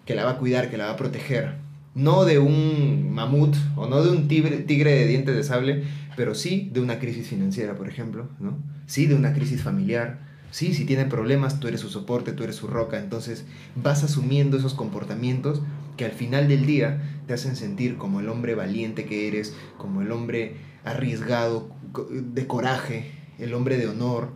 que 0.04 0.14
la 0.14 0.24
va 0.24 0.32
a 0.32 0.36
cuidar, 0.38 0.70
que 0.70 0.76
la 0.78 0.86
va 0.86 0.92
a 0.92 0.96
proteger. 0.96 1.54
No 1.98 2.24
de 2.24 2.38
un 2.38 3.12
mamut 3.12 3.56
o 3.74 3.88
no 3.88 4.04
de 4.04 4.10
un 4.10 4.28
tigre, 4.28 4.58
tigre 4.58 4.94
de 4.94 5.06
dientes 5.08 5.34
de 5.34 5.42
sable, 5.42 5.82
pero 6.16 6.36
sí 6.36 6.70
de 6.72 6.80
una 6.80 7.00
crisis 7.00 7.26
financiera, 7.26 7.74
por 7.74 7.88
ejemplo, 7.88 8.28
¿no? 8.38 8.56
Sí 8.86 9.06
de 9.06 9.16
una 9.16 9.32
crisis 9.32 9.62
familiar. 9.62 10.20
Sí, 10.52 10.74
si 10.74 10.84
tiene 10.84 11.06
problemas, 11.06 11.58
tú 11.58 11.66
eres 11.66 11.80
su 11.80 11.88
soporte, 11.88 12.32
tú 12.32 12.44
eres 12.44 12.54
su 12.54 12.68
roca. 12.68 13.00
Entonces 13.00 13.44
vas 13.74 14.04
asumiendo 14.04 14.56
esos 14.56 14.74
comportamientos 14.74 15.60
que 15.96 16.04
al 16.04 16.12
final 16.12 16.46
del 16.46 16.66
día 16.66 17.02
te 17.26 17.34
hacen 17.34 17.56
sentir 17.56 17.96
como 17.96 18.20
el 18.20 18.28
hombre 18.28 18.54
valiente 18.54 19.04
que 19.04 19.26
eres, 19.26 19.56
como 19.76 20.00
el 20.00 20.12
hombre 20.12 20.54
arriesgado, 20.84 21.68
de 22.10 22.46
coraje, 22.46 23.10
el 23.40 23.54
hombre 23.54 23.76
de 23.76 23.88
honor 23.88 24.30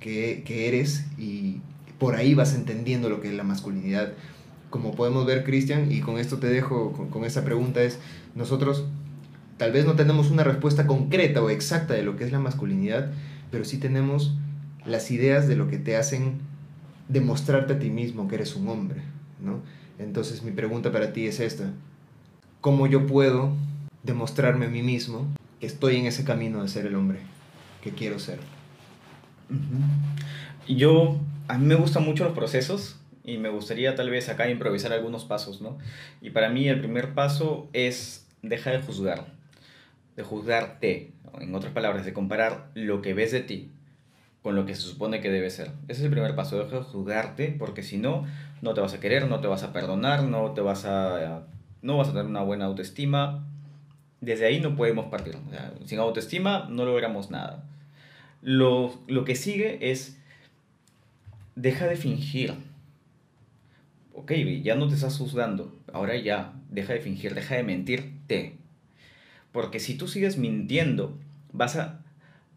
que, 0.00 0.42
que 0.44 0.66
eres 0.66 1.06
y 1.16 1.60
por 1.98 2.16
ahí 2.16 2.34
vas 2.34 2.54
entendiendo 2.54 3.08
lo 3.08 3.20
que 3.20 3.28
es 3.28 3.34
la 3.34 3.44
masculinidad. 3.44 4.12
Como 4.74 4.90
podemos 4.90 5.24
ver, 5.24 5.44
Cristian, 5.44 5.92
y 5.92 6.00
con 6.00 6.18
esto 6.18 6.38
te 6.38 6.48
dejo 6.48 6.90
con, 7.08 7.24
esa 7.24 7.44
pregunta, 7.44 7.80
es 7.80 8.00
nosotros 8.34 8.84
tal 9.56 9.70
vez 9.70 9.86
no 9.86 9.94
tenemos 9.94 10.32
una 10.32 10.42
respuesta 10.42 10.88
concreta 10.88 11.40
o 11.40 11.48
exacta 11.48 11.94
de 11.94 12.02
lo 12.02 12.16
que 12.16 12.24
es 12.24 12.32
la 12.32 12.40
masculinidad, 12.40 13.12
pero 13.52 13.64
sí 13.64 13.78
tenemos 13.78 14.34
las 14.84 15.12
ideas 15.12 15.46
de 15.46 15.54
lo 15.54 15.68
que 15.68 15.78
te 15.78 15.96
hacen 15.96 16.40
demostrarte 17.08 17.74
a 17.74 17.78
ti 17.78 17.88
mismo 17.88 18.26
que 18.26 18.34
eres 18.34 18.56
un 18.56 18.66
hombre, 18.66 19.02
¿no? 19.40 19.60
Entonces 20.00 20.42
mi 20.42 20.50
pregunta 20.50 20.90
para 20.90 21.12
ti 21.12 21.28
es 21.28 21.38
esta. 21.38 21.70
¿Cómo 22.60 22.88
yo 22.88 23.06
puedo 23.06 23.52
demostrarme 24.02 24.66
a 24.66 24.70
mí 24.70 24.82
mismo 24.82 25.28
que 25.60 25.68
estoy 25.68 25.98
en 25.98 26.06
ese 26.06 26.24
camino 26.24 26.62
de 26.62 26.68
ser 26.68 26.86
el 26.86 26.96
hombre 26.96 27.20
que 27.80 27.92
quiero 27.92 28.18
ser? 28.18 28.40
Yo, 30.66 31.20
a 31.46 31.58
mí 31.58 31.64
me 31.64 31.76
gustan 31.76 32.04
mucho 32.04 32.24
los 32.24 32.32
procesos 32.32 32.96
y 33.24 33.38
me 33.38 33.48
gustaría 33.48 33.94
tal 33.94 34.10
vez 34.10 34.28
acá 34.28 34.48
improvisar 34.50 34.92
algunos 34.92 35.24
pasos, 35.24 35.60
¿no? 35.60 35.78
Y 36.20 36.30
para 36.30 36.50
mí 36.50 36.68
el 36.68 36.78
primer 36.78 37.14
paso 37.14 37.68
es 37.72 38.28
dejar 38.42 38.76
de 38.76 38.82
juzgar, 38.82 39.26
de 40.16 40.22
juzgarte, 40.22 41.12
en 41.40 41.54
otras 41.54 41.72
palabras, 41.72 42.04
de 42.04 42.12
comparar 42.12 42.70
lo 42.74 43.02
que 43.02 43.14
ves 43.14 43.32
de 43.32 43.40
ti 43.40 43.72
con 44.44 44.56
lo 44.56 44.66
que 44.66 44.74
se 44.74 44.82
supone 44.82 45.22
que 45.22 45.30
debe 45.30 45.48
ser. 45.48 45.68
Ese 45.88 46.00
es 46.00 46.04
el 46.04 46.10
primer 46.10 46.36
paso, 46.36 46.62
deja 46.62 46.76
de 46.76 46.82
juzgarte, 46.82 47.56
porque 47.58 47.82
si 47.82 47.96
no, 47.96 48.26
no 48.60 48.74
te 48.74 48.82
vas 48.82 48.92
a 48.92 49.00
querer, 49.00 49.26
no 49.26 49.40
te 49.40 49.46
vas 49.46 49.62
a 49.62 49.72
perdonar, 49.72 50.22
no 50.22 50.52
te 50.52 50.60
vas 50.60 50.84
a, 50.84 51.46
no 51.80 51.96
vas 51.96 52.08
a 52.08 52.12
tener 52.12 52.26
una 52.26 52.42
buena 52.42 52.66
autoestima. 52.66 53.46
Desde 54.20 54.44
ahí 54.44 54.60
no 54.60 54.76
podemos 54.76 55.06
partir. 55.06 55.38
sin 55.86 55.98
autoestima 55.98 56.68
no 56.68 56.84
logramos 56.84 57.30
nada. 57.30 57.64
Lo, 58.42 58.94
lo 59.06 59.24
que 59.24 59.34
sigue 59.34 59.78
es, 59.90 60.18
deja 61.56 61.86
de 61.86 61.96
fingir. 61.96 62.52
Ok, 64.16 64.32
ya 64.62 64.76
no 64.76 64.86
te 64.86 64.94
estás 64.94 65.18
juzgando, 65.18 65.76
ahora 65.92 66.16
ya, 66.16 66.52
deja 66.70 66.92
de 66.92 67.00
fingir, 67.00 67.34
deja 67.34 67.56
de 67.56 67.64
mentirte. 67.64 68.56
Porque 69.50 69.80
si 69.80 69.96
tú 69.96 70.06
sigues 70.06 70.38
mintiendo, 70.38 71.18
vas 71.52 71.74
a 71.74 72.00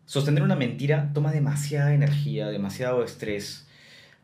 sostener 0.05 0.43
una 0.43 0.55
mentira 0.55 1.11
toma 1.15 1.31
demasiada 1.31 1.95
energía, 1.95 2.47
demasiado 2.47 3.03
estrés, 3.03 3.67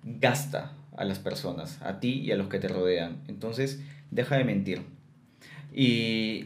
gasta 0.04 0.74
a 0.96 1.06
las 1.06 1.18
personas, 1.18 1.82
a 1.82 2.00
ti 2.00 2.20
y 2.20 2.32
a 2.32 2.36
los 2.36 2.50
que 2.50 2.60
te 2.60 2.68
rodean. 2.68 3.18
Entonces, 3.28 3.82
deja 4.12 4.38
de 4.38 4.44
mentir. 4.44 4.84
Y 5.74 6.46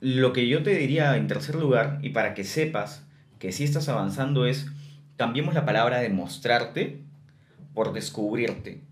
lo 0.00 0.32
que 0.32 0.46
yo 0.46 0.62
te 0.62 0.70
diría 0.70 1.16
en 1.16 1.26
tercer 1.26 1.56
lugar, 1.56 1.98
y 2.00 2.10
para 2.10 2.34
que 2.34 2.44
sepas 2.44 3.02
que 3.40 3.50
si 3.50 3.64
estás 3.64 3.88
avanzando, 3.88 4.46
es 4.46 4.68
cambiemos 5.16 5.54
la 5.54 5.66
palabra 5.66 5.98
demostrarte 5.98 7.02
por 7.74 7.92
descubrirte. 7.92 8.87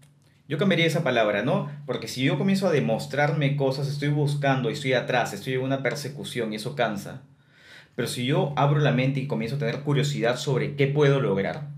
Yo 0.48 0.59
cambiaría 0.59 0.87
esa 0.87 1.02
palabra, 1.02 1.42
¿no? 1.42 1.68
Porque 1.87 2.06
si 2.06 2.22
yo 2.22 2.38
comienzo 2.38 2.68
a 2.68 2.72
demostrarme 2.72 3.56
cosas, 3.56 3.88
estoy 3.88 4.09
buscando 4.09 4.70
y 4.70 4.74
estoy 4.74 4.92
atrás, 4.92 5.32
estoy 5.32 5.54
en 5.54 5.62
una 5.62 5.82
persecución 5.82 6.52
y 6.52 6.56
eso 6.56 6.76
cansa. 6.76 7.22
Pero 7.96 8.06
si 8.06 8.26
yo 8.26 8.52
abro 8.56 8.78
la 8.78 8.92
mente 8.92 9.18
y 9.18 9.26
comienzo 9.26 9.56
a 9.56 9.59
tener 9.59 9.80
curiosidad 9.80 10.37
sobre 10.37 10.76
qué 10.76 10.87
puedo 10.87 11.20
lograr, 11.20 11.68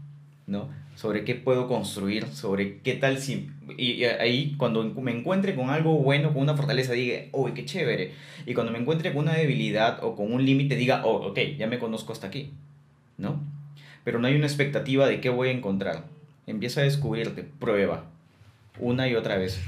¿no? 0.47 0.69
Sobre 0.97 1.25
qué 1.25 1.35
puedo 1.35 1.67
construir, 1.67 2.27
sobre 2.27 2.81
qué 2.81 2.95
tal 2.95 3.19
si... 3.19 3.51
Y, 3.79 4.05
ahí 4.05 4.55
cuando 4.59 4.85
me 4.85 5.13
encuentre 5.13 5.55
con 5.55 5.71
algo 5.71 5.95
bueno, 5.95 6.35
con 6.35 6.43
una 6.43 6.57
fortaleza, 6.57 6.93
diga, 6.93 7.23
uy, 7.33 7.53
qué 7.53 7.65
chévere. 7.65 8.13
Y 8.45 8.53
cuando 8.53 8.73
me 8.73 8.81
encuentre 8.81 9.13
con 9.15 9.23
una 9.23 9.35
debilidad 9.35 10.03
o 10.03 10.15
con 10.15 10.31
un 10.31 10.45
límite, 10.45 10.77
diga, 10.77 11.07
oh, 11.07 11.29
ok, 11.29 11.39
ya 11.57 11.69
me 11.69 11.79
conozco 11.79 12.13
hasta 12.13 12.27
aquí, 12.27 12.53
¿no? 13.17 13.41
Pero 14.05 14.19
no 14.19 14.27
hay 14.27 14.35
una 14.35 14.47
expectativa 14.47 15.07
de 15.07 15.21
qué 15.21 15.31
voy 15.31 15.49
a 15.49 15.53
encontrar. 15.53 16.05
Empieza 16.47 16.81
a 16.81 16.85
descubrirte, 16.85 17.45
prueba, 17.45 18.07
una 18.81 19.09
y 19.09 19.15
otra 19.15 19.37
vez 19.37 19.61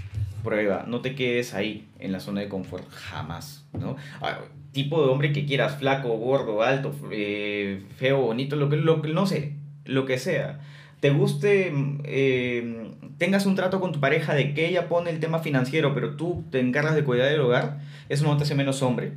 prueba, 0.43 0.85
no 0.87 1.01
te 1.01 1.15
quedes 1.15 1.55
ahí 1.55 1.87
en 1.99 2.13
la 2.13 2.21
zona 2.21 2.41
de 2.41 2.49
confort, 2.49 2.89
jamás, 2.91 3.67
¿no? 3.79 3.97
Ah, 4.21 4.41
tipo 4.73 5.05
de 5.05 5.11
hombre 5.11 5.33
que 5.33 5.47
quieras, 5.47 5.77
flaco, 5.79 6.17
gordo, 6.17 6.63
alto, 6.63 6.95
eh, 7.11 7.83
feo, 7.97 8.21
bonito, 8.21 8.57
lo 8.57 8.69
que, 8.69 8.77
lo 8.77 9.03
que, 9.03 9.09
no 9.09 9.27
sé, 9.27 9.55
lo 9.85 10.07
que 10.07 10.19
sea. 10.19 10.61
Te 11.01 11.11
guste, 11.11 11.73
eh, 12.05 12.91
tengas 13.19 13.47
un 13.47 13.55
trato 13.55 13.81
con 13.81 13.93
tu 13.93 14.01
pareja 14.01 14.35
de 14.35 14.55
que 14.55 14.69
ella 14.69 14.89
pone 14.89 15.11
el 15.11 15.21
tema 15.21 15.39
financiero, 15.41 15.95
pero 15.95 16.17
tú 16.17 16.45
te 16.51 16.61
encargas 16.61 16.95
de 16.95 17.05
cuidar 17.05 17.31
del 17.31 17.41
hogar, 17.41 17.81
eso 18.09 18.25
no 18.25 18.37
te 18.37 18.45
hace 18.45 18.55
menos 18.55 18.83
hombre. 18.83 19.13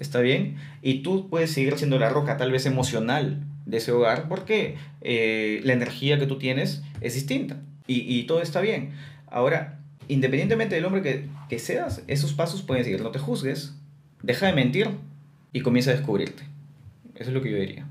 ¿Está 0.00 0.20
bien? 0.20 0.56
Y 0.82 1.02
tú 1.02 1.28
puedes 1.28 1.52
seguir 1.52 1.76
siendo 1.78 1.98
la 2.00 2.08
roca, 2.08 2.36
tal 2.36 2.50
vez 2.50 2.66
emocional, 2.66 3.44
de 3.64 3.76
ese 3.76 3.92
hogar, 3.92 4.28
porque 4.28 4.76
eh, 5.02 5.60
la 5.62 5.72
energía 5.72 6.18
que 6.18 6.26
tú 6.26 6.36
tienes 6.38 6.82
es 7.00 7.14
distinta. 7.14 7.62
Y, 7.86 8.00
y 8.00 8.24
todo 8.24 8.42
está 8.42 8.60
bien. 8.60 8.92
Ahora, 9.30 9.80
independientemente 10.08 10.74
del 10.74 10.84
hombre 10.84 11.02
que, 11.02 11.28
que 11.48 11.58
seas, 11.58 12.02
esos 12.06 12.32
pasos 12.32 12.62
pueden 12.62 12.84
seguir. 12.84 13.02
No 13.02 13.10
te 13.10 13.18
juzgues, 13.18 13.74
deja 14.22 14.46
de 14.46 14.52
mentir 14.52 14.90
y 15.52 15.60
comienza 15.60 15.90
a 15.90 15.94
descubrirte. 15.94 16.42
Eso 17.14 17.30
es 17.30 17.34
lo 17.34 17.42
que 17.42 17.50
yo 17.50 17.58
diría. 17.58 17.86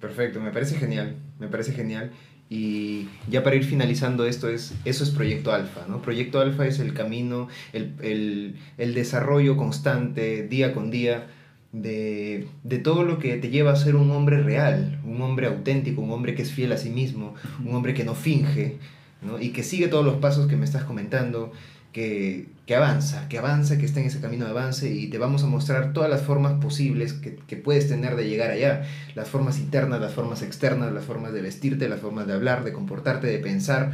Perfecto, 0.00 0.40
me 0.40 0.50
parece 0.50 0.76
genial, 0.76 1.16
me 1.38 1.48
parece 1.48 1.72
genial. 1.72 2.10
Y 2.50 3.08
ya 3.28 3.42
para 3.42 3.56
ir 3.56 3.64
finalizando 3.64 4.26
esto, 4.26 4.48
es, 4.48 4.74
eso 4.84 5.02
es 5.02 5.10
Proyecto 5.10 5.52
Alfa, 5.52 5.86
¿no? 5.88 6.02
Proyecto 6.02 6.40
Alfa 6.40 6.66
es 6.66 6.78
el 6.78 6.92
camino, 6.92 7.48
el, 7.72 8.56
desarrollo 8.76 9.56
constante, 9.56 10.46
día 10.46 10.74
con 10.74 10.90
día, 10.90 11.26
de, 11.72 12.46
de, 12.62 12.78
todo 12.78 13.02
lo 13.02 13.18
que 13.18 13.36
te 13.38 13.48
lleva 13.48 13.72
a 13.72 13.76
ser 13.76 13.96
un 13.96 14.10
hombre 14.10 14.42
real, 14.42 15.00
un 15.04 15.20
hombre 15.22 15.46
auténtico, 15.46 16.02
un 16.02 16.12
hombre 16.12 16.34
que 16.34 16.42
es 16.42 16.52
fiel 16.52 16.70
a 16.72 16.76
sí 16.76 16.90
mismo, 16.90 17.34
un 17.64 17.74
hombre 17.74 17.94
que 17.94 18.04
no 18.04 18.14
finge, 18.14 18.78
¿no? 19.22 19.40
Y 19.40 19.50
que 19.50 19.62
sigue 19.62 19.88
todos 19.88 20.04
los 20.04 20.16
pasos 20.16 20.46
que 20.46 20.56
me 20.56 20.64
estás 20.64 20.84
comentando, 20.84 21.52
que, 21.92 22.48
que, 22.66 22.74
avanza, 22.74 23.28
que 23.28 23.38
avanza, 23.38 23.78
que 23.78 23.86
está 23.86 24.00
en 24.00 24.06
ese 24.06 24.20
camino 24.20 24.44
de 24.44 24.50
avance 24.50 24.92
y 24.92 25.06
te 25.06 25.18
vamos 25.18 25.44
a 25.44 25.46
mostrar 25.46 25.92
todas 25.92 26.10
las 26.10 26.22
formas 26.22 26.54
posibles 26.54 27.12
que, 27.12 27.36
que, 27.36 27.56
puedes 27.56 27.88
tener 27.88 28.16
de 28.16 28.28
llegar 28.28 28.50
allá. 28.50 28.82
Las 29.14 29.28
formas 29.28 29.58
internas, 29.58 30.00
las 30.00 30.12
formas 30.12 30.42
externas, 30.42 30.92
las 30.92 31.04
formas 31.04 31.32
de 31.32 31.40
vestirte, 31.40 31.88
las 31.88 32.00
formas 32.00 32.26
de 32.26 32.32
hablar, 32.32 32.64
de 32.64 32.72
comportarte, 32.72 33.28
de 33.28 33.38
pensar, 33.38 33.92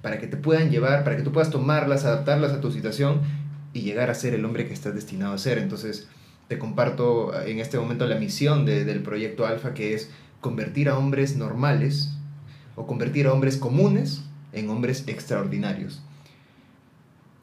para 0.00 0.18
que 0.18 0.26
te 0.26 0.38
puedan 0.38 0.70
llevar, 0.70 1.04
para 1.04 1.16
que 1.16 1.22
tú 1.22 1.30
puedas 1.30 1.50
tomarlas, 1.50 2.04
adaptarlas 2.04 2.52
a 2.52 2.60
tu 2.60 2.72
situación 2.72 3.20
y 3.74 3.82
llegar 3.82 4.10
a 4.10 4.14
ser 4.14 4.34
el 4.34 4.44
hombre 4.44 4.66
que 4.66 4.72
estás 4.72 4.94
destinado 4.94 5.34
a 5.34 5.38
ser. 5.38 5.58
Entonces, 5.58 6.08
te 6.48 6.58
comparto 6.58 7.38
en 7.44 7.60
este 7.60 7.78
momento 7.78 8.06
la 8.06 8.16
misión 8.16 8.64
de, 8.64 8.84
del 8.84 9.02
proyecto 9.02 9.46
Alfa, 9.46 9.74
que 9.74 9.94
es 9.94 10.10
convertir 10.40 10.88
a 10.88 10.98
hombres 10.98 11.36
normales 11.36 12.14
o 12.76 12.86
convertir 12.86 13.26
a 13.26 13.32
hombres 13.32 13.58
comunes 13.58 14.24
en 14.52 14.68
hombres 14.70 15.04
extraordinarios 15.06 16.02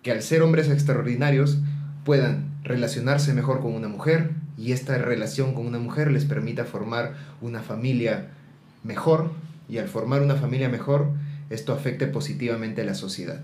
que 0.03 0.11
al 0.11 0.21
ser 0.21 0.41
hombres 0.41 0.69
extraordinarios 0.69 1.59
puedan 2.05 2.49
relacionarse 2.63 3.33
mejor 3.33 3.61
con 3.61 3.73
una 3.73 3.87
mujer 3.87 4.31
y 4.57 4.71
esta 4.71 4.97
relación 4.97 5.53
con 5.53 5.65
una 5.65 5.79
mujer 5.79 6.11
les 6.11 6.25
permita 6.25 6.65
formar 6.65 7.15
una 7.41 7.61
familia 7.61 8.29
mejor 8.83 9.31
y 9.67 9.77
al 9.77 9.87
formar 9.87 10.21
una 10.21 10.35
familia 10.35 10.69
mejor 10.69 11.11
esto 11.49 11.73
afecte 11.73 12.07
positivamente 12.07 12.81
a 12.81 12.85
la 12.85 12.93
sociedad. 12.93 13.41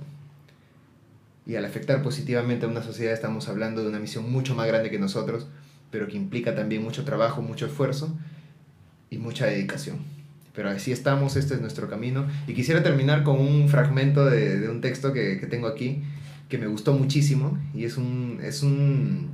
Y 1.45 1.55
al 1.55 1.65
afectar 1.65 2.01
positivamente 2.01 2.65
a 2.65 2.69
una 2.69 2.81
sociedad 2.81 3.13
estamos 3.13 3.49
hablando 3.49 3.83
de 3.83 3.89
una 3.89 3.99
misión 3.99 4.31
mucho 4.31 4.55
más 4.55 4.67
grande 4.67 4.89
que 4.89 4.99
nosotros, 4.99 5.47
pero 5.91 6.07
que 6.07 6.17
implica 6.17 6.55
también 6.55 6.83
mucho 6.83 7.03
trabajo, 7.03 7.41
mucho 7.41 7.65
esfuerzo 7.67 8.17
y 9.09 9.17
mucha 9.17 9.45
dedicación. 9.45 10.14
Pero 10.55 10.69
así 10.69 10.91
estamos, 10.91 11.35
este 11.35 11.55
es 11.55 11.61
nuestro 11.61 11.89
camino. 11.89 12.25
Y 12.47 12.53
quisiera 12.53 12.81
terminar 12.81 13.23
con 13.23 13.39
un 13.39 13.67
fragmento 13.69 14.25
de, 14.25 14.59
de 14.59 14.69
un 14.69 14.81
texto 14.81 15.13
que, 15.13 15.39
que 15.39 15.47
tengo 15.47 15.67
aquí, 15.67 16.01
que 16.49 16.57
me 16.57 16.67
gustó 16.67 16.93
muchísimo 16.93 17.57
y 17.73 17.85
es 17.85 17.97
un, 17.97 18.39
es 18.43 18.63
un, 18.63 19.31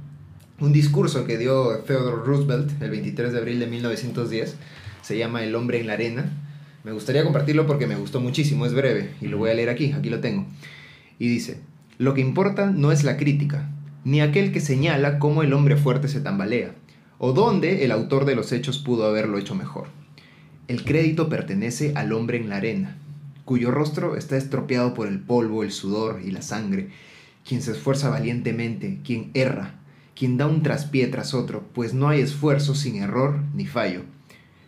un 0.60 0.74
discurso 0.74 1.26
que 1.26 1.38
dio 1.38 1.80
Theodore 1.80 2.24
Roosevelt 2.26 2.82
el 2.82 2.90
23 2.90 3.34
de 3.34 3.40
abril 3.40 3.60
de 3.60 3.68
1910. 3.68 4.56
Se 5.02 5.18
llama 5.18 5.44
El 5.44 5.56
hombre 5.56 5.80
en 5.80 5.88
la 5.88 5.94
arena. 5.94 6.32
Me 6.84 6.92
gustaría 6.92 7.24
compartirlo 7.24 7.68
porque 7.68 7.86
me 7.86 7.96
gustó 7.96 8.22
muchísimo, 8.22 8.66
es 8.66 8.74
breve 8.74 9.12
y 9.22 9.28
lo 9.28 9.38
voy 9.38 9.52
a 9.52 9.54
leer 9.54 9.70
aquí, 9.70 9.92
aquí 9.92 10.10
lo 10.10 10.20
tengo. 10.20 10.48
Y 11.20 11.28
dice, 11.28 11.62
lo 12.00 12.16
que 12.16 12.22
importa 12.22 12.72
no 12.72 12.92
es 12.92 13.04
la 13.04 13.18
crítica, 13.18 13.70
ni 14.04 14.22
aquel 14.22 14.52
que 14.52 14.60
señala 14.60 15.20
cómo 15.20 15.44
el 15.44 15.54
hombre 15.54 15.78
fuerte 15.78 16.08
se 16.08 16.22
tambalea, 16.22 16.74
o 17.20 17.34
dónde 17.34 17.86
el 17.86 17.92
autor 17.92 18.26
de 18.26 18.36
los 18.36 18.52
hechos 18.52 18.80
pudo 18.80 19.06
haberlo 19.06 19.38
hecho 19.38 19.54
mejor. 19.54 19.90
El 20.72 20.86
crédito 20.86 21.28
pertenece 21.28 21.92
al 21.96 22.14
hombre 22.14 22.38
en 22.38 22.48
la 22.48 22.56
arena, 22.56 22.96
cuyo 23.44 23.72
rostro 23.72 24.16
está 24.16 24.38
estropeado 24.38 24.94
por 24.94 25.10
el 25.10 25.20
polvo, 25.20 25.64
el 25.64 25.72
sudor 25.74 26.22
y 26.24 26.32
la 26.32 26.42
sangre, 26.42 26.88
quien 27.46 27.62
se 27.62 27.72
esfuerza 27.72 28.10
valientemente, 28.10 29.00
quien 29.04 29.32
erra, 29.34 29.76
quien 30.16 30.38
da 30.38 30.48
un 30.48 30.64
traspié 30.64 31.08
tras 31.08 31.34
otro, 31.34 31.66
pues 31.74 31.94
no 31.94 32.08
hay 32.08 32.22
esfuerzo 32.22 32.74
sin 32.74 32.96
error 33.04 33.42
ni 33.54 33.66
fallo, 33.66 34.04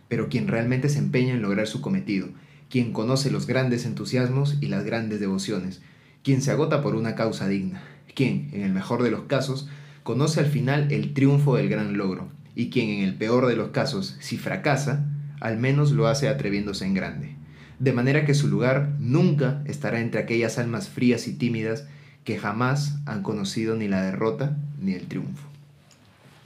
pero 0.10 0.28
quien 0.28 0.49
realmente 0.49 0.89
se 0.89 0.99
empeña 0.99 1.36
en 1.36 1.41
lograr 1.41 1.68
su 1.68 1.80
cometido, 1.80 2.28
quien 2.70 2.91
conoce 2.91 3.32
los 3.32 3.47
grandes 3.47 3.86
entusiasmos 3.86 4.58
y 4.60 4.66
las 4.66 4.84
grandes 4.84 5.22
devociones, 5.22 5.82
quien 6.22 6.41
se 6.41 6.51
agota 6.51 6.84
por 6.84 6.95
una 6.95 7.16
causa 7.16 7.47
digna, 7.47 7.82
quien, 8.14 8.49
en 8.51 8.64
el 8.64 8.74
mejor 8.74 9.04
de 9.04 9.12
los 9.12 9.22
casos, 9.22 9.70
conoce 10.04 10.41
al 10.41 10.47
final 10.47 10.91
el 10.91 11.14
triunfo 11.14 11.56
del 11.56 11.70
gran 11.70 11.95
logro, 11.95 12.28
y 12.56 12.72
quien 12.72 12.89
en 12.89 13.04
el 13.06 13.16
peor 13.16 13.47
de 13.47 13.56
los 13.56 13.70
casos, 13.70 14.18
si 14.20 14.36
fracasa, 14.36 15.08
al 15.44 15.58
menos 15.58 15.91
lo 15.91 16.08
hace 16.08 16.30
atreviéndose 16.30 16.86
en 16.86 16.94
grande. 16.94 17.36
De 17.78 17.91
manera 17.91 18.26
que 18.26 18.34
su 18.34 18.48
lugar 18.48 18.94
nunca 19.00 19.62
estará 19.66 20.00
entre 20.00 20.22
aquellas 20.22 20.58
almas 20.58 20.88
frías 20.88 21.28
y 21.28 21.34
tímidas 21.34 21.86
que 22.24 22.39
jamás 22.39 22.96
han 23.06 23.24
conocido 23.24 23.76
ni 23.76 23.89
la 23.89 24.02
derrota 24.02 24.56
ni 24.80 24.94
el 24.94 25.06
triunfo. 25.08 25.46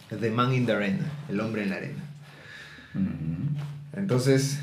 The 0.10 0.32
Man 0.32 0.52
in 0.52 0.66
the 0.66 0.72
Arena, 0.72 1.12
el 1.30 1.40
hombre 1.40 1.62
en 1.62 1.70
la 1.70 1.76
arena. 1.76 2.04
Entonces, 3.96 4.58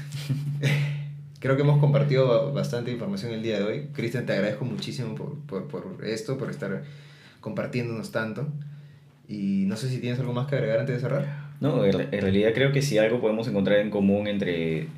creo 1.39 1.55
que 1.55 1.63
hemos 1.63 1.79
compartido 1.79 2.53
bastante 2.53 2.91
información 2.91 3.31
el 3.31 3.43
día 3.45 3.59
de 3.59 3.65
hoy. 3.65 3.89
Cristian, 3.93 4.27
te 4.27 4.33
agradezco 4.33 4.65
muchísimo 4.65 5.15
por, 5.15 5.39
por, 5.43 5.69
por, 5.69 6.05
esto, 6.05 6.37
por 6.39 6.51
estar 6.51 6.83
compartiéndonos 7.41 8.11
tanto. 8.11 8.49
Y 9.29 9.67
no 9.69 9.77
sé 9.77 9.89
si 9.89 9.99
tienes 9.99 10.19
algo 10.19 10.33
más 10.33 10.49
que 10.49 10.57
agregar 10.57 10.81
antes 10.81 10.97
de 10.97 11.01
cerrar. 11.03 11.44
No, 11.61 11.85
en 11.85 12.11
realidad 12.11 12.53
creo 12.55 12.73
que 12.73 12.83
si 12.83 12.99
algo 12.99 13.21
podemos 13.21 13.49
encontrar 13.49 13.79
en 13.79 13.91
común 13.91 14.27
entre, 14.27 14.89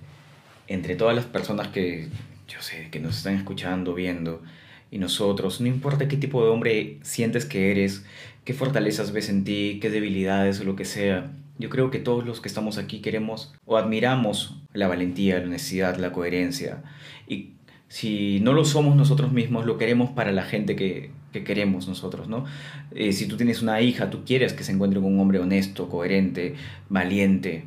entre 0.68 0.96
todas 0.96 1.14
las 1.14 1.26
personas 1.26 1.68
que, 1.68 2.08
yo 2.48 2.60
sé, 2.60 2.88
que 2.90 3.00
nos 3.00 3.18
están 3.18 3.36
escuchando, 3.36 3.94
viendo, 3.94 4.42
y 4.90 4.98
nosotros, 4.98 5.60
no 5.60 5.66
importa 5.66 6.08
qué 6.08 6.16
tipo 6.16 6.42
de 6.42 6.50
hombre 6.50 6.98
sientes 7.02 7.44
que 7.44 7.70
eres, 7.70 8.04
qué 8.44 8.54
fortalezas 8.54 9.12
ves 9.12 9.28
en 9.28 9.44
ti, 9.44 9.78
qué 9.80 9.90
debilidades 9.90 10.60
o 10.60 10.64
lo 10.64 10.76
que 10.76 10.84
sea, 10.84 11.30
yo 11.58 11.70
creo 11.70 11.90
que 11.90 11.98
todos 11.98 12.24
los 12.24 12.40
que 12.40 12.48
estamos 12.48 12.78
aquí 12.78 13.00
queremos 13.00 13.54
o 13.64 13.76
admiramos 13.76 14.56
la 14.72 14.88
valentía, 14.88 15.38
la 15.38 15.46
honestidad, 15.46 15.96
la 15.96 16.12
coherencia. 16.12 16.82
Y 17.26 17.52
si 17.88 18.40
no 18.40 18.52
lo 18.52 18.64
somos 18.64 18.96
nosotros 18.96 19.32
mismos, 19.32 19.64
lo 19.64 19.78
queremos 19.78 20.10
para 20.10 20.32
la 20.32 20.42
gente 20.42 20.76
que, 20.76 21.10
que 21.36 21.44
queremos 21.44 21.86
nosotros, 21.86 22.28
¿no? 22.28 22.44
Eh, 22.92 23.12
si 23.12 23.28
tú 23.28 23.36
tienes 23.36 23.60
una 23.60 23.80
hija, 23.82 24.08
tú 24.08 24.24
quieres 24.24 24.54
que 24.54 24.64
se 24.64 24.72
encuentre 24.72 25.00
con 25.00 25.12
un 25.12 25.20
hombre 25.20 25.38
honesto, 25.38 25.88
coherente, 25.88 26.54
valiente, 26.88 27.66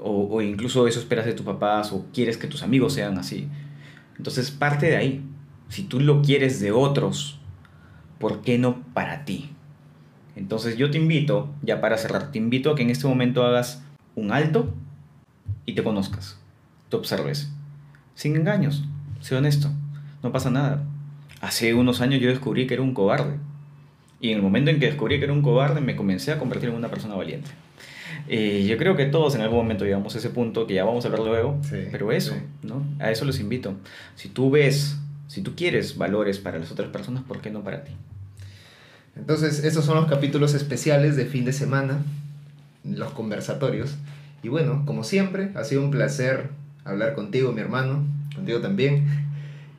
o, 0.00 0.28
o 0.30 0.42
incluso 0.42 0.88
eso 0.88 0.98
esperas 0.98 1.24
de 1.24 1.32
tus 1.32 1.46
papás, 1.46 1.92
o 1.92 2.06
quieres 2.12 2.36
que 2.36 2.48
tus 2.48 2.62
amigos 2.62 2.94
sean 2.94 3.18
así. 3.18 3.48
Entonces 4.18 4.50
parte 4.50 4.86
de 4.86 4.96
ahí, 4.96 5.22
si 5.68 5.84
tú 5.84 6.00
lo 6.00 6.22
quieres 6.22 6.58
de 6.60 6.72
otros, 6.72 7.38
¿por 8.18 8.42
qué 8.42 8.58
no 8.58 8.82
para 8.92 9.24
ti? 9.24 9.50
Entonces 10.34 10.76
yo 10.76 10.90
te 10.90 10.98
invito, 10.98 11.48
ya 11.62 11.80
para 11.80 11.96
cerrar, 11.96 12.32
te 12.32 12.38
invito 12.38 12.70
a 12.70 12.74
que 12.74 12.82
en 12.82 12.90
este 12.90 13.06
momento 13.06 13.44
hagas 13.44 13.82
un 14.16 14.32
alto 14.32 14.74
y 15.64 15.74
te 15.74 15.84
conozcas, 15.84 16.38
te 16.88 16.96
observes, 16.96 17.52
sin 18.14 18.34
engaños, 18.36 18.84
sé 19.20 19.36
honesto, 19.36 19.70
no 20.22 20.32
pasa 20.32 20.50
nada. 20.50 20.84
Hace 21.46 21.74
unos 21.74 22.00
años 22.00 22.20
yo 22.20 22.28
descubrí 22.28 22.66
que 22.66 22.74
era 22.74 22.82
un 22.82 22.92
cobarde. 22.92 23.36
Y 24.20 24.30
en 24.30 24.36
el 24.36 24.42
momento 24.42 24.70
en 24.70 24.80
que 24.80 24.86
descubrí 24.86 25.18
que 25.18 25.24
era 25.24 25.32
un 25.32 25.42
cobarde, 25.42 25.80
me 25.80 25.94
comencé 25.94 26.32
a 26.32 26.38
convertir 26.38 26.70
en 26.70 26.74
una 26.74 26.88
persona 26.88 27.14
valiente. 27.14 27.50
Eh, 28.28 28.66
yo 28.68 28.76
creo 28.78 28.96
que 28.96 29.06
todos 29.06 29.34
en 29.36 29.42
algún 29.42 29.58
momento 29.58 29.84
llegamos 29.84 30.14
a 30.16 30.18
ese 30.18 30.30
punto, 30.30 30.66
que 30.66 30.74
ya 30.74 30.84
vamos 30.84 31.04
a 31.04 31.08
hablar 31.08 31.22
luego, 31.22 31.60
pero 31.92 32.10
eso, 32.10 32.34
¿no? 32.62 32.84
A 32.98 33.10
eso 33.12 33.24
los 33.24 33.38
invito. 33.38 33.74
Si 34.16 34.28
tú 34.28 34.50
ves 34.50 34.98
si 35.28 35.42
tú 35.42 35.54
quieres 35.56 35.98
valores 35.98 36.38
para 36.38 36.58
las 36.58 36.70
otras 36.70 36.88
personas, 36.90 37.22
¿por 37.24 37.40
qué 37.40 37.50
no 37.50 37.62
para 37.62 37.84
ti? 37.84 37.92
Entonces, 39.16 39.64
estos 39.64 39.84
son 39.84 39.96
los 39.96 40.06
capítulos 40.06 40.54
especiales 40.54 41.16
de 41.16 41.26
fin 41.26 41.44
de 41.44 41.52
semana, 41.52 41.98
los 42.84 43.12
conversatorios. 43.12 43.96
Y 44.42 44.48
bueno, 44.48 44.84
como 44.86 45.04
siempre, 45.04 45.50
ha 45.54 45.64
sido 45.64 45.82
un 45.82 45.90
placer 45.90 46.50
hablar 46.84 47.14
contigo, 47.14 47.52
mi 47.52 47.60
hermano, 47.60 48.04
contigo 48.34 48.60
también. 48.60 49.06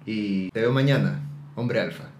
Y 0.05 0.49
te 0.49 0.61
veo 0.61 0.71
mañana, 0.71 1.21
hombre 1.57 1.81
alfa. 1.81 2.16